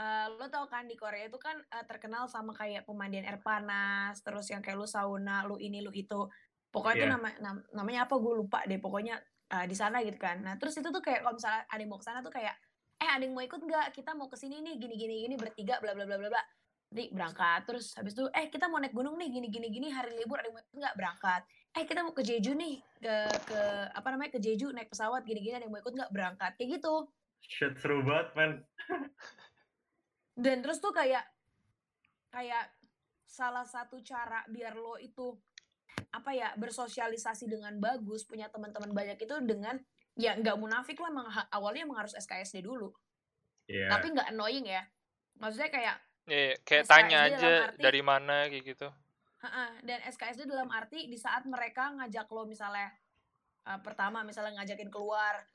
eh, 0.00 0.26
lo 0.32 0.48
tau 0.48 0.64
kan 0.64 0.88
di 0.88 0.96
Korea 0.96 1.28
itu 1.28 1.36
kan 1.36 1.60
eh, 1.60 1.84
terkenal 1.84 2.24
sama 2.24 2.56
kayak 2.56 2.88
pemandian 2.88 3.28
air 3.28 3.36
panas 3.36 4.24
terus 4.24 4.48
yang 4.48 4.64
kayak 4.64 4.80
lu 4.80 4.88
sauna 4.88 5.44
lu 5.44 5.60
ini 5.60 5.84
lu 5.84 5.92
itu. 5.92 6.24
Pokoknya 6.72 6.96
itu 6.96 7.04
Iya. 7.04 7.12
nama, 7.12 7.28
nam- 7.36 7.66
namanya 7.76 8.00
apa? 8.08 8.16
Gue 8.16 8.32
lupa 8.40 8.64
deh. 8.64 8.80
Pokoknya 8.80 9.20
eh, 9.52 9.66
di 9.68 9.76
sana 9.76 10.02
gitu 10.02 10.18
kan. 10.18 10.42
Nah 10.42 10.54
terus 10.58 10.74
itu 10.78 10.88
tuh 10.88 11.02
kayak 11.02 11.22
kalau 11.22 11.34
misalnya 11.38 11.62
ada 11.68 11.80
yang 11.80 11.90
mau 11.90 12.00
ke 12.00 12.06
sana 12.06 12.18
tuh 12.24 12.32
kayak 12.34 12.54
eh 12.96 13.08
ada 13.10 13.22
yang 13.22 13.34
mau 13.36 13.44
ikut 13.44 13.60
nggak? 13.60 13.86
Kita 13.92 14.16
mau 14.16 14.26
ke 14.26 14.36
sini 14.40 14.64
nih 14.64 14.74
gini 14.80 14.94
gini 14.96 15.14
gini 15.28 15.34
bertiga 15.36 15.78
bla 15.78 15.92
bla 15.92 16.08
bla 16.08 16.16
bla 16.16 16.28
bla. 16.32 16.42
Nanti 16.90 17.04
berangkat. 17.12 17.60
Terus 17.68 17.86
habis 17.98 18.12
itu 18.16 18.24
eh 18.32 18.46
kita 18.48 18.66
mau 18.66 18.80
naik 18.80 18.94
gunung 18.96 19.14
nih 19.20 19.28
gini 19.30 19.48
gini 19.52 19.68
gini 19.68 19.88
hari 19.92 20.16
libur 20.16 20.40
ada 20.40 20.48
yang 20.48 20.56
mau 20.56 20.62
ikut 20.64 20.76
nggak? 20.76 20.94
Berangkat. 20.96 21.42
Eh 21.76 21.84
kita 21.84 22.00
mau 22.02 22.14
ke 22.16 22.22
Jeju 22.24 22.52
nih 22.56 22.74
ke 22.98 23.14
ke 23.46 23.60
apa 23.92 24.08
namanya 24.10 24.30
ke 24.32 24.40
Jeju 24.40 24.72
naik 24.72 24.88
pesawat 24.88 25.22
gini 25.28 25.44
gini 25.44 25.54
ada 25.60 25.64
yang 25.68 25.74
mau 25.74 25.82
ikut 25.82 25.94
nggak? 25.94 26.10
Berangkat. 26.10 26.52
Kayak 26.56 26.80
gitu. 26.80 26.94
Shit 27.46 27.78
seru 27.78 28.02
banget 28.02 28.28
man 28.34 28.52
dan 30.44 30.60
terus 30.60 30.82
tuh 30.84 30.92
kayak 30.92 31.24
kayak 32.28 32.68
salah 33.24 33.64
satu 33.64 34.04
cara 34.04 34.44
biar 34.52 34.76
lo 34.76 35.00
itu 35.00 35.32
apa 36.10 36.30
ya 36.32 36.52
bersosialisasi 36.56 37.46
dengan 37.46 37.76
bagus 37.76 38.24
punya 38.24 38.48
teman-teman 38.48 38.90
banyak 38.90 39.16
itu 39.16 39.34
dengan 39.44 39.76
ya 40.16 40.32
nggak 40.32 40.56
munafik 40.56 40.96
lah 40.96 41.12
emang 41.12 41.28
awalnya 41.50 41.84
emang 41.84 42.04
harus 42.04 42.16
SKSD 42.16 42.64
dulu 42.64 42.92
Iya. 43.66 43.90
tapi 43.90 44.14
nggak 44.14 44.30
annoying 44.30 44.64
ya 44.64 44.82
maksudnya 45.36 45.68
kayak 45.68 45.96
Iya, 46.26 46.58
kayak 46.62 46.84
SKSD 46.84 46.90
tanya 46.90 47.18
aja 47.22 47.50
arti- 47.70 47.82
dari 47.82 48.00
mana 48.02 48.50
kayak 48.50 48.64
gitu. 48.66 48.88
Dan 49.82 49.98
SKSD 50.02 50.42
dalam 50.42 50.66
arti 50.74 51.06
di 51.06 51.14
saat 51.14 51.46
mereka 51.46 51.94
ngajak 51.94 52.26
lo 52.30 52.42
misalnya 52.42 52.90
uh, 53.62 53.78
pertama 53.78 54.26
misalnya 54.26 54.58
ngajakin 54.58 54.90
keluar 54.90 55.46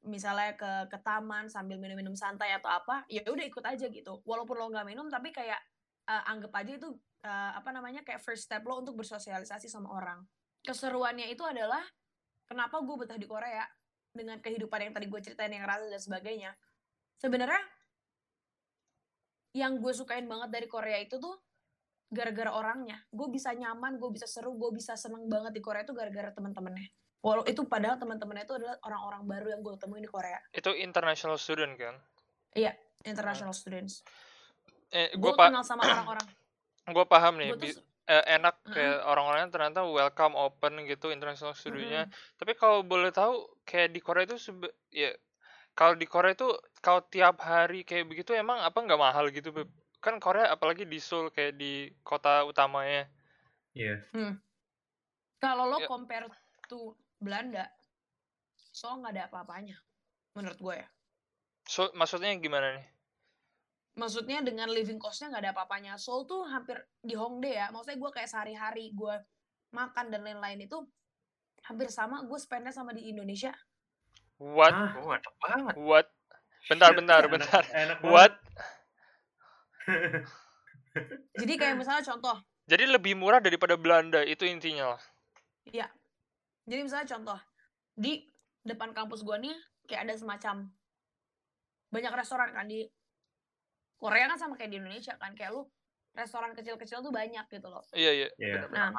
misalnya 0.00 0.56
ke 0.56 0.88
ke 0.88 0.98
taman 1.00 1.48
sambil 1.48 1.76
minum-minum 1.76 2.16
santai 2.16 2.52
atau 2.52 2.68
apa 2.68 3.04
ya 3.08 3.20
udah 3.24 3.44
ikut 3.44 3.64
aja 3.64 3.84
gitu 3.88 4.20
walaupun 4.24 4.56
lo 4.56 4.68
nggak 4.68 4.88
minum 4.88 5.08
tapi 5.08 5.28
kayak 5.28 5.60
uh, 6.08 6.24
anggap 6.28 6.52
aja 6.56 6.72
itu 6.76 6.88
uh, 7.24 7.50
apa 7.56 7.72
namanya 7.72 8.04
kayak 8.04 8.20
first 8.20 8.46
step 8.46 8.62
lo 8.68 8.78
untuk 8.84 9.00
bersosialisasi 9.00 9.66
sama 9.66 9.90
orang. 9.96 10.20
Keseruannya 10.64 11.32
itu 11.32 11.42
adalah 11.42 11.80
kenapa 12.44 12.80
gue 12.84 12.96
betah 13.00 13.18
di 13.18 13.24
Korea 13.24 13.64
dengan 14.14 14.38
kehidupan 14.38 14.78
yang 14.78 14.92
tadi 14.94 15.08
gue 15.08 15.20
ceritain 15.24 15.50
yang 15.50 15.64
rasa 15.64 15.88
dan 15.88 16.00
sebagainya. 16.00 16.52
Sebenarnya 17.18 17.62
yang 19.56 19.80
gue 19.80 19.92
sukain 19.96 20.28
banget 20.28 20.50
dari 20.52 20.68
Korea 20.68 21.00
itu 21.00 21.16
tuh 21.16 21.34
gara-gara 22.12 22.52
orangnya. 22.52 23.00
Gue 23.10 23.32
bisa 23.32 23.50
nyaman 23.56 23.96
gue 23.96 24.10
bisa 24.12 24.28
seru 24.28 24.54
gue 24.54 24.70
bisa 24.76 24.94
seneng 24.94 25.26
banget 25.26 25.56
di 25.56 25.62
Korea 25.64 25.82
itu 25.82 25.96
gara-gara 25.96 26.30
teman-temannya 26.30 26.92
walau 27.24 27.40
itu 27.48 27.64
padahal 27.64 27.96
teman-temannya 27.96 28.44
itu 28.44 28.52
adalah 28.52 28.76
orang-orang 28.84 29.22
baru 29.24 29.46
yang 29.56 29.60
gue 29.64 29.72
temuin 29.80 30.04
di 30.04 30.12
Korea. 30.12 30.36
Itu 30.52 30.76
international 30.76 31.40
student 31.40 31.72
kan? 31.80 31.96
international 33.08 33.56
students. 33.56 34.04
Eh, 34.92 35.16
gue 35.16 35.24
gue 35.24 35.32
pa 35.32 35.48
kenal 35.48 35.64
sama 35.64 35.88
orang-orang 35.88 36.43
gua 36.92 37.04
paham 37.08 37.40
nih. 37.40 37.54
gue 37.54 37.58
tuh 37.60 37.80
bi- 37.80 37.84
eh, 38.04 38.24
enak 38.36 38.54
kayak 38.68 39.00
orang-orangnya 39.08 39.48
ternyata 39.48 39.80
welcome 39.88 40.36
open 40.36 40.84
gitu 40.84 41.08
international 41.08 41.56
studentnya. 41.56 42.04
Tapi 42.36 42.52
kalau 42.52 42.84
boleh 42.84 43.08
tahu 43.08 43.48
kayak 43.64 43.96
di 43.96 44.00
Korea 44.04 44.28
itu 44.28 44.36
sebe 44.36 44.68
ya 44.92 45.08
kalau 45.72 45.96
di 45.96 46.04
Korea 46.04 46.36
itu 46.36 46.52
kalau 46.84 47.00
tiap 47.08 47.40
hari 47.40 47.82
kayak 47.88 48.04
begitu 48.06 48.36
emang 48.36 48.60
apa 48.60 48.76
nggak 48.76 49.00
mahal 49.00 49.32
gitu 49.32 49.50
Beb? 49.56 49.68
Kan 50.04 50.20
Korea 50.20 50.52
apalagi 50.52 50.84
di 50.84 51.00
Seoul 51.00 51.32
kayak 51.32 51.56
di 51.56 51.88
kota 52.04 52.44
utamanya. 52.44 53.08
Iya. 53.74 54.06
kalau 55.42 55.66
lo 55.66 55.82
Ya. 55.82 55.88
compare 55.90 56.30
to 56.70 56.94
Belanda 57.18 57.66
so 58.70 58.94
nggak 58.94 59.12
ada 59.18 59.22
apa-apanya 59.28 59.76
menurut 60.38 60.58
gue 60.62 60.76
ya 60.78 60.88
So, 61.64 61.88
maksudnya 61.96 62.28
gimana 62.36 62.76
nih? 62.76 62.86
Maksudnya 63.94 64.42
dengan 64.42 64.66
living 64.70 64.98
costnya 64.98 65.30
nggak 65.30 65.42
ada 65.46 65.52
apa-apanya 65.54 65.94
Seoul 65.94 66.26
tuh 66.26 66.42
hampir 66.50 66.82
di 66.98 67.14
Hongdae 67.14 67.54
ya 67.54 67.66
maksudnya 67.70 67.98
gue 68.02 68.10
kayak 68.10 68.30
sehari-hari 68.30 68.90
gue 68.90 69.14
makan 69.70 70.10
dan 70.10 70.26
lain-lain 70.26 70.66
itu 70.66 70.82
hampir 71.64 71.88
sama 71.90 72.26
gue 72.26 72.38
spendnya 72.38 72.74
sama 72.74 72.90
di 72.90 73.06
Indonesia 73.10 73.54
What? 74.42 74.74
Hah? 74.74 74.98
Oh, 74.98 75.06
mantap 75.14 75.34
banget. 75.38 75.74
What? 75.78 76.06
Bentar, 76.66 76.90
bentar, 76.96 77.22
enak- 77.22 77.32
bentar. 77.32 77.62
Enak 77.70 77.98
banget. 78.02 78.10
What? 78.10 78.34
jadi 81.38 81.52
kayak 81.60 81.76
misalnya 81.76 82.02
contoh 82.02 82.36
Jadi 82.64 82.88
lebih 82.88 83.12
murah 83.12 83.44
daripada 83.44 83.76
Belanda 83.76 84.24
itu 84.24 84.48
intinya 84.48 84.96
lah. 84.96 85.02
jadi 86.64 86.80
misalnya 86.80 87.08
contoh 87.12 87.38
di 87.92 88.24
depan 88.64 88.96
kampus 88.96 89.20
gue 89.20 89.36
nih 89.36 89.52
kayak 89.84 90.08
ada 90.08 90.14
semacam 90.16 90.72
banyak 91.92 92.12
restoran 92.16 92.56
kan 92.56 92.64
di 92.64 92.88
Korea 94.04 94.28
kan 94.28 94.36
sama 94.36 94.60
kayak 94.60 94.68
di 94.68 94.76
Indonesia 94.84 95.16
kan 95.16 95.32
kayak 95.32 95.56
lu 95.56 95.64
restoran 96.12 96.52
kecil-kecil 96.52 97.00
tuh 97.00 97.08
banyak 97.08 97.48
gitu 97.48 97.72
loh 97.72 97.80
Iya, 97.96 98.12
iya. 98.12 98.28
Iya. 98.36 98.68
nah 98.68 98.92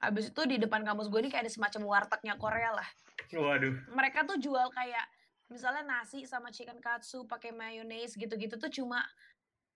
habis 0.00 0.32
itu 0.32 0.42
di 0.48 0.56
depan 0.56 0.80
kampus 0.80 1.12
gue 1.12 1.20
nih 1.20 1.30
kayak 1.30 1.44
ada 1.44 1.52
semacam 1.52 1.82
wartegnya 1.84 2.34
Korea 2.40 2.72
lah 2.72 2.88
Waduh. 3.36 3.76
mereka 3.92 4.24
tuh 4.24 4.40
jual 4.40 4.72
kayak 4.72 5.04
misalnya 5.52 5.84
nasi 5.84 6.24
sama 6.24 6.48
chicken 6.48 6.80
katsu 6.80 7.28
pakai 7.28 7.52
mayonnaise 7.52 8.16
gitu-gitu 8.16 8.56
tuh 8.56 8.72
cuma 8.72 9.04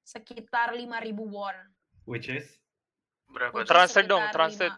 sekitar 0.02 0.72
5000 0.74 1.14
won. 1.28 1.54
Which 2.08 2.26
is 2.26 2.58
Berapa 3.30 3.54
Which 3.54 3.70
tuh? 3.70 3.70
is 3.70 3.74
Translate 3.78 4.08
dong, 4.10 4.24
translate. 4.34 4.74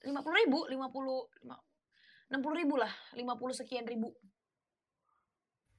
lima 0.00 0.20
puluh 0.24 0.36
ribu, 0.40 0.58
lima 0.72 0.88
puluh, 0.88 1.28
enam 2.32 2.40
puluh 2.40 2.56
ribu 2.56 2.80
lah, 2.80 2.88
lima 3.12 3.36
puluh 3.36 3.52
sekian 3.52 3.84
ribu. 3.84 4.16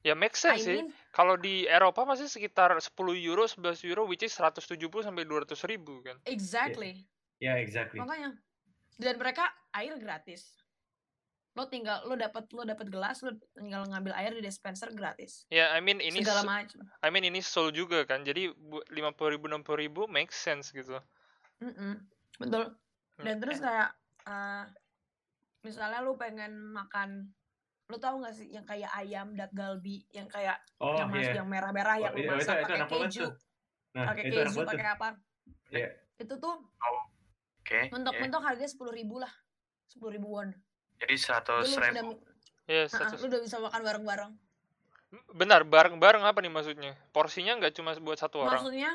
Ya 0.05 0.13
make 0.13 0.37
I 0.37 0.53
sense 0.53 0.69
sih. 0.69 0.85
mean, 0.85 0.93
Kalau 1.09 1.33
di 1.33 1.65
Eropa 1.65 2.05
pasti 2.05 2.29
sekitar 2.29 2.77
10 2.77 3.17
euro, 3.17 3.49
11 3.49 3.81
euro, 3.81 4.05
which 4.05 4.21
is 4.21 4.37
170 4.37 5.01
sampai 5.01 5.25
200 5.25 5.57
ribu 5.65 6.05
kan. 6.05 6.21
exactly. 6.29 7.09
ya 7.41 7.57
exactly. 7.57 7.97
Makanya 7.97 8.37
dan 9.01 9.17
mereka 9.17 9.49
air 9.73 9.97
gratis. 9.97 10.61
Lo 11.57 11.71
tinggal 11.71 12.05
lo 12.05 12.13
dapat 12.19 12.45
lo 12.53 12.67
dapat 12.67 12.87
gelas, 12.91 13.23
lo 13.25 13.33
tinggal 13.57 13.87
ngambil 13.89 14.13
air 14.13 14.35
di 14.37 14.45
dispenser 14.45 14.91
gratis. 14.93 15.49
Ya, 15.49 15.73
I 15.73 15.81
mean 15.81 16.03
ini 16.03 16.21
Segala 16.21 16.45
macam. 16.45 16.85
I 17.01 17.09
mean 17.09 17.25
ini 17.25 17.41
Seoul 17.41 17.73
juga 17.73 18.05
kan. 18.05 18.21
Jadi 18.27 18.51
bu- 18.53 18.83
50 18.91 19.33
ribu, 19.33 19.45
60 19.49 19.73
ribu 19.73 20.01
make 20.05 20.35
sense 20.35 20.69
gitu. 20.75 20.99
Mm-mm, 21.63 21.97
betul. 22.37 22.75
Dan 23.23 23.39
terus 23.39 23.57
kayak 23.63 23.95
eh, 24.27 24.63
misalnya 25.63 26.03
lu 26.03 26.19
pengen 26.19 26.75
makan 26.75 27.31
lu 27.85 27.97
tahu 28.01 28.15
nggak 28.25 28.33
sih 28.33 28.47
yang 28.49 28.65
kayak 28.65 28.89
ayam 28.97 29.37
dak 29.37 29.53
galbi 29.53 30.01
yang 30.09 30.25
kayak 30.25 30.57
Oh 30.81 30.97
yang 30.97 31.05
mas 31.09 31.29
iya. 31.29 31.37
yang 31.37 31.47
merah-merah 31.47 32.01
yang 32.01 32.13
Oh, 32.13 32.17
lu 32.17 32.21
iya, 32.21 32.25
itu, 32.25 32.37
masak 32.41 32.55
itu 32.57 32.65
pakai 32.65 32.97
keju. 33.05 33.25
Nah, 33.93 34.05
pakai 34.09 34.23
keju 34.25 34.59
pakai 34.65 34.87
apa 34.89 35.07
Iya. 35.69 35.89
itu 36.17 36.33
tuh 36.35 36.55
Oke. 37.61 37.79
mentok-mentok 37.93 38.41
harganya 38.41 38.69
sepuluh 38.69 38.89
ribu 38.89 39.21
lah 39.21 39.29
sepuluh 39.85 40.17
ribu 40.17 40.33
won 40.33 40.49
Jadi 40.97 41.13
seratus 41.13 41.69
lu 41.69 41.77
ribu. 41.77 42.09
udah, 42.09 42.33
Ya, 42.65 42.89
status. 42.89 43.21
lu 43.21 43.29
udah 43.29 43.41
bisa 43.45 43.57
makan 43.61 43.81
bareng-bareng 43.83 44.31
Benar, 45.31 45.63
bareng-bareng 45.63 46.27
apa 46.27 46.43
nih 46.43 46.51
maksudnya? 46.51 46.91
Porsinya 47.13 47.55
nggak 47.55 47.77
cuma 47.77 47.93
buat 47.95 48.17
satu 48.17 48.41
orang. 48.41 48.57
maksudnya 48.57 48.91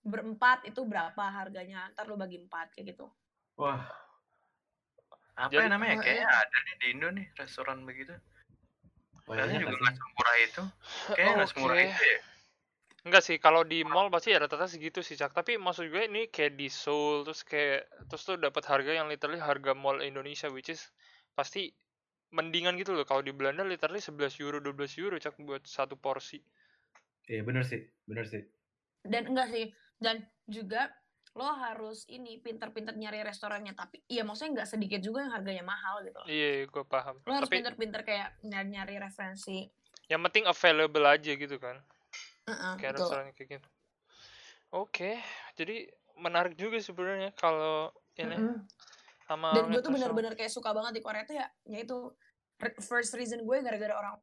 berempat 0.00 0.62
itu 0.64 0.80
berapa 0.84 1.24
harganya 1.24 1.88
ntar 1.92 2.06
lu 2.06 2.14
bagi 2.14 2.36
empat 2.38 2.70
kayak 2.72 2.94
gitu 2.94 3.08
Wah, 3.56 3.82
Apa 5.34 5.50
Jadi- 5.50 5.66
ya 5.66 5.70
namanya? 5.70 5.94
Oh, 5.98 6.02
Kayaknya 6.02 6.28
ada 6.30 6.56
nih 6.62 6.74
di 6.78 6.86
Indo 6.94 7.08
nih 7.10 7.26
restoran 7.34 7.78
begitu. 7.82 8.14
Kayaknya 9.24 9.58
juga 9.64 9.74
nggak 9.80 9.96
semurah 9.98 10.34
itu. 10.38 10.62
Kayaknya 11.10 11.32
nggak 11.34 11.50
semurah 11.50 11.76
Oke. 11.76 11.86
itu 11.88 12.04
ya. 12.04 12.18
Enggak 13.04 13.20
sih, 13.20 13.36
kalau 13.36 13.62
di 13.68 13.84
mall 13.84 14.08
pasti 14.08 14.32
ya 14.32 14.40
rata-rata 14.40 14.64
segitu 14.64 15.04
sih, 15.04 15.12
Cak. 15.12 15.36
Tapi 15.36 15.60
maksud 15.60 15.92
gue 15.92 16.08
ini 16.08 16.32
kayak 16.32 16.56
di 16.56 16.72
Seoul 16.72 17.28
terus 17.28 17.44
kayak 17.44 17.84
terus 18.08 18.24
tuh 18.24 18.40
dapat 18.40 18.64
harga 18.64 18.96
yang 18.96 19.12
literally 19.12 19.36
harga 19.36 19.76
mall 19.76 20.00
Indonesia 20.00 20.48
which 20.48 20.72
is 20.72 20.80
pasti 21.36 21.68
mendingan 22.32 22.80
gitu 22.80 22.96
loh. 22.96 23.04
Kalau 23.04 23.20
di 23.20 23.34
Belanda 23.36 23.60
literally 23.60 24.00
11 24.00 24.40
euro, 24.40 24.56
12 24.56 24.96
euro 24.96 25.20
Cak 25.20 25.36
buat 25.44 25.60
satu 25.68 26.00
porsi. 26.00 26.40
Iya 27.28 27.44
bener 27.44 27.64
sih, 27.64 27.80
bener 28.04 28.24
sih. 28.24 28.44
dan 29.04 29.28
enggak 29.28 29.52
sih 29.52 29.68
dan 30.00 30.24
juga 30.48 30.88
lo 31.34 31.50
harus 31.50 32.06
ini 32.06 32.38
pinter-pinter 32.38 32.94
nyari 32.94 33.26
restorannya 33.26 33.74
tapi 33.74 33.98
iya 34.06 34.22
maksudnya 34.22 34.62
nggak 34.62 34.70
sedikit 34.70 35.02
juga 35.02 35.26
yang 35.26 35.34
harganya 35.34 35.64
mahal 35.66 36.06
gitu 36.06 36.14
loh. 36.14 36.28
Iya, 36.30 36.70
gue 36.70 36.84
paham. 36.86 37.18
lo 37.26 37.32
harus 37.34 37.50
Tapi 37.50 37.58
pinter-pinter 37.58 38.00
kayak 38.06 38.38
nyari-nyari 38.46 39.02
referensi 39.02 39.66
yang 40.06 40.22
penting 40.22 40.46
available 40.46 41.06
aja 41.10 41.32
gitu 41.34 41.56
kan. 41.58 41.82
Heeh, 42.46 42.72
Kayak 42.78 42.92
betul 42.94 43.02
restoran 43.02 43.26
kayak 43.34 43.48
gitu. 43.58 43.68
Oke, 44.74 45.18
jadi 45.58 45.90
menarik 46.18 46.54
juga 46.54 46.78
sebenarnya 46.78 47.34
kalau 47.34 47.90
ini 48.14 48.38
Mm-mm. 48.38 48.58
sama 49.26 49.58
dan 49.58 49.74
gue 49.74 49.80
tuh 49.82 49.90
bener-bener 49.90 50.32
kayak 50.38 50.52
suka 50.54 50.70
banget 50.70 50.98
di 50.98 51.02
Korea 51.02 51.26
tuh 51.26 51.34
ya 51.34 51.46
yaitu 51.66 51.98
first 52.78 53.18
reason 53.18 53.42
gue 53.42 53.56
gara-gara 53.58 53.94
orang 53.98 54.14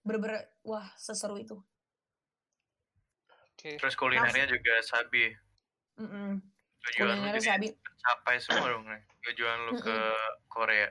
bener-bener 0.00 0.48
wah 0.64 0.88
seseru 0.96 1.36
itu 1.36 1.60
Oke. 3.54 3.80
Terus 3.80 3.96
kulinernya 3.96 4.44
juga 4.44 4.76
sabi. 4.84 5.32
Tujuan 5.96 7.16
lu 7.16 7.38
jadi 7.38 7.68
capai 7.96 8.36
semua 8.36 8.68
dong. 8.68 8.84
nih. 8.84 9.02
Tujuan 9.30 9.56
lu 9.66 9.72
ke 9.78 9.96
Korea. 10.46 10.88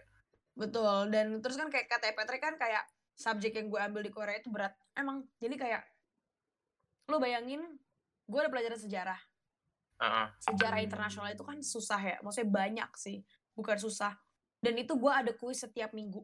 betul 0.53 1.09
dan 1.09 1.41
terus 1.41 1.57
kan 1.57 1.65
kayak 1.65 1.89
kata 1.89 2.13
Patrick 2.13 2.37
kan 2.37 2.53
kayak 2.61 2.85
subjek 3.17 3.57
yang 3.57 3.73
gue 3.73 3.81
ambil 3.81 4.05
di 4.05 4.13
Korea 4.13 4.37
itu 4.37 4.53
berat 4.53 4.77
emang 4.93 5.25
jadi 5.41 5.57
kayak 5.57 5.81
lo 7.09 7.17
bayangin 7.17 7.65
gue 8.29 8.37
ada 8.37 8.53
pelajaran 8.53 8.77
sejarah 8.77 9.17
Heeh. 9.97 10.27
sejarah 10.45 10.77
internasional 10.77 11.33
itu 11.33 11.41
kan 11.41 11.57
susah 11.57 11.97
ya 11.97 12.15
maksudnya 12.21 12.53
banyak 12.53 12.85
sih 12.93 13.25
bukan 13.57 13.81
susah 13.81 14.13
dan 14.61 14.77
itu 14.77 14.93
gue 14.93 15.09
ada 15.09 15.33
kuis 15.33 15.57
setiap 15.57 15.89
minggu 15.89 16.21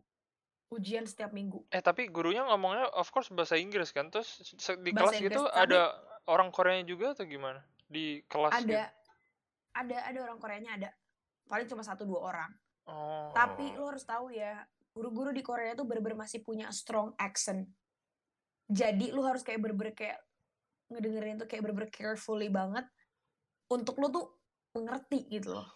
ujian 0.70 1.10
setiap 1.10 1.34
minggu 1.34 1.66
Eh 1.74 1.82
tapi 1.82 2.06
gurunya 2.06 2.46
ngomongnya 2.46 2.86
of 2.94 3.10
course 3.10 3.34
bahasa 3.34 3.58
Inggris 3.58 3.90
kan. 3.90 4.14
Terus 4.14 4.46
di 4.78 4.94
Bahasa 4.94 5.18
kelas 5.18 5.26
gitu 5.26 5.42
Inggris, 5.42 5.58
tapi- 5.58 5.74
ada 5.74 5.82
orang 6.30 6.54
Koreanya 6.54 6.86
juga 6.86 7.18
atau 7.18 7.26
gimana? 7.26 7.66
Di 7.90 8.22
kelas 8.30 8.54
gitu? 8.62 8.72
ada 8.72 8.94
ada 9.74 9.98
ada 10.06 10.20
orang 10.30 10.38
Koreanya 10.38 10.72
ada. 10.78 10.90
Paling 11.50 11.66
cuma 11.66 11.82
satu 11.82 12.06
dua 12.06 12.22
orang. 12.30 12.54
Oh. 12.90 13.30
tapi 13.38 13.70
lo 13.78 13.94
harus 13.94 14.02
tahu 14.02 14.34
ya 14.34 14.66
guru-guru 14.98 15.30
di 15.30 15.46
Korea 15.46 15.78
tuh 15.78 15.86
bener-bener 15.86 16.18
masih 16.18 16.42
punya 16.42 16.74
strong 16.74 17.14
accent. 17.22 17.70
Jadi 18.66 19.14
lo 19.14 19.22
harus 19.30 19.46
kayak 19.46 19.62
bener-bener 19.62 19.94
kayak 19.94 20.18
ngedengerin 20.90 21.38
tuh 21.38 21.46
kayak 21.46 21.62
bener-bener 21.62 21.94
carefully 21.94 22.50
banget 22.50 22.90
untuk 23.70 23.94
lo 24.02 24.10
tuh 24.10 24.26
mengerti 24.74 25.30
gitu 25.30 25.62
loh. 25.62 25.70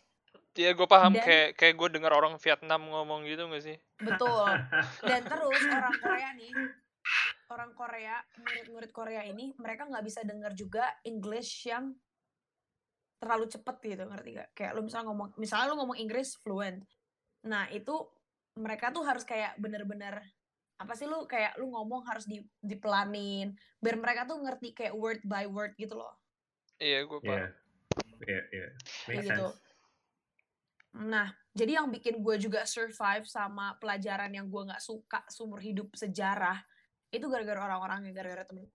Iya 0.58 0.74
gue 0.74 0.88
paham. 0.90 1.14
Dan- 1.14 1.22
kayak 1.22 1.50
kayak 1.54 1.76
gue 1.78 1.90
dengar 2.02 2.18
orang 2.18 2.34
Vietnam 2.42 2.82
ngomong 2.90 3.30
gitu 3.30 3.46
gak 3.46 3.62
sih? 3.62 3.78
betul. 4.02 4.50
Dan 5.10 5.22
terus 5.30 5.62
orang 5.70 5.96
Korea 6.02 6.30
nih 6.34 6.54
orang 7.54 7.72
Korea 7.78 8.16
murid-murid 8.42 8.92
Korea 8.96 9.22
ini 9.28 9.54
mereka 9.60 9.86
nggak 9.86 10.06
bisa 10.08 10.26
dengar 10.26 10.56
juga 10.58 10.90
English 11.06 11.70
yang 11.70 11.94
terlalu 13.24 13.48
cepet 13.48 13.76
gitu 13.96 14.04
ngerti 14.04 14.30
gak 14.36 14.50
kayak 14.52 14.72
lu 14.76 14.84
misalnya 14.84 15.08
ngomong 15.08 15.32
misalnya 15.40 15.72
lu 15.72 15.76
ngomong 15.80 15.98
Inggris 15.98 16.36
fluent. 16.44 16.84
Nah 17.48 17.72
itu 17.72 17.96
mereka 18.60 18.92
tuh 18.92 19.08
harus 19.08 19.24
kayak 19.24 19.56
bener-bener 19.56 20.20
apa 20.76 21.00
sih 21.00 21.08
lu 21.08 21.24
kayak 21.24 21.56
lu 21.56 21.72
ngomong 21.72 22.04
harus 22.04 22.28
di 22.28 22.44
dipelanin. 22.60 23.56
Biar 23.80 23.96
mereka 23.96 24.28
tuh 24.28 24.44
ngerti 24.44 24.76
kayak 24.76 24.94
word 25.00 25.24
by 25.24 25.48
word 25.48 25.72
gitu 25.80 25.96
loh. 25.96 26.12
Iya 26.84 27.08
gue 27.08 27.20
Iya. 27.24 27.30
paham. 27.32 27.52
Iya, 28.24 28.42
iya. 28.52 28.68
gitu. 29.20 29.48
nah 30.94 31.34
jadi 31.58 31.82
yang 31.82 31.90
bikin 31.90 32.22
gue 32.22 32.38
juga 32.38 32.70
survive 32.70 33.26
sama 33.26 33.74
pelajaran 33.82 34.30
yang 34.30 34.46
gue 34.46 34.62
nggak 34.62 34.82
suka 34.82 35.26
seumur 35.26 35.58
hidup 35.58 35.90
sejarah 35.98 36.62
itu 37.10 37.26
gara-gara 37.30 37.66
orang-orangnya 37.66 38.14
gara-gara 38.14 38.46
temen. 38.46 38.66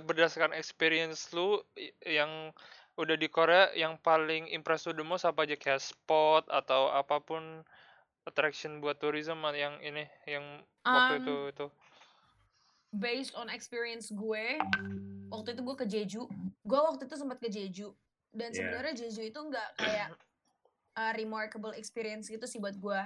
Berdasarkan 0.00 0.56
experience 0.56 1.32
lu 1.36 1.60
yang 2.04 2.52
udah 2.94 3.16
di 3.18 3.26
Korea 3.26 3.74
yang 3.74 3.98
paling 3.98 4.46
impress 4.48 4.86
the 4.86 5.02
most 5.02 5.26
apa 5.26 5.42
aja? 5.42 5.58
Kayak 5.58 5.82
spot 5.82 6.46
atau 6.46 6.88
apa 6.88 7.18
pun 7.18 7.62
attraction 8.24 8.80
buat 8.80 8.96
tourism 8.96 9.44
yang 9.52 9.76
ini 9.80 10.06
yang 10.24 10.44
waktu 10.80 11.14
Um, 11.14 11.20
itu 11.20 11.34
itu. 11.50 11.66
based 12.94 13.34
on 13.34 13.50
experience 13.50 14.08
gue 14.08 14.54
waktu 15.28 15.48
itu 15.52 15.60
gue 15.60 15.76
ke 15.76 15.86
Jeju. 15.86 16.22
Gue 16.62 16.80
waktu 16.80 17.10
itu 17.10 17.16
sempat 17.18 17.42
ke 17.42 17.50
Jeju. 17.50 17.90
Dan 18.30 18.54
Iya. 18.54 18.56
sebenarnya 18.56 18.94
Jeju 18.94 19.22
itu 19.26 19.40
nggak 19.40 19.68
kayak 19.76 20.08
uh, 20.94 21.12
remarkable 21.12 21.74
experience 21.74 22.30
gitu 22.30 22.46
sih 22.46 22.62
buat 22.62 22.78
gue. 22.78 23.00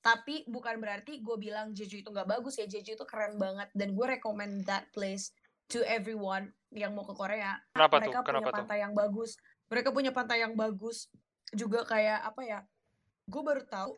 Tapi 0.00 0.44
bukan 0.48 0.80
berarti 0.80 1.20
gue 1.20 1.36
bilang 1.36 1.76
Jeju 1.76 2.00
itu 2.00 2.08
nggak 2.08 2.28
bagus 2.28 2.56
ya. 2.56 2.64
Jeju 2.64 2.96
itu 2.96 3.04
keren 3.04 3.36
banget. 3.36 3.68
Dan 3.76 3.92
gue 3.92 4.06
recommend 4.08 4.64
that 4.64 4.88
place 4.96 5.32
to 5.68 5.84
everyone 5.84 6.52
yang 6.74 6.92
mau 6.92 7.02
ke 7.02 7.14
Korea 7.14 7.54
Kenapa 7.70 7.96
tuh? 7.96 8.00
mereka 8.02 8.18
punya 8.18 8.28
Kenapa 8.28 8.48
tuh? 8.48 8.56
pantai 8.60 8.78
yang 8.80 8.92
bagus 8.92 9.30
mereka 9.64 9.88
punya 9.90 10.10
pantai 10.10 10.38
yang 10.40 10.54
bagus 10.54 11.08
juga 11.50 11.80
kayak 11.82 12.20
apa 12.24 12.42
ya 12.42 12.58
gue 13.24 13.42
baru 13.42 13.62
tahu 13.64 13.92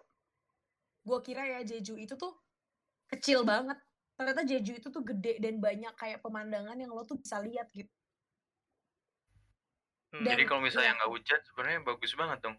gue 1.02 1.18
kira 1.22 1.42
ya 1.48 1.60
Jeju 1.62 1.96
itu 1.96 2.14
tuh 2.14 2.36
kecil 3.08 3.42
banget 3.42 3.78
ternyata 4.12 4.42
Jeju 4.42 4.72
itu 4.74 4.88
tuh 4.88 5.02
gede 5.02 5.38
dan 5.38 5.56
banyak 5.56 5.92
kayak 5.94 6.20
pemandangan 6.20 6.74
yang 6.74 6.90
lo 6.90 7.02
tuh 7.02 7.16
bisa 7.16 7.38
lihat 7.38 7.66
gitu 7.70 7.90
Hmm. 10.06 10.22
Dan- 10.22 10.32
Jadi 10.32 10.42
kalau 10.46 10.62
misalnya 10.62 10.86
iya. 10.88 10.96
nggak 10.96 11.10
hujan 11.10 11.40
sebenarnya 11.44 11.80
bagus 11.82 12.12
banget 12.14 12.38
dong. 12.40 12.56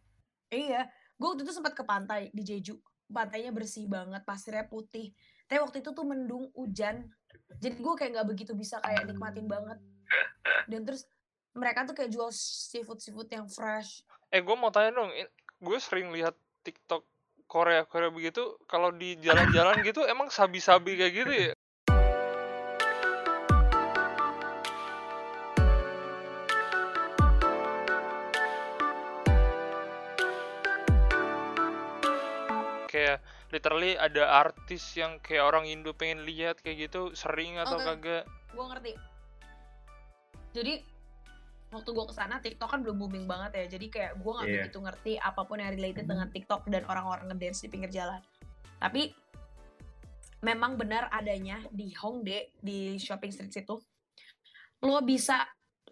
iya 0.48 0.82
gue 1.16 1.26
waktu 1.26 1.42
itu 1.42 1.52
sempat 1.52 1.74
ke 1.74 1.82
pantai 1.82 2.30
di 2.30 2.44
Jeju 2.44 2.76
pantainya 3.08 3.50
bersih 3.50 3.84
banget 3.86 4.22
pasirnya 4.22 4.64
putih 4.64 5.16
tapi 5.44 5.60
waktu 5.60 5.80
itu 5.82 5.90
tuh 5.90 6.04
mendung 6.04 6.52
hujan 6.54 7.08
jadi 7.58 7.74
gue 7.74 7.94
kayak 7.96 8.12
nggak 8.14 8.28
begitu 8.28 8.52
bisa 8.54 8.78
kayak 8.78 9.04
nikmatin 9.06 9.44
banget 9.46 9.80
dan 10.68 10.82
terus 10.84 11.08
mereka 11.58 11.88
tuh 11.88 11.96
kayak 11.98 12.12
jual 12.14 12.30
seafood 12.32 13.02
seafood 13.02 13.30
yang 13.32 13.50
fresh 13.50 14.06
Eh 14.28 14.44
gue 14.44 14.56
mau 14.60 14.68
tanya 14.68 14.92
dong, 14.92 15.08
gue 15.64 15.78
sering 15.80 16.12
lihat 16.12 16.36
TikTok 16.68 17.08
Korea 17.48 17.88
Korea 17.88 18.12
begitu, 18.12 18.60
kalau 18.68 18.92
di 18.92 19.16
jalan-jalan 19.24 19.80
gitu 19.88 20.04
emang 20.04 20.28
sabi-sabi 20.28 21.00
kayak 21.00 21.14
gitu 21.16 21.32
ya? 21.32 21.54
Kayak 32.92 33.24
literally 33.56 33.96
ada 33.96 34.44
artis 34.44 34.92
yang 35.00 35.24
kayak 35.24 35.48
orang 35.48 35.72
Indo 35.72 35.96
pengen 35.96 36.28
lihat 36.28 36.60
kayak 36.60 36.92
gitu 36.92 37.16
sering 37.16 37.56
atau 37.64 37.80
Oke. 37.80 37.88
kagak? 37.96 38.24
gue 38.52 38.66
ngerti 38.76 38.92
jadi 40.58 40.74
waktu 41.68 41.90
gue 41.92 42.06
ke 42.08 42.16
sana 42.16 42.40
TikTok 42.40 42.70
kan 42.72 42.80
belum 42.82 42.98
booming 42.98 43.26
banget 43.28 43.52
ya. 43.54 43.66
Jadi 43.78 43.88
kayak 43.92 44.12
gue 44.18 44.32
nggak 44.32 44.48
Iya. 44.48 44.56
begitu 44.64 44.80
ngerti 44.80 45.14
apa 45.20 45.42
pun 45.44 45.60
yang 45.60 45.72
related 45.76 46.06
dengan 46.08 46.28
TikTok 46.32 46.66
dan 46.72 46.88
orang-orang 46.88 47.28
ngedance 47.30 47.60
di 47.64 47.68
pinggir 47.68 47.92
jalan. 47.92 48.24
Tapi 48.80 49.12
memang 50.42 50.78
benar 50.80 51.10
adanya 51.12 51.60
di 51.74 51.92
Hongdae 51.98 52.54
di 52.62 52.96
shopping 53.02 53.34
street 53.34 53.54
situ 53.54 53.76
lo 54.86 55.02
bisa 55.02 55.42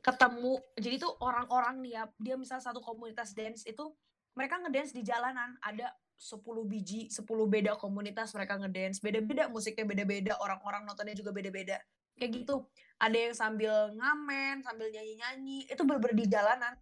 ketemu 0.06 0.62
jadi 0.78 1.02
tuh 1.02 1.18
orang-orang 1.18 1.82
nih 1.82 1.98
ya 1.98 2.04
dia 2.22 2.36
misal 2.38 2.62
satu 2.62 2.78
komunitas 2.78 3.34
dance 3.34 3.66
itu 3.66 3.90
mereka 4.38 4.62
ngedance 4.62 4.94
di 4.94 5.02
jalanan 5.02 5.58
ada 5.66 5.90
10 6.16 6.40
biji 6.70 7.10
10 7.10 7.26
beda 7.26 7.76
komunitas 7.76 8.32
mereka 8.32 8.56
ngedance. 8.56 9.04
Beda-beda 9.04 9.52
musiknya 9.52 9.84
beda-beda 9.84 10.34
orang-orang 10.40 10.88
nontonnya 10.88 11.18
juga 11.18 11.36
beda-beda 11.36 11.82
kayak 12.20 12.32
gitu. 12.44 12.66
Ada 12.96 13.18
yang 13.30 13.36
sambil 13.36 13.74
ngamen 13.96 14.64
sambil 14.64 14.88
nyanyi-nyanyi 14.92 15.68
itu 15.68 15.82
bener-bener 15.84 16.16
di 16.16 16.28
jalanan. 16.32 16.74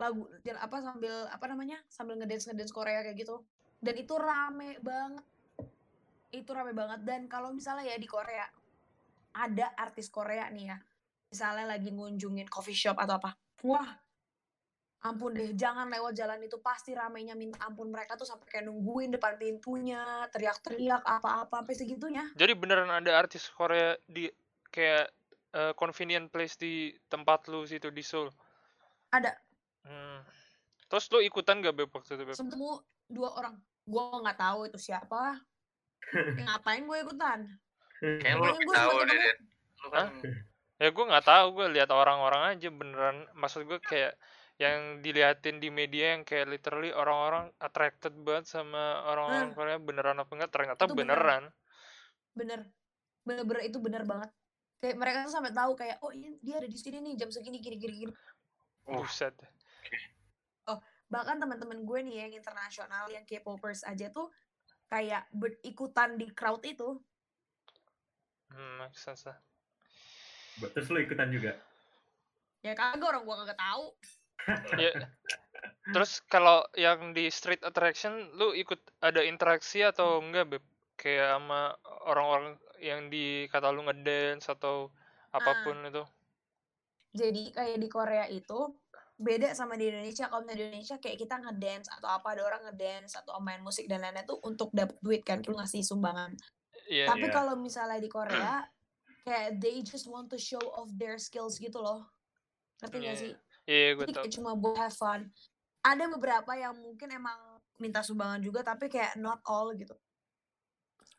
Lagu 0.00 0.26
dan 0.46 0.56
apa 0.56 0.76
sambil 0.80 1.28
apa 1.28 1.44
namanya 1.50 1.78
sambil 1.90 2.16
ngedance 2.16 2.48
ngedance 2.48 2.72
Korea 2.72 3.04
kayak 3.04 3.18
gitu. 3.18 3.42
Dan 3.80 3.94
itu 3.98 4.14
rame 4.16 4.78
banget. 4.80 5.26
Itu 6.30 6.50
rame 6.54 6.72
banget. 6.72 7.02
Dan 7.02 7.26
kalau 7.26 7.50
misalnya 7.50 7.90
ya 7.90 7.98
di 7.98 8.08
Korea 8.08 8.46
ada 9.34 9.66
artis 9.76 10.08
Korea 10.08 10.46
nih 10.48 10.64
ya. 10.72 10.78
Misalnya 11.30 11.66
lagi 11.76 11.90
ngunjungin 11.94 12.50
coffee 12.50 12.74
shop 12.74 12.98
atau 12.98 13.18
apa. 13.18 13.34
Wah 13.66 14.09
ampun 15.00 15.32
deh 15.32 15.56
jangan 15.56 15.88
lewat 15.88 16.12
jalan 16.12 16.40
itu. 16.44 16.60
Pasti 16.60 16.92
ramenya 16.92 17.32
minta 17.32 17.60
ampun 17.64 17.88
mereka 17.88 18.16
tuh 18.20 18.28
sampai 18.28 18.46
kayak 18.48 18.68
nungguin 18.68 19.16
depan 19.16 19.40
pintunya 19.40 20.28
teriak-teriak 20.32 21.02
apa-apa 21.04 21.64
sampai 21.64 21.74
segitunya. 21.76 22.24
Jadi 22.36 22.52
beneran 22.56 22.92
ada 22.92 23.16
artis 23.16 23.48
Korea 23.48 23.96
di 24.04 24.28
kayak 24.68 25.08
eh, 25.56 25.72
convenient 25.74 26.28
place 26.28 26.60
di 26.60 26.92
tempat 27.08 27.48
lu 27.48 27.64
situ 27.64 27.88
di 27.88 28.04
Seoul? 28.04 28.30
ada. 29.10 29.34
Hmm. 29.82 30.22
Terus 30.90 31.06
lu 31.10 31.18
ikutan 31.22 31.62
gak 31.62 31.74
Beb 31.74 31.90
waktu 31.90 32.18
itu 32.18 32.24
Beb? 32.26 32.36
semua 32.38 32.82
dua 33.10 33.28
orang. 33.38 33.54
Gue 33.86 34.02
nggak 34.02 34.38
tahu 34.38 34.70
itu 34.70 34.78
siapa. 34.78 35.38
Ngapain 36.46 36.86
gue 36.86 36.98
ikutan? 37.02 37.38
Kayaknya 38.00 38.38
lu 38.38 38.54
gue 38.54 38.74
tahu 38.74 38.96
deh. 39.06 39.34
Lu 39.82 39.88
kan 39.90 40.08
ya 40.80 40.88
gue 40.88 41.04
nggak 41.10 41.26
tahu. 41.26 41.46
Gue 41.58 41.66
lihat 41.74 41.90
orang-orang 41.90 42.54
aja 42.54 42.68
beneran. 42.70 43.26
Maksud 43.34 43.66
gue 43.66 43.78
kayak 43.82 44.14
yang 44.60 45.00
diliatin 45.00 45.56
di 45.56 45.72
media 45.72 46.12
yang 46.12 46.22
kayak 46.28 46.52
literally 46.52 46.92
orang-orang 46.92 47.48
attracted 47.64 48.12
banget 48.20 48.44
sama 48.44 49.00
orang-orang 49.08 49.48
Nah. 49.48 49.56
Korea 49.56 49.78
beneran 49.80 50.20
apa 50.20 50.32
enggak? 50.36 50.52
Ternyata 50.52 50.84
Itu 50.84 50.92
beneran. 50.92 51.48
bener. 52.36 52.68
Bener-bener 53.24 53.62
itu 53.64 53.80
bener 53.80 54.04
banget. 54.04 54.28
Kayak 54.84 54.96
mereka 55.00 55.16
tuh 55.24 55.32
sampai 55.32 55.52
tahu 55.56 55.72
kayak 55.76 55.96
oh 56.04 56.12
ini 56.12 56.36
dia 56.44 56.60
ada 56.60 56.68
di 56.68 56.76
sini 56.76 57.00
nih 57.00 57.16
jam 57.16 57.32
segini 57.32 57.56
gini 57.56 57.76
gini 57.80 57.94
gini. 58.04 58.12
Buset. 58.84 59.32
Bahkan 61.10 61.42
teman-teman 61.42 61.82
gue 61.82 61.98
nih 62.06 62.16
yang 62.22 62.32
internasional 62.38 63.10
yang 63.10 63.26
K-popers 63.26 63.82
aja 63.82 64.14
tuh 64.14 64.30
kayak 64.86 65.26
berikutan 65.34 66.14
di 66.14 66.30
crowd 66.30 66.62
itu. 66.62 67.02
Hmm, 68.54 68.78
make 68.78 68.94
sense 68.94 69.26
lah. 69.26 69.34
Terus 70.70 70.86
lu 70.92 71.00
ikutan 71.02 71.32
juga? 71.32 71.56
ya 72.60 72.76
kagak 72.76 73.08
orang 73.08 73.24
gue 73.24 73.36
kagak 73.40 73.56
tahu 73.56 73.84
ya 74.78 74.92
terus 75.94 76.22
kalau 76.30 76.62
yang 76.78 77.16
di 77.16 77.26
street 77.32 77.64
attraction 77.66 78.30
lu 78.38 78.54
ikut 78.54 78.78
ada 79.02 79.24
interaksi 79.24 79.82
atau 79.82 80.22
enggak 80.22 80.56
beb? 80.56 80.64
Kayak 81.00 81.40
sama 81.40 81.72
orang-orang 82.04 82.60
yang 82.80 83.08
di 83.08 83.48
kata 83.48 83.72
lu 83.72 83.88
ngedance 83.88 84.52
atau 84.52 84.92
apa 85.32 85.64
pun 85.64 85.80
itu? 85.88 86.04
Jadi 87.16 87.56
kayak 87.56 87.78
di 87.80 87.88
Korea 87.88 88.28
itu 88.28 88.68
beda 89.16 89.56
sama 89.56 89.80
di 89.80 89.88
Indonesia. 89.88 90.28
Kalau 90.28 90.44
misalnya 90.44 90.60
di 90.60 90.64
Indonesia 90.68 90.96
kayak 91.00 91.16
kita 91.16 91.36
ngedance 91.40 91.88
atau 91.88 92.08
apa 92.12 92.36
ada 92.36 92.42
orang 92.44 92.62
ngedance 92.68 93.16
atau 93.16 93.40
main 93.40 93.64
musik 93.64 93.88
dan 93.88 94.04
lain-lain 94.04 94.28
tuh 94.28 94.38
untuk 94.44 94.68
dapet 94.76 94.96
duit 95.00 95.24
kan 95.24 95.40
lu 95.48 95.56
ngasih 95.56 95.80
sumbangan. 95.80 96.36
Iya, 96.90 97.06
tapi 97.06 97.30
iya. 97.30 97.34
kalau 97.34 97.54
misalnya 97.56 97.96
di 97.96 98.10
Korea 98.12 98.60
kayak 99.26 99.56
they 99.56 99.80
just 99.80 100.04
want 100.04 100.28
to 100.28 100.36
show 100.36 100.60
off 100.76 100.92
their 101.00 101.16
skills 101.16 101.56
gitu 101.56 101.80
loh. 101.80 102.04
Ngerti 102.84 102.96
gak 103.00 103.04
Iya, 103.04 103.14
sih 103.16 103.32
iya 103.70 103.94
gue 103.94 104.06
tau 104.10 104.26
kayak 104.26 104.34
cuma 104.34 104.58
buat 104.58 104.74
have 104.74 104.96
fun. 104.98 105.30
Ada 105.86 106.10
beberapa 106.10 106.50
yang 106.58 106.74
mungkin 106.74 107.06
emang 107.14 107.38
minta 107.78 108.02
sumbangan 108.02 108.42
juga, 108.42 108.66
tapi 108.66 108.90
kayak 108.90 109.14
not 109.16 109.38
all 109.46 109.70
gitu. 109.78 109.94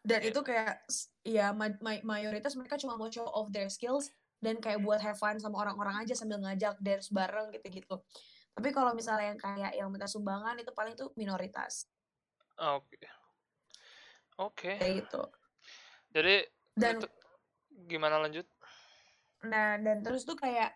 Dan 0.03 0.19
Iya. 0.21 0.29
itu 0.35 0.39
kayak, 0.43 0.75
ya 1.23 1.55
ma- 1.55 1.79
ma- 1.79 2.03
mayoritas 2.03 2.53
mereka 2.59 2.75
cuma 2.75 2.99
mau 2.99 3.07
show 3.07 3.25
off 3.25 3.49
their 3.55 3.71
skills 3.71 4.11
dan 4.43 4.59
kayak 4.59 4.83
buat 4.83 4.99
have 4.99 5.15
fun 5.15 5.39
sama 5.39 5.63
orang-orang 5.63 6.03
aja 6.03 6.13
sambil 6.13 6.43
ngajak 6.43 6.75
dance 6.83 7.07
bareng 7.09 7.55
gitu-gitu. 7.55 8.03
Tapi 8.51 8.69
kalau 8.75 8.91
misalnya 8.91 9.31
yang 9.31 9.39
kayak 9.39 9.71
yang 9.79 9.87
minta 9.87 10.11
sumbangan 10.11 10.59
itu 10.59 10.75
paling 10.75 10.91
tuh 10.91 11.15
minoritas 11.15 11.87
oke 12.59 12.99
oke 14.37 14.71
kayak 14.77 15.07
gitu. 15.07 15.21
jadi 16.11 16.35
Dan 16.75 16.99
itu 16.99 17.07
gimana 17.87 18.19
lanjut 18.21 18.45
Nah, 19.41 19.81
dan 19.81 20.05
terus 20.05 20.21
tuh 20.21 20.37
kayak 20.37 20.75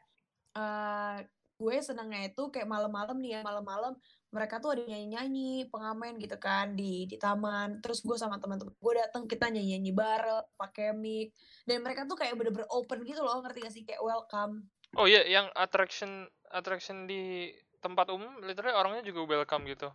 eh 0.58 1.18
gue 1.56 1.76
senangnya 1.80 2.28
itu 2.28 2.52
kayak 2.52 2.68
malam-malam 2.68 3.18
nih 3.20 3.40
ya, 3.40 3.42
malam-malam 3.42 3.96
mereka 4.32 4.60
tuh 4.60 4.76
ada 4.76 4.84
nyanyi-nyanyi, 4.84 5.72
pengamen 5.72 6.20
gitu 6.20 6.36
kan 6.36 6.76
di 6.76 7.08
di 7.08 7.16
taman. 7.16 7.80
Terus 7.80 8.04
gue 8.04 8.18
sama 8.20 8.36
teman-teman 8.40 8.76
gue 8.76 8.94
datang 9.00 9.24
kita 9.26 9.48
nyanyi-nyanyi 9.48 9.92
bareng, 9.96 10.44
pakai 10.60 10.92
mic. 10.92 11.32
Dan 11.64 11.82
mereka 11.82 12.04
tuh 12.04 12.20
kayak 12.20 12.36
bener-bener 12.36 12.68
open 12.68 13.04
gitu 13.08 13.24
loh, 13.24 13.40
ngerti 13.40 13.64
gak 13.64 13.74
sih? 13.74 13.84
Kayak 13.88 14.04
welcome. 14.04 14.68
oh 14.96 15.08
iya 15.12 15.28
yang 15.28 15.52
attraction 15.60 16.24
attraction 16.56 17.04
di 17.04 17.52
tempat 17.84 18.08
umum 18.16 18.40
literally 18.48 18.72
orangnya 18.72 19.04
juga 19.04 19.28
welcome 19.28 19.68
gitu 19.68 19.92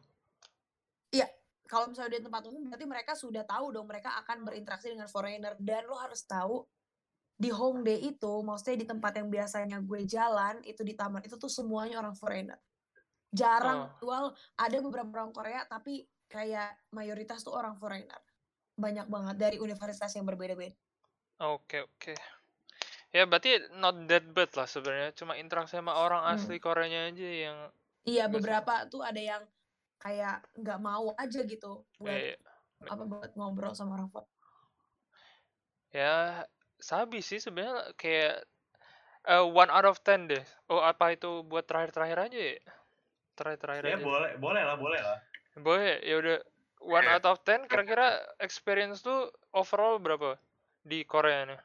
Kalau 1.71 1.87
misalnya 1.87 2.19
di 2.19 2.27
tempat 2.27 2.43
umum 2.51 2.67
berarti 2.67 2.83
mereka 2.83 3.13
sudah 3.15 3.47
tahu 3.47 3.71
dong 3.71 3.87
mereka 3.87 4.11
akan 4.27 4.43
berinteraksi 4.43 4.91
dengan 4.91 5.07
foreigner 5.07 5.55
dan 5.63 5.87
lo 5.87 5.95
harus 6.03 6.27
tahu 6.27 6.67
di 7.41 7.51
Hongdae 7.59 7.99
itu, 8.13 8.33
maksudnya 8.45 8.77
di 8.83 8.87
tempat 8.93 9.13
yang 9.21 9.29
biasanya 9.33 9.79
gue 9.81 10.01
jalan 10.05 10.61
itu 10.71 10.83
di 10.89 10.95
taman 11.01 11.23
itu 11.27 11.37
tuh 11.41 11.49
semuanya 11.59 11.97
orang 12.03 12.13
foreigner. 12.21 12.59
Jarang, 13.41 13.81
Oh. 14.03 14.07
well 14.09 14.27
ada 14.59 14.79
beberapa 14.87 15.11
orang 15.17 15.33
Korea 15.37 15.63
tapi 15.67 15.95
kayak 16.29 16.71
mayoritas 16.93 17.41
tuh 17.47 17.55
orang 17.55 17.75
foreigner. 17.81 18.21
Banyak 18.85 19.07
banget 19.15 19.37
dari 19.39 19.57
universitas 19.67 20.13
yang 20.17 20.27
berbeda-beda. 20.31 20.77
oke 21.41 21.79
oke 21.89 22.15
ya 23.17 23.25
berarti 23.27 23.51
not 23.83 23.97
that 24.11 24.25
bad 24.37 24.51
lah 24.59 24.69
sebenarnya 24.69 25.11
cuma 25.19 25.35
interaksi 25.43 25.75
sama 25.79 25.93
orang 26.05 26.23
Hmm. 26.23 26.33
asli 26.35 26.57
Koreanya 26.65 27.11
aja 27.11 27.29
yang 27.45 27.59
Iya, 28.05 28.25
beberapa 28.33 28.73
tuh 28.93 29.03
ada 29.05 29.21
yang 29.21 29.43
kayak 29.99 30.37
nggak 30.57 30.81
mau 30.81 31.13
aja 31.17 31.41
gitu 31.45 31.85
buat 32.01 32.25
eh, 32.25 32.37
apa 32.89 33.03
buat 33.05 33.31
ngobrol 33.37 33.73
sama 33.77 33.93
orang 33.97 34.09
foreigner. 34.09 34.33
ya 35.93 36.47
sabi 36.81 37.21
sih 37.21 37.39
sebenarnya 37.39 37.93
kayak 37.95 38.45
eh, 39.25 39.45
one 39.45 39.69
out 39.69 39.85
of 39.85 40.01
ten 40.01 40.27
deh 40.27 40.41
oh 40.69 40.81
apa 40.81 41.15
itu 41.15 41.45
buat 41.45 41.65
terakhir-terakhir 41.65 42.19
aja 42.27 42.39
ya 42.41 42.57
terakhir-terakhir 43.37 43.85
Ya 43.85 43.95
aja 43.95 44.05
boleh, 44.05 44.31
boleh 44.37 44.63
lah, 44.65 44.77
boleh 44.77 45.01
lah. 45.01 45.19
boleh 45.57 46.01
ya 46.01 46.15
udah 46.19 46.39
one 46.81 47.07
out 47.07 47.25
of 47.25 47.39
ten 47.43 47.65
kira-kira 47.65 48.17
experience 48.39 49.01
tuh 49.01 49.29
overall 49.53 49.97
berapa 49.97 50.37
di 50.83 51.05
Korea 51.05 51.45
nih 51.47 51.61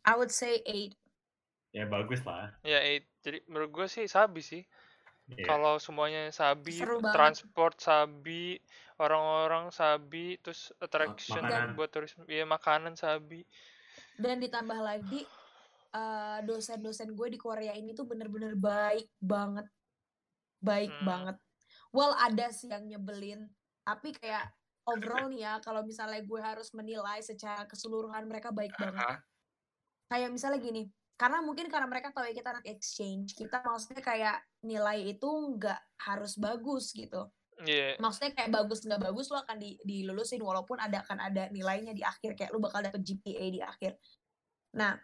I 0.00 0.16
would 0.16 0.32
say 0.32 0.64
eight. 0.64 0.96
Ya 1.70 1.84
bagus 1.84 2.24
lah. 2.24 2.50
ya 2.62 2.80
eight 2.80 3.06
jadi 3.20 3.44
menurut 3.46 3.70
gue 3.70 3.86
sih 3.86 4.06
sabi 4.06 4.40
sih 4.40 4.62
Iya. 5.30 5.46
kalau 5.46 5.78
semuanya 5.78 6.26
sabi 6.34 6.74
transport 7.14 7.78
sabi 7.78 8.58
orang-orang 8.98 9.70
sabi 9.70 10.34
terus 10.42 10.74
attraction 10.82 11.38
makanan. 11.38 11.78
buat 11.78 11.86
turis 11.86 12.18
ya 12.26 12.42
makanan 12.42 12.98
sabi 12.98 13.46
Dan 14.20 14.36
ditambah 14.44 14.78
lagi 14.78 15.24
eh, 15.90 16.38
dosen-dosen 16.46 17.18
gue 17.18 17.34
di 17.34 17.38
Korea 17.40 17.74
ini 17.74 17.90
tuh 17.98 18.06
bener-bener 18.06 18.54
baik 18.54 19.10
banget. 19.18 19.66
Baik 20.62 20.94
Hmm. 21.02 21.06
banget. 21.08 21.36
Well, 21.90 22.14
ada 22.14 22.46
sih 22.54 22.70
yang 22.70 22.86
nyebelin. 22.86 23.50
Tapi 23.82 24.14
kayak 24.14 24.54
overall 24.86 25.26
nih 25.26 25.42
ya, 25.42 25.52
kalau 25.58 25.82
misalnya 25.82 26.22
gue 26.22 26.38
harus 26.38 26.70
menilai 26.78 27.18
secara 27.26 27.66
keseluruhan 27.66 28.22
mereka 28.30 28.54
baik 28.54 28.70
banget. 28.78 29.02
Hah? 29.02 29.18
Kayak 30.14 30.30
misalnya 30.30 30.62
gini, 30.62 30.82
karena 31.18 31.42
mungkin 31.42 31.66
karena 31.66 31.86
mereka 31.90 32.14
tahu 32.14 32.30
ya 32.30 32.34
kita 32.38 32.50
anak 32.54 32.66
exchange, 32.70 33.34
kita 33.34 33.58
maksudnya 33.66 34.02
kayak 34.02 34.36
nilai 34.62 35.10
itu 35.10 35.26
nggak 35.26 35.80
harus 36.06 36.38
bagus 36.38 36.94
gitu. 36.94 37.30
Iya 37.60 38.00
Maksudnya 38.00 38.32
kayak 38.32 38.50
bagus 38.52 38.80
nggak 38.88 39.02
bagus 39.04 39.26
lo 39.28 39.38
akan 39.44 39.56
di, 39.60 39.76
dilulusin 39.84 40.40
walaupun 40.40 40.80
ada 40.80 41.04
akan 41.04 41.18
ada 41.20 41.52
nilainya 41.52 41.92
di 41.92 42.00
akhir 42.00 42.32
kayak 42.36 42.50
lo 42.56 42.58
bakal 42.62 42.80
dapet 42.80 43.04
GPA 43.04 43.46
di 43.52 43.60
akhir. 43.60 44.00
Nah, 44.80 44.96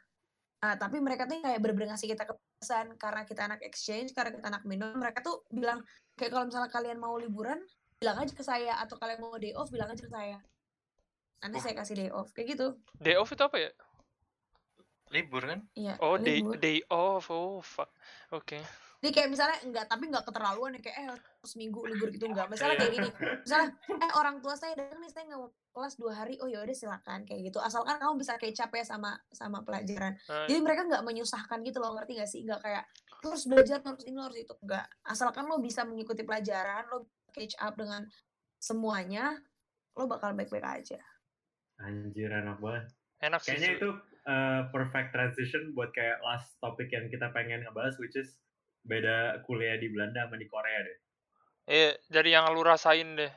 ah, 0.65 0.77
tapi 0.81 1.03
mereka 1.05 1.29
tuh 1.29 1.43
kayak 1.45 1.61
bener-bener 1.61 1.93
ngasih 1.93 2.17
kita 2.17 2.25
kepuasan 2.25 2.97
karena 2.97 3.23
kita 3.29 3.43
anak 3.45 3.61
exchange, 3.61 4.17
karena 4.17 4.33
kita 4.33 4.47
anak 4.49 4.63
minum. 4.65 4.97
Mereka 4.97 5.21
tuh 5.21 5.45
bilang 5.53 5.85
kayak 6.17 6.33
kalau 6.33 6.49
misalnya 6.49 6.73
kalian 6.73 6.97
mau 6.97 7.15
liburan, 7.21 7.61
bilang 8.01 8.17
aja 8.17 8.33
ke 8.33 8.45
saya 8.45 8.81
atau 8.81 8.97
kalian 8.97 9.21
mau 9.21 9.37
day 9.37 9.53
off, 9.53 9.69
bilang 9.69 9.93
aja 9.93 10.01
ke 10.01 10.13
saya. 10.13 10.41
Nanti 11.45 11.61
Wah. 11.61 11.65
saya 11.69 11.75
kasih 11.77 11.95
day 11.99 12.11
off 12.15 12.33
kayak 12.33 12.57
gitu. 12.57 12.81
day 12.97 13.21
off 13.21 13.29
itu 13.29 13.45
apa 13.45 13.61
ya 13.61 13.71
libur 15.15 15.43
kan 15.47 15.61
Iya. 15.79 15.95
oh 16.03 16.19
day 16.19 16.43
libur. 16.43 16.59
day 16.59 16.83
off 16.91 17.31
oh 17.31 17.63
fuck 17.63 17.91
oke 18.35 18.59
Jadi 19.05 19.13
kayak 19.13 19.29
misalnya 19.29 19.59
enggak, 19.63 19.87
tapi 19.93 20.05
enggak 20.09 20.25
keterlaluan 20.25 20.73
ya 20.77 20.81
kayak 20.81 20.97
eh 21.05 21.09
seminggu 21.45 21.85
libur 21.85 22.09
gitu 22.09 22.27
enggak. 22.27 22.49
Misalnya 22.49 22.77
kayak 22.81 22.93
gini, 22.97 23.09
misalnya 23.45 23.69
eh 23.93 24.13
orang 24.17 24.37
tua 24.41 24.55
saya 24.57 24.73
datang 24.73 24.99
nih 25.05 25.13
saya 25.13 25.25
nggak 25.29 25.41
mau 25.41 25.51
kelas 25.53 25.95
dua 26.01 26.13
hari, 26.17 26.35
oh 26.41 26.49
ya 26.49 26.65
udah 26.65 26.77
silakan 26.77 27.29
kayak 27.29 27.53
gitu. 27.53 27.59
Asalkan 27.61 28.01
kamu 28.01 28.15
bisa 28.17 28.41
kayak 28.41 28.57
capek 28.57 28.83
sama 28.89 29.21
sama 29.29 29.61
pelajaran. 29.61 30.17
Nah, 30.27 30.49
Jadi 30.49 30.61
mereka 30.65 30.89
nggak 30.89 31.05
menyusahkan 31.05 31.59
gitu 31.61 31.79
loh, 31.79 31.93
ngerti 31.93 32.13
gak 32.17 32.31
sih? 32.31 32.41
Nggak 32.49 32.61
kayak 32.65 32.85
"Lu 33.25 33.33
harus 33.33 33.45
belajar, 33.45 33.79
harus 33.85 34.05
ini, 34.09 34.17
harus 34.17 34.39
itu. 34.41 34.55
Enggak. 34.65 34.87
Asalkan 35.05 35.45
lo 35.45 35.61
bisa 35.61 35.85
mengikuti 35.85 36.25
pelajaran, 36.25 36.89
lo 36.89 37.13
catch 37.37 37.57
up 37.61 37.77
dengan 37.77 38.09
semuanya, 38.57 39.37
lo 39.97 40.09
bakal 40.09 40.33
baik-baik 40.33 40.65
aja. 40.65 41.01
Anjir 41.85 42.33
enak 42.33 42.57
banget. 42.61 42.89
enak 43.17 43.41
sih 43.41 43.57
Kayaknya 43.57 43.71
itu 43.81 43.89
uh, 44.29 44.69
perfect 44.73 45.09
transition 45.13 45.73
buat 45.73 45.89
kayak 45.97 46.21
last 46.21 46.57
topik 46.61 46.93
yang 46.93 47.09
kita 47.09 47.33
pengen 47.33 47.65
ngebahas 47.65 47.97
which 47.97 48.17
is 48.17 48.37
beda 48.91 49.17
kuliah 49.47 49.77
di 49.83 49.89
Belanda 49.93 50.21
sama 50.25 50.37
di 50.43 50.47
Korea 50.55 50.79
deh. 50.87 50.97
iya 51.75 51.91
dari 52.15 52.31
yang 52.35 52.47
lu 52.55 52.63
rasain 52.71 53.09
deh 53.21 53.33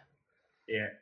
Iya. 0.70 1.02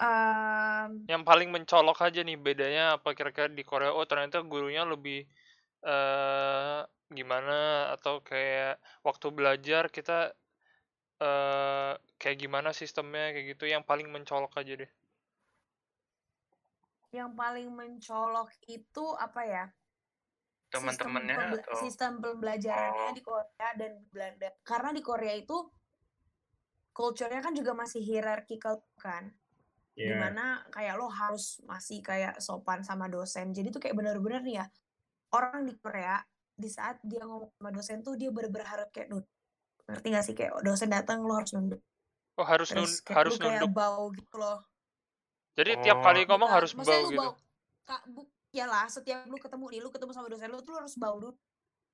Um, 0.00 1.04
yang 1.12 1.22
paling 1.28 1.48
mencolok 1.54 1.98
aja 2.06 2.20
nih 2.28 2.38
bedanya 2.46 2.84
apa 2.96 3.08
kira-kira 3.18 3.48
di 3.58 3.64
Korea 3.70 3.90
oh 3.98 4.06
ternyata 4.10 4.38
gurunya 4.52 4.82
lebih 4.92 5.18
eh 5.92 6.80
gimana 7.18 7.58
atau 7.94 8.14
kayak 8.30 8.80
waktu 9.06 9.26
belajar 9.38 9.84
kita 9.96 10.18
eh 11.28 11.92
kayak 12.20 12.38
gimana 12.42 12.70
sistemnya 12.80 13.24
kayak 13.34 13.46
gitu 13.56 13.64
yang 13.74 13.82
paling 13.90 14.08
mencolok 14.14 14.52
aja 14.60 14.72
deh 14.82 14.90
yang 17.18 17.30
paling 17.40 17.68
mencolok 17.78 18.50
itu 18.76 19.04
apa 19.26 19.40
ya? 19.54 19.64
Sistem 20.72 20.86
teman-temannya 20.86 21.34
pembela- 21.36 21.60
atau 21.60 21.74
sistem 21.78 22.12
pembelajarannya 22.20 23.04
Oh. 23.04 23.12
di 23.12 23.22
Korea 23.22 23.68
dan 23.74 23.92
Belanda. 24.06 24.48
Karena 24.62 24.90
di 24.90 25.02
Korea 25.02 25.34
itu 25.34 25.56
culture-nya 26.90 27.40
kan 27.40 27.52
juga 27.52 27.72
masih 27.72 28.00
hierarchical 28.00 28.78
kan. 28.96 29.30
Iya. 29.92 30.06
Di 30.06 30.14
mana 30.16 30.44
kayak 30.68 30.94
lo 30.94 31.08
harus 31.08 31.58
masih 31.64 32.00
kayak 32.00 32.38
sopan 32.38 32.80
sama 32.80 33.06
dosen. 33.06 33.50
Jadi 33.50 33.68
tuh 33.68 33.80
kayak 33.80 33.94
bener-bener 33.94 34.40
nih 34.40 34.56
ya 34.56 34.66
orang 35.30 35.62
di 35.62 35.74
Korea 35.74 36.18
di 36.52 36.68
saat 36.68 37.00
dia 37.02 37.20
ngomong 37.20 37.50
sama 37.52 37.70
dosen 37.70 38.00
tuh 38.00 38.14
dia 38.14 38.28
bener-bener 38.28 38.64
harus 38.64 38.90
kayak 38.90 39.08
nunduk 39.08 39.30
ngerti 39.82 40.06
gak 40.08 40.22
sih 40.22 40.34
kayak 40.34 40.52
dosen 40.60 40.86
datang 40.88 41.18
lo 41.20 41.34
harus 41.34 41.50
nunduk 41.50 41.80
Oh 42.36 42.44
harus 42.44 42.68
nun 42.70 42.84
terus 42.84 43.00
kayak 43.00 43.16
harus 43.18 43.32
lu 43.32 43.42
kayak 43.42 43.52
nunduk. 43.58 43.72
bau 43.72 44.04
gitu 44.10 44.36
loh 44.36 44.58
Jadi 45.50 45.72
tiap 45.80 45.98
kali 45.98 46.20
Oh. 46.20 46.26
ngomong 46.28 46.46
Bukan, 46.46 46.56
harus 46.56 46.70
bau 46.74 46.84
lu 46.84 47.08
gitu. 47.08 47.18
bau 47.18 47.32
kak 47.82 48.02
bu 48.06 48.22
ya 48.50 48.66
lah 48.66 48.86
setiap 48.90 49.26
lu 49.30 49.38
ketemu 49.38 49.64
nih 49.70 49.80
lu 49.80 49.90
ketemu 49.94 50.10
sama 50.10 50.26
dosen 50.26 50.50
lu 50.50 50.58
tuh 50.62 50.74
lu 50.74 50.78
harus 50.82 50.94
bau 50.98 51.16
dulu. 51.18 51.34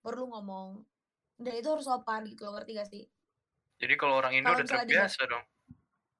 Baru 0.00 0.24
lu 0.24 0.26
ngomong. 0.32 0.68
Dan 1.36 1.52
itu 1.60 1.68
harus 1.68 1.84
sopan 1.84 2.24
gitu 2.24 2.48
loh 2.48 2.56
ngerti 2.56 2.70
gak 2.76 2.88
sih? 2.88 3.04
Jadi 3.76 3.94
kalau 4.00 4.16
orang 4.24 4.32
Indo 4.32 4.48
Kalau 4.48 4.64
udah 4.64 4.68
terbiasa 4.80 5.20
dong. 5.28 5.44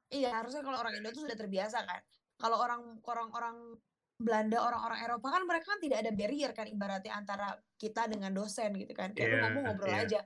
iya 0.07 0.30
harusnya 0.39 0.61
kalau 0.62 0.78
orang 0.78 0.95
Indo 1.01 1.09
tuh 1.11 1.24
sudah 1.24 1.37
terbiasa 1.41 1.78
kan. 1.89 2.03
Kalau 2.37 2.61
orang 2.61 3.01
orang 3.09 3.28
orang 3.32 3.57
Belanda 4.16 4.61
orang-orang 4.61 4.99
Eropa 5.05 5.28
kan 5.28 5.43
mereka 5.45 5.76
kan 5.76 5.80
tidak 5.80 5.99
ada 6.05 6.11
barrier 6.12 6.53
kan 6.53 6.64
ibaratnya 6.68 7.12
antara 7.16 7.57
kita 7.80 8.09
dengan 8.09 8.32
dosen 8.37 8.76
gitu 8.76 8.93
kan. 8.93 9.12
Kayak 9.16 9.28
lu 9.28 9.37
Iya, 9.37 9.43
ngomong 9.49 9.62
ngobrol 9.72 9.93
iya. 9.93 10.05
aja. 10.05 10.20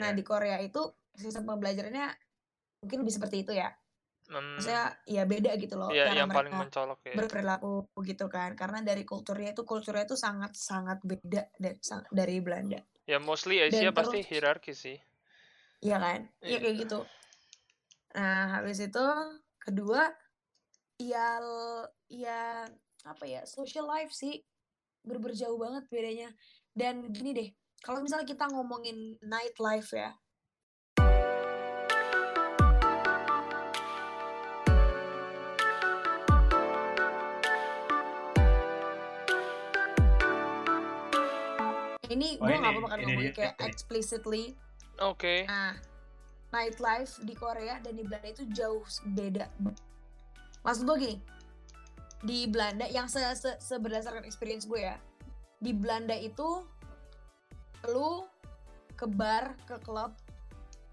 Nah 0.00 0.12
Iya. 0.12 0.16
di 0.16 0.22
Korea 0.24 0.56
itu 0.60 0.80
sistem 1.16 1.48
pembelajarannya 1.48 2.06
mungkin 2.80 2.98
lebih 3.04 3.12
seperti 3.12 3.44
itu 3.44 3.52
ya 3.56 3.72
Hmm, 4.30 4.62
maksudnya 4.62 4.94
ya 5.10 5.26
beda 5.26 5.58
gitu 5.58 5.74
loh 5.74 5.90
Iya 5.90 6.06
cara 6.06 6.18
yang 6.22 6.30
paling 6.30 6.54
mereka 6.54 6.62
mencolok 6.70 7.00
ya. 7.02 7.14
berperilaku 7.18 7.72
gitu 8.06 8.26
kan. 8.30 8.54
Karena 8.54 8.78
dari 8.80 9.02
kulturnya 9.02 9.50
itu 9.50 9.66
kulturnya 9.66 10.06
itu 10.06 10.14
sangat 10.14 10.54
sangat 10.54 11.02
beda 11.02 11.50
dari 11.58 11.76
dari 12.14 12.36
Belanda. 12.38 12.78
Ya 13.10 13.18
mostly 13.18 13.58
Asia 13.58 13.90
Dan 13.90 13.98
pasti 13.98 14.22
terus- 14.22 14.30
hierarki 14.30 14.70
sih. 14.70 14.94
iya 15.82 15.98
kan? 15.98 16.30
Iya 16.38 16.46
Iya. 16.46 16.58
kayak 16.62 16.76
gitu. 16.78 16.98
Nah 18.14 18.62
habis 18.62 18.78
itu 18.78 19.06
kedua 19.58 20.14
ya 20.96 21.42
ya 22.06 22.70
apa 23.02 23.24
ya 23.26 23.42
social 23.44 23.90
life 23.90 24.14
sih. 24.14 24.38
Ber 25.02 25.18
jauh 25.34 25.58
banget 25.58 25.90
bedanya. 25.90 26.30
Dan 26.70 27.10
gini 27.10 27.34
deh 27.34 27.48
kalau 27.82 27.98
misalnya 27.98 28.28
kita 28.28 28.46
ngomongin 28.46 29.18
night 29.24 29.58
life 29.58 29.90
ya 29.90 30.14
ini 42.10 42.36
Oh, 42.36 42.44
gue 42.44 42.50
ini- 42.50 42.58
nggak 42.58 42.72
apa-apa 42.72 42.88
kan 42.88 42.98
ini 42.98 43.06
ngomongin 43.08 43.32
kayak 43.32 43.54
nih. 43.56 43.66
explicitly 43.66 44.44
Oke. 45.00 45.48
Nah, 45.48 45.80
nightlife 46.50 47.24
di 47.24 47.32
Korea 47.32 47.80
dan 47.80 47.96
di 47.96 48.04
Belanda 48.04 48.28
itu 48.28 48.44
jauh 48.46 48.84
beda. 49.08 49.48
Maksud 50.60 50.84
gue 50.84 50.96
gini, 50.98 51.16
di 52.20 52.44
Belanda 52.44 52.84
yang 52.84 53.08
se, 53.08 53.16
se, 53.32 53.56
se- 53.56 53.80
berdasarkan 53.80 54.28
experience 54.28 54.68
gue 54.68 54.76
ya, 54.82 55.00
di 55.56 55.72
Belanda 55.72 56.12
itu 56.12 56.68
lu 57.86 58.28
ke 58.92 59.08
bar, 59.08 59.56
ke 59.64 59.80
klub, 59.80 60.12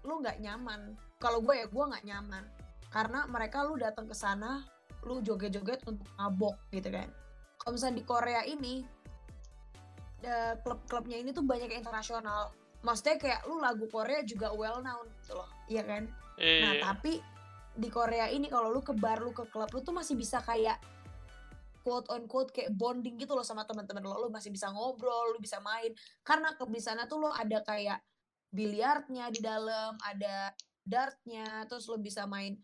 lu 0.00 0.24
nggak 0.24 0.40
nyaman. 0.40 0.96
Kalau 1.18 1.44
gue 1.44 1.52
ya, 1.52 1.68
gue 1.68 1.84
nggak 1.84 2.06
nyaman. 2.06 2.48
Karena 2.88 3.28
mereka 3.28 3.60
lu 3.60 3.76
datang 3.76 4.08
ke 4.08 4.16
sana, 4.16 4.64
lu 5.04 5.20
joget-joget 5.20 5.84
untuk 5.84 6.08
mabok 6.16 6.56
gitu 6.72 6.88
kan. 6.88 7.12
Kalau 7.60 7.76
misalnya 7.76 8.00
di 8.00 8.06
Korea 8.08 8.40
ini, 8.48 8.88
eh, 10.22 10.54
klub-klubnya 10.62 11.16
ini 11.18 11.30
tuh 11.30 11.46
banyak 11.46 11.70
yang 11.70 11.82
internasional. 11.82 12.50
Maksudnya 12.82 13.18
kayak 13.18 13.40
lu 13.50 13.58
lagu 13.58 13.86
Korea 13.90 14.22
juga 14.22 14.54
well 14.54 14.82
known 14.82 15.06
gitu 15.22 15.34
loh. 15.38 15.50
Iya 15.66 15.82
kan? 15.82 16.02
Nah 16.38 16.72
Iya. 16.74 16.82
tapi 16.82 17.18
di 17.78 17.88
Korea 17.90 18.26
ini 18.30 18.50
kalau 18.50 18.74
lu 18.74 18.82
ke 18.82 18.94
bar 18.94 19.22
lu 19.22 19.30
ke 19.30 19.46
klub 19.50 19.70
lu 19.70 19.82
tuh 19.82 19.94
masih 19.94 20.18
bisa 20.18 20.42
kayak 20.42 20.78
quote 21.82 22.10
on 22.10 22.26
quote 22.26 22.50
kayak 22.50 22.74
bonding 22.74 23.16
gitu 23.18 23.34
loh 23.34 23.46
sama 23.46 23.66
teman-teman 23.66 24.02
lo. 24.02 24.26
Lu 24.26 24.30
masih 24.30 24.50
bisa 24.50 24.70
ngobrol 24.70 25.34
lu 25.34 25.38
bisa 25.38 25.58
main. 25.62 25.94
Karena 26.26 26.54
ke 26.54 26.66
di 26.66 26.82
sana 26.82 27.06
tuh 27.06 27.22
lo 27.26 27.30
ada 27.30 27.62
kayak 27.62 28.02
biliarnya 28.50 29.28
di 29.30 29.40
dalam 29.44 29.94
ada 30.02 30.50
dartnya 30.82 31.68
terus 31.68 31.84
lo 31.86 32.00
bisa 32.00 32.24
main 32.24 32.56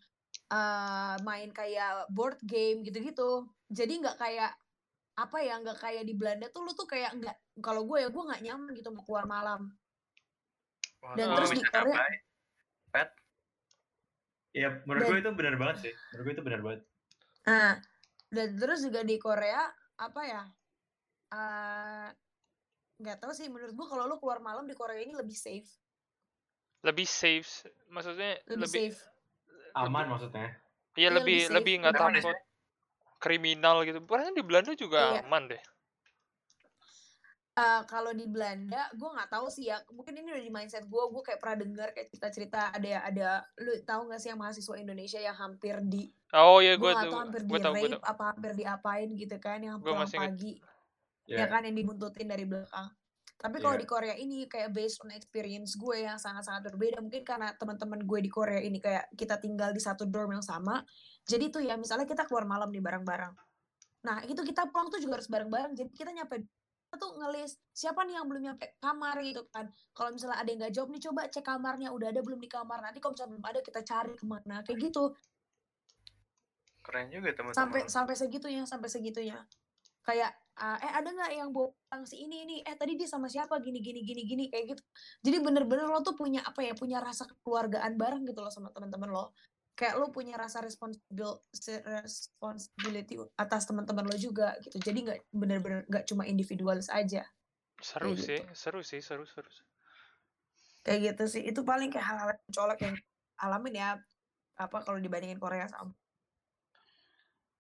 eh, 0.50 1.16
main 1.22 1.48
kayak 1.50 2.10
board 2.10 2.38
game 2.42 2.82
gitu-gitu. 2.82 3.46
Jadi 3.70 4.02
nggak 4.02 4.18
kayak 4.18 4.52
apa 5.14 5.38
ya 5.40 5.54
nggak 5.62 5.78
kayak 5.78 6.02
di 6.02 6.14
Belanda 6.14 6.50
tuh 6.50 6.66
lu 6.66 6.74
tuh 6.74 6.84
kayak 6.84 7.14
nggak 7.14 7.36
kalau 7.62 7.86
gue 7.86 8.02
ya 8.02 8.08
gue 8.10 8.22
nggak 8.22 8.42
nyaman 8.42 8.70
gitu 8.74 8.90
mau 8.90 9.02
keluar 9.02 9.24
malam 9.24 9.70
Wah, 10.98 11.14
Dan 11.14 11.36
terus 11.36 11.50
di 11.52 11.62
Korea- 11.62 11.84
ngapain? 11.84 12.20
Iya, 14.54 14.68
menurut 14.86 15.02
Dan- 15.02 15.10
gue 15.10 15.18
itu 15.20 15.30
benar 15.34 15.54
banget 15.58 15.76
sih. 15.82 15.92
Menurut 16.08 16.24
gue 16.24 16.32
itu 16.32 16.44
benar 16.46 16.60
banget. 16.62 16.80
Nah, 17.44 17.72
dan 18.30 18.48
terus 18.54 18.80
juga 18.80 19.00
di 19.02 19.16
Korea 19.18 19.62
apa 19.96 20.20
ya? 20.22 20.42
eh, 21.28 22.08
nggak 22.96 23.18
tahu 23.18 23.34
sih 23.34 23.50
menurut 23.50 23.74
gua 23.74 23.90
kalau 23.90 24.06
lu 24.06 24.16
keluar 24.16 24.38
malam 24.38 24.64
di 24.64 24.72
Korea 24.72 25.02
ini 25.02 25.10
lebih 25.12 25.34
safe, 25.34 25.66
Lebih 26.80 27.02
safe. 27.04 27.66
Maksudnya 27.90 28.38
lebih, 28.46 28.62
lebih 28.62 28.94
safe. 28.94 29.00
Aman 29.74 30.06
maksudnya. 30.06 30.54
Iya 30.94 31.10
Iya, 31.10 31.10
lebih 31.10 31.38
lebih 31.42 31.54
lebih 31.54 31.74
nggak 31.82 31.90
lebih 31.90 32.04
aman 32.06 32.14
takut 32.14 32.38
kriminal 33.24 33.80
gitu. 33.82 34.04
Padahal 34.04 34.36
di 34.36 34.44
Belanda 34.44 34.76
juga 34.76 35.16
Iya. 35.16 35.24
aman 35.24 35.48
deh. 35.48 35.62
Eh, 37.54 37.82
kalau 37.86 38.10
di 38.10 38.26
Belanda, 38.26 38.90
gua 38.98 39.14
nggak 39.14 39.30
tahu 39.30 39.46
sih 39.46 39.70
ya. 39.70 39.78
Mungkin 39.94 40.10
ini 40.18 40.34
udah 40.34 40.42
di 40.42 40.50
mindset 40.50 40.90
gua. 40.90 41.06
Gua 41.06 41.22
kayak 41.22 41.38
pernah 41.38 41.62
dengar 41.62 41.88
kayak 41.94 42.10
cerita-cerita 42.10 42.74
ada 42.74 42.92
ada. 43.06 43.28
Lu 43.62 43.78
tahu 43.86 44.10
nggak 44.10 44.18
sih 44.18 44.34
yang 44.34 44.42
mahasiswa 44.42 44.74
Indonesia 44.74 45.20
yang 45.22 45.38
hampir 45.38 45.78
di, 45.86 46.10
Oh 46.34 46.58
iya 46.58 46.74
gue 46.74 46.82
gua 46.82 46.98
tahu 46.98 47.14
hampir 47.14 47.40
di 47.46 47.50
gue 47.54 47.58
tau 47.62 47.70
gue 47.70 47.86
rape 47.86 47.94
tau. 47.94 48.02
apa 48.10 48.22
hampir 48.34 48.50
diapain 48.58 49.08
gitu 49.14 49.36
kan, 49.38 49.62
yang 49.62 49.78
Gua 49.78 50.02
pulang 50.02 50.10
pagi. 50.10 50.58
Iya. 51.24 51.36
ya 51.40 51.46
kan 51.46 51.62
yang 51.62 51.78
dibuntutin 51.78 52.26
dari 52.26 52.42
belakang. 52.42 52.90
Tapi 53.38 53.56
kalau 53.62 53.76
Iya. 53.78 53.82
di 53.82 53.86
Korea 53.86 54.14
ini 54.18 54.36
kayak 54.50 54.70
based 54.74 54.98
on 55.06 55.14
experience 55.14 55.78
gue 55.78 56.02
yang 56.02 56.18
sangat-sangat 56.18 56.74
berbeda 56.74 56.98
mungkin 56.98 57.22
karena 57.22 57.54
teman-teman 57.54 58.02
gue 58.02 58.18
di 58.18 58.30
Korea 58.34 58.58
ini 58.58 58.82
kayak 58.82 59.14
kita 59.14 59.38
tinggal 59.38 59.70
di 59.70 59.78
satu 59.78 60.10
dorm 60.10 60.34
yang 60.34 60.42
sama. 60.42 60.82
Jadi 61.24 61.44
tuh 61.48 61.62
ya 61.64 61.74
misalnya 61.80 62.04
kita 62.04 62.28
keluar 62.28 62.44
malam 62.44 62.68
nih 62.68 62.84
bareng-bareng. 62.84 63.32
Nah, 64.04 64.20
itu 64.28 64.40
kita 64.44 64.68
pulang 64.68 64.92
tuh 64.92 65.00
juga 65.00 65.16
harus 65.20 65.28
bareng-bareng. 65.32 65.72
Jadi 65.72 65.90
kita 65.96 66.12
nyampe 66.12 66.44
tuh 66.94 67.10
ngelis 67.18 67.58
siapa 67.74 68.06
nih 68.06 68.22
yang 68.22 68.26
belum 68.30 68.42
nyampe 68.52 68.78
kamar 68.78 69.18
gitu 69.24 69.42
kan. 69.50 69.66
Kalau 69.96 70.14
misalnya 70.14 70.38
ada 70.38 70.48
yang 70.52 70.60
nggak 70.62 70.74
jawab 70.78 70.88
nih 70.94 71.02
coba 71.10 71.20
cek 71.26 71.42
kamarnya 71.42 71.88
udah 71.90 72.08
ada 72.12 72.20
belum 72.22 72.38
di 72.38 72.46
kamar. 72.46 72.78
Nanti 72.84 73.02
kalau 73.02 73.16
misalnya 73.16 73.32
belum 73.34 73.46
ada 73.50 73.60
kita 73.64 73.80
cari 73.82 74.12
ke 74.14 74.24
mana 74.28 74.56
kayak 74.62 74.78
gitu. 74.78 75.04
Keren 76.84 77.08
juga 77.08 77.32
teman-teman. 77.32 77.56
sampai 77.56 77.80
sampai 77.88 78.14
segitunya 78.14 78.62
sampai 78.68 78.88
segitunya 78.92 79.40
kayak 80.04 80.36
ah, 80.60 80.76
eh 80.76 80.92
ada 81.00 81.08
nggak 81.08 81.32
yang 81.32 81.48
bawa 81.48 81.72
pulang 81.72 82.04
si 82.04 82.20
ini 82.20 82.44
ini 82.44 82.56
eh 82.60 82.76
tadi 82.76 82.94
dia 82.94 83.08
sama 83.08 83.24
siapa 83.26 83.56
gini 83.64 83.80
gini 83.80 84.04
gini 84.04 84.22
gini 84.28 84.44
kayak 84.52 84.76
gitu 84.76 84.82
jadi 85.24 85.40
bener-bener 85.40 85.88
lo 85.88 86.04
tuh 86.04 86.12
punya 86.12 86.44
apa 86.44 86.60
ya 86.60 86.76
punya 86.76 87.00
rasa 87.00 87.24
kekeluargaan 87.24 87.96
bareng 87.96 88.28
gitu 88.28 88.44
loh 88.44 88.52
sama 88.52 88.68
teman-teman 88.68 89.08
lo 89.08 89.32
kayak 89.74 89.98
lo 89.98 90.08
punya 90.08 90.38
rasa 90.38 90.62
responsibil 90.62 91.34
responsibility 92.00 93.18
atas 93.34 93.66
teman-teman 93.66 94.06
lo 94.06 94.14
juga 94.14 94.54
gitu 94.62 94.78
jadi 94.78 94.98
nggak 95.02 95.18
bener-bener 95.34 95.82
nggak 95.86 96.06
cuma 96.06 96.24
individualis 96.24 96.86
aja 96.88 97.26
Seru 97.82 98.14
Kayak 98.14 98.22
sih, 98.22 98.38
gitu. 98.38 98.54
seru 98.54 98.80
sih, 98.80 99.00
seru 99.02 99.26
seru. 99.26 99.50
seru. 99.50 99.66
kayak 100.82 101.00
gitu 101.10 101.24
sih 101.26 101.42
itu 101.42 101.60
paling 101.60 101.90
kayak 101.90 102.06
hal-hal 102.06 102.30
yang 102.32 102.50
colok 102.50 102.78
yang 102.80 102.94
alamin 103.36 103.74
ya 103.74 103.88
apa 104.54 104.78
kalau 104.80 104.96
dibandingin 104.96 105.38
Korea 105.38 105.66
sama 105.66 105.90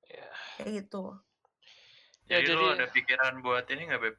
Ya. 0.04 0.30
kayak 0.56 0.86
gitu 0.86 1.18
Ya, 2.24 2.40
jadi, 2.40 2.56
jadi- 2.56 2.72
ada 2.80 2.86
pikiran 2.88 3.44
buat 3.44 3.68
ini 3.68 3.84
nggak 3.84 4.00
beb? 4.00 4.16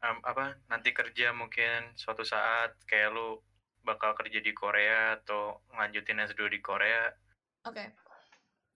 Am- 0.00 0.24
apa 0.24 0.56
nanti 0.68 0.92
kerja 0.92 1.32
mungkin 1.32 1.92
suatu 1.92 2.24
saat 2.24 2.72
kayak 2.84 3.12
lu 3.12 3.40
bakal 3.86 4.18
kerja 4.18 4.42
di 4.42 4.50
Korea 4.50 5.14
atau 5.16 5.62
ngelanjutin 5.70 6.18
S2 6.26 6.50
di 6.50 6.58
Korea? 6.58 7.06
Oke. 7.62 7.94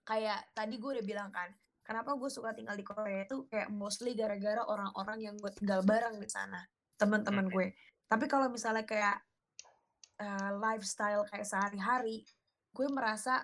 Kayak 0.07 0.47
tadi 0.55 0.79
gue 0.79 0.91
udah 0.97 1.05
bilang 1.05 1.29
kan, 1.29 1.51
kenapa 1.83 2.15
gue 2.15 2.31
suka 2.31 2.55
tinggal 2.55 2.79
di 2.79 2.87
Korea 2.87 3.27
itu 3.27 3.43
kayak 3.51 3.67
mostly 3.69 4.15
gara-gara 4.15 4.63
orang-orang 4.63 5.19
yang 5.19 5.35
gue 5.35 5.51
tinggal 5.51 5.83
bareng 5.83 6.17
di 6.17 6.31
sana, 6.31 6.63
teman-teman 6.95 7.51
Mhm. 7.51 7.53
gue. 7.53 7.67
Tapi 8.07 8.25
kalau 8.31 8.47
misalnya 8.47 8.87
kayak 8.87 9.19
eh, 10.21 10.51
lifestyle 10.53 11.25
kayak 11.25 11.49
sehari-hari, 11.49 12.21
gue 12.71 12.87
merasa 12.93 13.41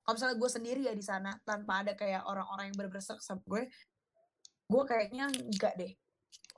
kalau 0.00 0.16
misalnya 0.16 0.36
gue 0.40 0.50
sendiri 0.50 0.80
ya 0.88 0.96
di 0.96 1.04
sana 1.04 1.36
tanpa 1.44 1.84
ada 1.84 1.92
kayak 1.92 2.24
orang-orang 2.24 2.72
yang 2.72 2.76
bener-bener 2.80 3.04
serak 3.04 3.20
sama 3.20 3.44
gue, 3.44 3.68
gue 4.64 4.82
kayaknya 4.88 5.28
enggak 5.28 5.76
deh. 5.76 5.92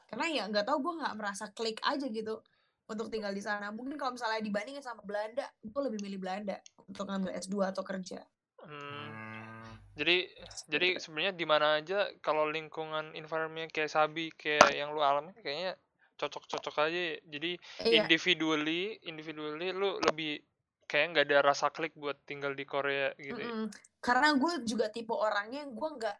Karena 0.06 0.26
ya 0.30 0.42
nggak 0.46 0.70
tahu 0.70 0.78
gue 0.86 0.94
nggak 1.02 1.14
merasa 1.18 1.50
klik 1.50 1.82
aja 1.82 2.06
gitu 2.06 2.38
untuk 2.86 3.10
tinggal 3.10 3.34
di 3.34 3.42
sana. 3.42 3.70
Mungkin 3.74 3.98
kalau 3.98 4.14
misalnya 4.14 4.40
dibandingin 4.42 4.82
sama 4.82 5.02
Belanda, 5.02 5.46
gue 5.62 5.82
lebih 5.86 6.00
milih 6.02 6.18
Belanda 6.22 6.56
untuk 6.86 7.06
ngambil 7.10 7.34
S2 7.34 7.70
atau 7.74 7.82
kerja. 7.82 8.22
Hmm, 8.66 9.78
jadi 9.94 10.26
jadi 10.66 10.98
sebenarnya 10.98 11.32
di 11.36 11.46
mana 11.46 11.78
aja 11.78 12.10
kalau 12.18 12.50
lingkungan 12.50 13.14
environment 13.14 13.70
kayak 13.70 13.92
Sabi 13.92 14.32
kayak 14.34 14.74
yang 14.74 14.90
lu 14.90 15.00
alami 15.04 15.30
kayaknya 15.38 15.78
cocok-cocok 16.18 16.74
aja. 16.88 17.00
ya. 17.14 17.16
Jadi 17.28 17.50
Iya. 17.84 18.02
individually, 18.02 18.98
individually 19.06 19.70
lu 19.70 20.00
lebih 20.02 20.42
kayak 20.90 21.06
nggak 21.14 21.26
ada 21.30 21.38
rasa 21.46 21.70
klik 21.70 21.94
buat 21.94 22.16
tinggal 22.26 22.54
di 22.58 22.64
Korea 22.66 23.12
gitu. 23.18 23.38
ya. 23.38 23.52
Mm-mm. 23.52 23.70
Karena 24.02 24.28
gue 24.38 24.52
juga 24.66 24.86
tipe 24.90 25.12
orangnya 25.14 25.66
gue 25.66 25.88
nggak 25.98 26.16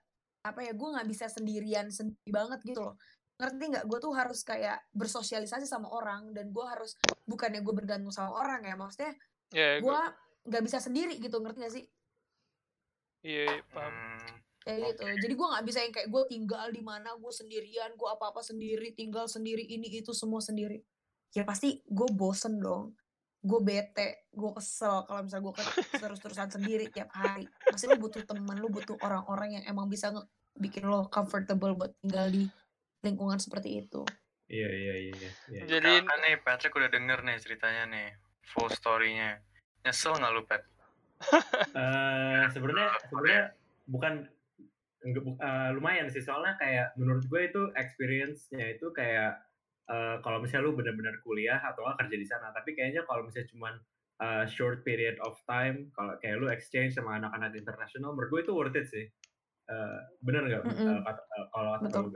apa 0.47 0.61
ya 0.63 0.73
gue 0.79 0.89
nggak 0.95 1.09
bisa 1.11 1.27
sendirian 1.27 1.91
sendiri 1.91 2.31
banget 2.31 2.63
gitu 2.63 2.81
loh. 2.83 2.95
Ngerti 3.37 3.65
nggak? 3.73 3.85
Gue 3.85 3.99
tuh 4.01 4.13
harus 4.17 4.41
kayak 4.43 4.81
bersosialisasi 4.97 5.69
sama 5.69 5.93
orang 5.93 6.33
dan 6.33 6.51
gue 6.51 6.65
harus 6.65 6.97
bukannya 7.29 7.61
gue 7.61 7.75
bergantung 7.77 8.13
sama 8.13 8.33
orang 8.33 8.65
ya 8.65 8.75
maksudnya 8.75 9.13
ya 9.53 9.79
gue 9.79 10.01
nggak 10.47 10.63
bisa 10.63 10.79
sendiri 10.79 11.19
gitu 11.21 11.37
ngerti 11.43 11.59
gak 11.61 11.75
sih? 11.75 11.85
Iya 13.27 13.43
iya, 13.51 13.63
paham. 13.75 13.95
Kayak 14.63 14.79
gitu. 14.95 15.03
Jadi 15.27 15.33
gue 15.35 15.47
nggak 15.47 15.65
bisa 15.67 15.79
yang 15.83 15.95
kayak 15.95 16.09
gue 16.11 16.23
tinggal 16.31 16.67
di 16.71 16.83
mana 16.83 17.15
gue 17.15 17.33
sendirian 17.35 17.91
gue 17.95 18.09
apa 18.09 18.35
apa 18.35 18.43
sendiri 18.43 18.95
tinggal 18.95 19.27
sendiri 19.31 19.63
ini 19.63 19.91
itu 19.91 20.11
semua 20.15 20.39
sendiri. 20.43 20.83
Ya 21.35 21.43
pasti 21.43 21.83
gue 21.87 22.09
bosen 22.15 22.59
dong. 22.63 22.95
Gue 23.43 23.63
bete 23.63 24.27
gue 24.35 24.51
kesel 24.55 25.07
kalau 25.07 25.23
misalnya 25.27 25.45
gue 25.51 25.55
terus 26.03 26.19
terusan 26.23 26.51
sendiri 26.51 26.91
tiap 26.91 27.11
hari. 27.15 27.47
Pasti 27.67 27.87
lu 27.91 27.99
butuh 27.99 28.23
teman 28.27 28.59
lu 28.59 28.71
butuh 28.71 28.99
orang-orang 29.03 29.61
yang 29.61 29.65
emang 29.71 29.87
bisa 29.91 30.11
nge- 30.11 30.27
bikin 30.57 30.89
lo 30.89 31.07
comfortable 31.13 31.77
buat 31.77 31.93
tinggal 32.01 32.31
di 32.33 32.47
lingkungan 33.07 33.39
seperti 33.39 33.81
itu 33.81 34.03
Iya 34.47 34.71
iya 34.71 34.95
iya. 35.11 35.31
iya. 35.51 35.61
jadi 35.67 36.07
kan 36.07 36.19
nih 36.23 36.39
Patrick 36.39 36.71
udah 36.71 36.87
denger 36.87 37.19
nih 37.23 37.35
ceritanya 37.43 37.83
nih 37.91 38.09
full 38.47 38.71
story-nya. 38.71 39.43
Nyesel 39.83 40.15
nggak 40.15 40.33
lu 40.33 40.43
Pat? 40.47 40.63
Eh, 41.75 42.45
sebenarnya 42.55 42.95
sebenarnya 43.03 43.43
bukan 43.91 44.15
eh, 45.03 45.71
lumayan 45.75 46.07
sih 46.07 46.23
soalnya 46.23 46.55
kayak 46.57 46.95
menurut 46.95 47.27
gue 47.27 47.41
itu 47.43 47.63
experience-nya 47.75 48.79
itu 48.79 48.87
kayak 48.95 49.35
eh, 49.87 50.17
kalau 50.23 50.39
misalnya 50.39 50.71
lu 50.71 50.79
benar-benar 50.79 51.19
kuliah 51.23 51.59
atau 51.59 51.83
kerja 51.95 52.17
di 52.17 52.27
sana 52.27 52.51
tapi 52.51 52.75
kayaknya 52.75 53.03
kalau 53.03 53.27
misalnya 53.27 53.51
cuman 53.51 53.75
eh, 54.23 54.45
short 54.47 54.83
period 54.83 55.19
of 55.23 55.35
time 55.45 55.91
kalau 55.91 56.15
kayak 56.19 56.39
lu 56.39 56.47
exchange 56.47 56.95
sama 56.95 57.19
anak-anak 57.19 57.51
internasional 57.55 58.15
menurut 58.15 58.31
gue 58.31 58.41
itu 58.45 58.53
worth 58.55 58.79
it 58.79 58.87
sih 58.87 59.07
Eh, 59.67 59.99
bener 60.23 60.47
nggak 60.47 60.63
Mm-mm. 60.63 60.87
eh, 60.87 61.01
kata- 61.03 61.27
eh, 61.27 61.47
kalau 61.51 61.71
kata 61.83 61.99
lu? 61.99 62.15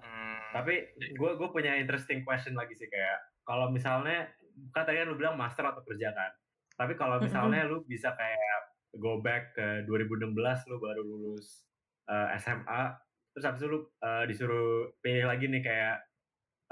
Hmm, 0.00 0.38
tapi 0.52 0.88
gue 0.96 1.30
gue 1.36 1.48
punya 1.52 1.76
interesting 1.76 2.24
question 2.24 2.56
lagi 2.56 2.76
sih 2.76 2.88
kayak 2.88 3.18
kalau 3.46 3.70
misalnya 3.70 4.28
kan 4.72 4.88
tadi 4.88 5.04
kan 5.04 5.08
lu 5.12 5.16
bilang 5.20 5.36
master 5.36 5.68
atau 5.68 5.84
kerja 5.84 6.12
kan 6.12 6.32
tapi 6.76 6.92
kalau 6.96 7.20
misalnya 7.20 7.64
lu 7.64 7.84
bisa 7.88 8.12
kayak 8.16 8.60
go 9.00 9.20
back 9.20 9.56
ke 9.56 9.84
2016 9.88 10.32
lu 10.68 10.76
baru 10.80 11.02
lulus 11.04 11.64
eh, 12.08 12.36
SMA 12.40 12.96
terus 13.36 13.44
habis 13.44 13.60
itu 13.64 13.68
lu 13.68 13.80
eh, 13.84 14.24
disuruh 14.28 14.92
pilih 15.04 15.28
lagi 15.28 15.48
nih 15.48 15.60
kayak 15.64 15.96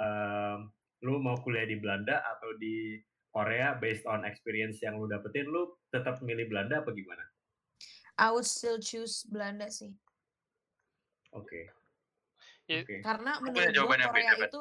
em, 0.01 0.72
lu 1.05 1.20
mau 1.20 1.37
kuliah 1.45 1.68
di 1.68 1.77
Belanda 1.77 2.25
atau 2.25 2.57
di 2.57 2.97
Korea 3.29 3.77
based 3.77 4.09
on 4.09 4.25
experience 4.25 4.81
yang 4.81 4.97
lu 4.97 5.05
dapetin 5.05 5.45
lu 5.45 5.77
tetap 5.93 6.22
milih 6.25 6.49
Belanda 6.49 6.81
apa 6.81 6.95
gimana? 6.97 7.25
I 8.16 8.31
would 8.31 8.47
still 8.47 8.79
choose 8.79 9.27
Belanda 9.27 9.68
sih 9.68 9.93
Oke. 11.35 11.66
Ya, 11.66 11.84
Oke. 12.64 13.04
karena 13.04 13.36
punya 13.40 13.68
menurut 13.68 13.76
gue 13.76 13.98
Korea 14.08 14.32
beda, 14.32 14.46
itu 14.48 14.60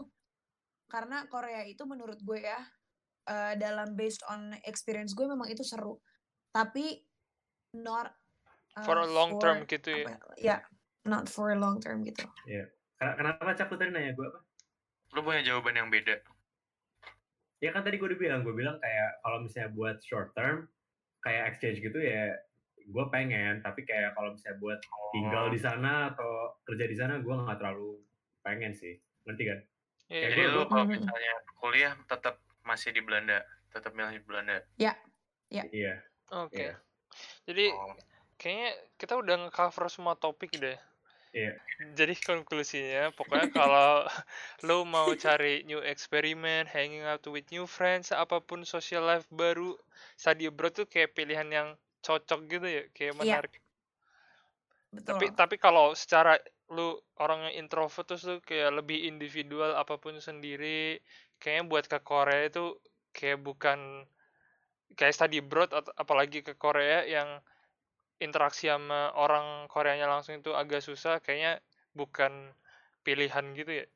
karena 0.92 1.18
Korea 1.32 1.62
itu 1.64 1.84
menurut 1.88 2.20
gue 2.20 2.40
ya 2.44 2.60
eh, 3.32 3.54
dalam 3.56 3.96
based 3.96 4.24
on 4.28 4.52
experience 4.68 5.16
gue 5.16 5.24
memang 5.24 5.48
itu 5.48 5.64
seru 5.64 6.04
tapi 6.52 7.00
not 7.80 8.12
uh, 8.76 8.84
for 8.84 9.00
a 9.00 9.08
long 9.08 9.40
term 9.40 9.64
for- 9.64 9.70
gitu 9.72 9.90
ya 9.96 10.16
ya 10.36 10.58
not 11.08 11.32
for 11.32 11.50
a 11.52 11.58
long 11.58 11.80
term 11.80 12.04
gitu 12.04 12.28
Ken- 13.04 13.16
Kenapa 13.20 13.52
Cak 13.52 13.68
lu 13.68 13.76
tadi 13.76 13.92
nanya 13.92 14.16
gue 14.16 14.28
apa? 14.28 14.40
lu 15.14 15.22
punya 15.22 15.46
jawaban 15.46 15.78
yang 15.78 15.90
beda. 15.94 16.18
Ya 17.62 17.70
kan 17.70 17.86
tadi 17.86 18.02
gue 18.02 18.08
udah 18.10 18.20
bilang, 18.20 18.42
gue 18.42 18.56
bilang 18.56 18.82
kayak 18.82 19.22
kalau 19.22 19.46
misalnya 19.46 19.70
buat 19.72 19.98
short 20.02 20.34
term, 20.34 20.68
kayak 21.22 21.54
exchange 21.54 21.80
gitu 21.80 22.02
ya, 22.02 22.34
gue 22.82 23.06
pengen. 23.14 23.62
Tapi 23.62 23.86
kayak 23.86 24.18
kalau 24.18 24.34
misalnya 24.34 24.58
buat 24.60 24.80
tinggal 25.14 25.46
di 25.54 25.60
sana 25.62 26.12
atau 26.12 26.43
kerja 26.64 26.86
di 26.86 26.96
sana, 26.96 27.20
gue 27.20 27.34
nggak 27.34 27.58
terlalu 27.58 28.00
pengen 28.42 28.72
sih. 28.72 28.96
Nanti 29.24 29.44
kan? 29.44 29.60
Kayak 30.06 30.24
Jadi 30.30 30.42
gua- 30.42 30.50
lu 30.50 30.58
gua- 30.58 30.70
kalau 30.70 30.86
Mhm. 30.86 30.94
misalnya 30.94 31.34
kuliah 31.56 31.94
tetap 32.06 32.36
masih 32.62 32.90
di 32.90 33.02
Belanda, 33.02 33.40
tetap 33.70 33.92
milih 33.92 34.14
di 34.14 34.24
Belanda. 34.24 34.58
Iya. 34.78 34.94
oke 36.34 36.58
Iya. 36.58 36.74
jadi 37.46 37.66
Oh, 37.70 37.94
kayaknya 38.36 38.70
kita 38.98 39.14
udah 39.14 39.36
nge-cover 39.40 39.86
semua 39.86 40.18
topik 40.18 40.50
deh 40.56 40.74
Iya. 41.30 41.54
jadi 41.94 42.18
konklusinya 42.18 43.14
pokoknya 43.14 43.54
kalau 43.54 44.02
lo 44.66 44.82
mau 44.82 45.14
cari 45.14 45.62
new 45.64 45.78
experiment, 45.80 46.66
hanging 46.66 47.02
out 47.04 47.22
with 47.28 47.46
new 47.50 47.66
friends, 47.66 48.10
apa 48.10 48.38
pun 48.40 48.62
social 48.64 49.04
life 49.04 49.30
baru, 49.30 49.78
study 50.16 50.46
abroad 50.46 50.74
tuh 50.74 50.86
kayak 50.86 51.14
pilihan 51.14 51.46
yang 51.48 51.68
cocok 52.02 52.40
gitu 52.48 52.66
ya, 52.66 52.84
kayak 52.92 53.14
Iya. 53.14 53.20
menarik. 53.20 53.54
betul 54.90 55.14
Tapi 55.14 55.26
tapi 55.34 55.56
kalau 55.58 55.94
secara 55.94 56.38
lu 56.76 56.90
orang 57.24 57.40
yang 57.50 57.56
introvert 57.66 58.06
terus 58.10 58.24
lu 58.30 58.38
kayak 58.50 58.72
lebih 58.80 59.00
individual 59.12 59.72
apa 59.82 59.96
pun 60.04 60.16
sendiri, 60.28 61.02
kayaknya 61.42 61.64
buat 61.72 61.86
ke 61.92 62.00
Korea 62.10 62.42
itu 62.50 62.64
kayak 63.18 63.40
bukan 63.48 63.80
kayak 64.98 65.16
study 65.18 65.38
abroad 65.44 65.70
atau 65.80 65.92
apalagi 66.04 66.40
ke 66.48 66.54
Korea 66.64 67.00
yang 67.16 67.30
interaksi 68.26 68.66
sama 68.74 69.12
orang 69.24 69.68
Koreanya 69.74 70.08
langsung 70.14 70.36
itu 70.42 70.52
agak 70.62 70.82
susah, 70.88 71.16
kayaknya 71.26 71.54
bukan 72.00 72.34
pilihan 73.06 73.46
gitu 73.60 73.72
ya. 73.84 73.88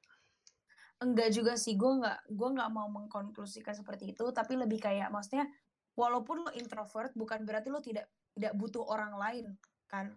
enggak 0.98 1.30
juga 1.30 1.54
sih 1.64 1.78
gue 1.78 1.92
nggak 2.02 2.20
gue 2.34 2.50
nggak 2.58 2.70
mau 2.74 2.90
mengkonklusikan 2.90 3.74
seperti 3.78 4.18
itu 4.18 4.26
tapi 4.34 4.58
lebih 4.58 4.82
kayak 4.82 5.14
maksudnya 5.14 5.46
walaupun 5.94 6.46
lo 6.46 6.52
introvert 6.58 7.14
bukan 7.14 7.46
berarti 7.46 7.70
lo 7.70 7.82
tidak 7.82 8.10
tidak 8.34 8.54
butuh 8.58 8.82
orang 8.86 9.14
lain 9.18 9.46
kan 9.86 10.14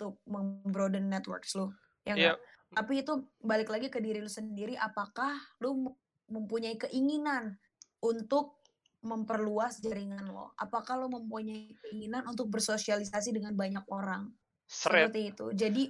untuk 0.00 0.16
membroaden 0.24 1.12
networks 1.12 1.52
lo 1.52 1.76
ya 2.08 2.16
Iya, 2.16 2.32
nggak? 2.32 2.38
tapi 2.72 2.92
itu 3.04 3.12
balik 3.44 3.68
lagi 3.68 3.92
ke 3.92 4.00
diri 4.00 4.24
lo 4.24 4.32
sendiri 4.32 4.72
apakah 4.80 5.36
lo 5.60 5.76
mu- 5.76 5.98
mempunyai 6.32 6.80
keinginan 6.80 7.60
untuk 8.00 8.56
memperluas 9.04 9.80
jaringan 9.80 10.28
lo? 10.28 10.52
Apakah 10.56 10.96
lo 11.00 11.08
mempunyai 11.12 11.72
keinginan 11.84 12.24
untuk 12.28 12.48
bersosialisasi 12.48 13.32
dengan 13.32 13.52
banyak 13.56 13.84
orang? 13.92 14.32
Seret. 14.64 15.10
seperti 15.10 15.20
itu. 15.34 15.46
Jadi 15.52 15.82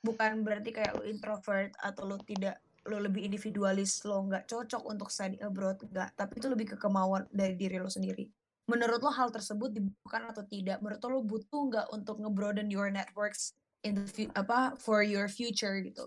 bukan 0.00 0.40
berarti 0.46 0.70
kayak 0.72 0.92
lo 0.96 1.04
introvert 1.04 1.74
atau 1.82 2.06
lo 2.08 2.16
tidak 2.22 2.62
lo 2.88 2.96
lebih 2.96 3.26
individualis 3.28 4.00
lo 4.08 4.24
nggak 4.24 4.48
cocok 4.48 4.82
untuk 4.88 5.10
study 5.12 5.36
abroad 5.42 5.82
nggak. 5.84 6.16
Tapi 6.16 6.32
itu 6.38 6.46
lebih 6.48 6.66
ke 6.72 6.76
kemauan 6.80 7.26
dari 7.28 7.58
diri 7.58 7.76
lo 7.76 7.90
sendiri 7.92 8.24
menurut 8.70 9.02
lo 9.02 9.10
hal 9.10 9.34
tersebut 9.34 9.74
dibutuhkan 9.74 10.30
atau 10.30 10.46
tidak 10.46 10.78
menurut 10.78 11.02
lo 11.10 11.20
butuh 11.26 11.62
nggak 11.66 11.86
untuk 11.90 12.22
ngebroaden 12.22 12.70
your 12.70 12.86
networks 12.86 13.58
in 13.82 13.98
the 13.98 14.30
apa 14.38 14.78
for 14.78 15.02
your 15.02 15.26
future 15.26 15.74
gitu 15.82 16.06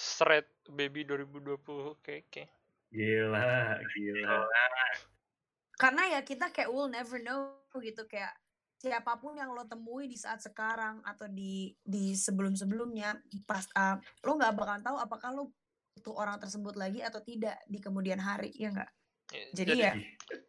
Seret 0.00 0.48
baby 0.72 1.04
2020. 1.04 1.60
Oke, 1.92 2.24
oke. 2.24 2.44
Gila, 2.90 3.78
gila. 3.92 4.48
karena 5.80 6.18
ya 6.18 6.20
kita 6.20 6.52
kayak 6.52 6.68
will 6.68 6.92
never 6.92 7.16
know 7.22 7.56
gitu 7.80 8.04
kayak 8.04 8.36
siapa 8.76 9.16
pun 9.16 9.32
yang 9.36 9.52
lo 9.56 9.64
temui 9.64 10.08
di 10.10 10.16
saat 10.18 10.42
sekarang 10.44 11.00
atau 11.04 11.24
di 11.24 11.72
di 11.80 12.12
sebelum 12.12 12.52
sebelumnya 12.52 13.16
pas 13.48 13.64
uh, 13.76 13.96
lo 14.24 14.36
nggak 14.36 14.56
bakal 14.56 14.76
tahu 14.84 14.96
apakah 15.00 15.30
lo 15.32 15.44
butuh 15.96 16.16
orang 16.20 16.36
tersebut 16.36 16.76
lagi 16.76 17.00
atau 17.00 17.24
tidak 17.24 17.56
di 17.64 17.80
kemudian 17.80 18.20
hari 18.20 18.52
ya 18.56 18.72
nggak 18.72 18.90
Ya, 18.90 18.99
jadi, 19.30 19.50
jadi, 19.54 19.74
ya 19.78 19.92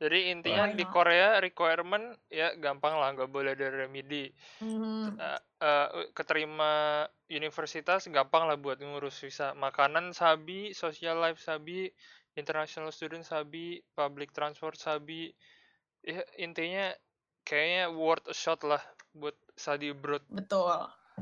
jadi 0.02 0.20
intinya 0.34 0.66
Why 0.66 0.78
di? 0.78 0.86
Korea 0.90 1.38
requirement 1.38 2.18
ya 2.34 2.58
gampang 2.58 2.98
lah, 2.98 3.14
nggak 3.14 3.30
boleh 3.30 3.54
ada 3.54 3.70
remedi. 3.70 4.34
hmm, 4.58 5.14
Eh, 5.22 5.42
eh, 5.62 5.88
keterima 6.18 7.06
universitas 7.30 8.10
gampang 8.10 8.50
lah 8.50 8.58
buat 8.58 8.82
ngurus 8.82 9.22
visa. 9.22 9.54
Makanan 9.54 10.14
sabi, 10.18 10.74
social 10.74 11.22
life 11.22 11.38
sabi, 11.38 11.90
international 12.34 12.90
student 12.90 13.22
sabi, 13.26 13.86
public 13.94 14.34
transport 14.34 14.78
sabi. 14.78 15.30
Ya 16.02 16.26
intinya 16.42 16.90
kayaknya 17.46 17.94
worth 17.94 18.26
a 18.26 18.34
shot 18.34 18.66
lah 18.66 18.82
buat 19.14 19.38
study 19.54 19.94
abroad. 19.94 20.26
betul 20.34 20.66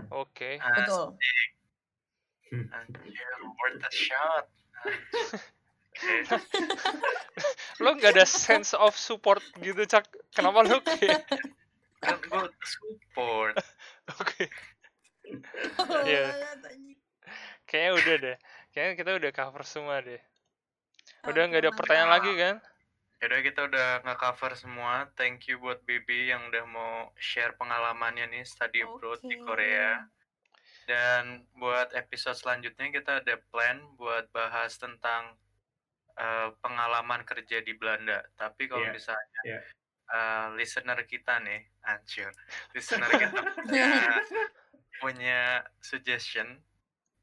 Oke. 0.08 0.64
betul 0.64 1.20
Anjir, 2.50 3.36
worth 3.60 3.84
a 3.84 3.92
shot. 3.92 4.46
Lo 7.84 7.96
nggak 7.96 8.16
ada 8.16 8.26
sense 8.28 8.76
of 8.76 8.96
support 8.96 9.44
gitu, 9.60 9.84
Cak. 9.84 10.08
Kenapa 10.36 10.64
lo 10.64 10.80
kayak 10.84 11.24
Kan 12.00 12.16
gue 12.24 12.48
support. 12.64 13.60
Oke. 14.20 14.48
Anjing. 15.78 16.96
Kayaknya 17.68 17.92
udah 17.94 18.16
deh. 18.18 18.38
Kayaknya 18.72 18.94
kita 18.96 19.12
udah 19.20 19.32
cover 19.36 19.64
semua 19.68 19.96
deh. 20.02 20.22
Udah 21.28 21.42
nggak 21.52 21.62
ada 21.68 21.72
pertanyaan 21.76 22.12
lagi 22.12 22.32
kan? 22.40 22.56
Yaudah 23.20 23.40
kita 23.44 23.62
udah 23.68 23.88
nge-cover 24.08 24.56
semua. 24.56 25.12
Thank 25.20 25.52
you 25.52 25.60
buat 25.60 25.84
Bibi 25.84 26.32
yang 26.32 26.48
udah 26.48 26.64
mau 26.72 27.12
share 27.20 27.52
pengalamannya 27.60 28.32
nih 28.32 28.48
study 28.48 28.80
abroad 28.80 29.20
di 29.28 29.36
Oke. 29.36 29.44
Korea. 29.44 30.08
Dan 30.88 31.44
buat 31.60 31.92
episode 31.94 32.40
selanjutnya 32.40 32.90
kita 32.96 33.20
ada 33.20 33.36
plan 33.52 33.84
buat 34.00 34.32
bahas 34.32 34.80
tentang 34.80 35.36
eh, 36.20 36.50
pengalaman 36.60 37.24
kerja 37.24 37.64
di 37.64 37.74
Belanda. 37.80 38.20
Tapi 38.36 38.68
kalau 38.68 38.84
Iya, 38.84 38.94
misalnya 38.94 39.42
iya. 39.48 39.60
eh, 40.12 40.48
listener 40.60 41.00
kita 41.08 41.40
nih, 41.40 41.62
anjir, 41.88 42.30
listener 42.76 43.10
kita 43.24 43.42
punya, 43.56 43.88
punya 45.00 45.42
suggestion 45.80 46.60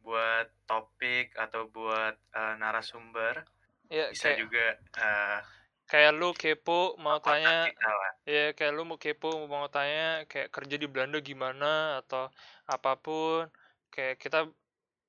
buat 0.06 0.46
topik 0.70 1.34
atau 1.34 1.66
buat 1.66 2.14
eh, 2.14 2.54
narasumber 2.56 3.42
ya 3.90 4.10
bisa 4.10 4.34
kayak 4.34 4.38
juga 4.38 4.66
eh, 4.98 5.38
kayak 5.86 6.12
lu 6.18 6.30
kepo 6.34 6.98
mau 6.98 7.18
tanya 7.22 7.70
ya 8.26 8.54
kayak 8.54 8.72
lu 8.74 8.82
mau 8.82 8.98
kepo 8.98 9.46
mau 9.46 9.70
tanya 9.70 10.26
kayak 10.26 10.50
kerja 10.50 10.76
di 10.78 10.86
Belanda 10.90 11.18
gimana 11.22 12.02
atau 12.02 12.30
apa 12.66 12.98
pun 12.98 13.46
kayak 13.94 14.18
kita 14.18 14.50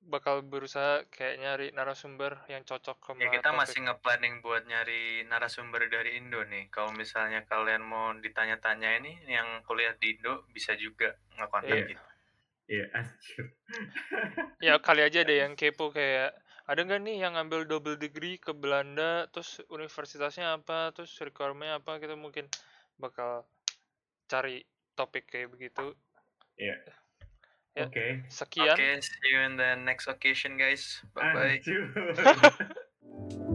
bakal 0.08 0.40
berusaha 0.40 1.04
kayak 1.12 1.36
nyari 1.38 1.68
narasumber 1.72 2.40
yang 2.48 2.64
cocok 2.64 2.96
sama 2.98 3.20
Ya 3.20 3.30
kita 3.30 3.52
topik. 3.52 3.60
masih 3.60 3.80
nge-planning 3.84 4.36
buat 4.40 4.64
nyari 4.64 5.28
narasumber 5.28 5.86
dari 5.88 6.16
Indo 6.16 6.42
nih. 6.42 6.72
Kalau 6.72 6.96
misalnya 6.96 7.44
kalian 7.44 7.84
mau 7.84 8.16
ditanya-tanya 8.16 8.98
ini 8.98 9.20
yang 9.28 9.62
kuliah 9.64 9.92
di 9.94 10.16
Indo 10.16 10.48
bisa 10.50 10.74
juga 10.74 11.12
nge-kontak 11.36 11.76
Iya. 11.76 11.86
kita. 11.86 12.08
Iya, 12.68 12.86
anjir. 12.92 13.46
ya 14.66 14.74
kali 14.80 15.02
aja 15.02 15.22
deh 15.22 15.40
yang 15.40 15.54
kepo 15.54 15.92
kayak 15.92 16.36
ada 16.68 16.80
nggak 16.84 17.00
nih 17.00 17.16
yang 17.22 17.36
ngambil 17.36 17.64
double 17.64 17.96
degree 17.96 18.36
ke 18.36 18.52
Belanda 18.52 19.24
terus 19.32 19.64
universitasnya 19.68 20.52
apa 20.52 20.92
terus 20.92 21.16
requirementnya 21.16 21.80
apa 21.80 21.96
kita 21.96 22.20
mungkin 22.20 22.44
bakal 22.96 23.48
cari 24.26 24.68
topik 24.94 25.30
kayak 25.30 25.48
begitu 25.48 25.96
Iya. 26.58 26.76
Ya. 27.78 27.86
Oke. 27.86 28.26
sekian 28.26 28.74
Oke, 28.74 29.06
see 29.06 29.30
you 29.30 29.46
in 29.46 29.54
the 29.54 29.78
next 29.78 30.10
occasion 30.10 30.58
guys. 30.58 31.06
Bye 31.14 31.62
bye. 31.62 31.62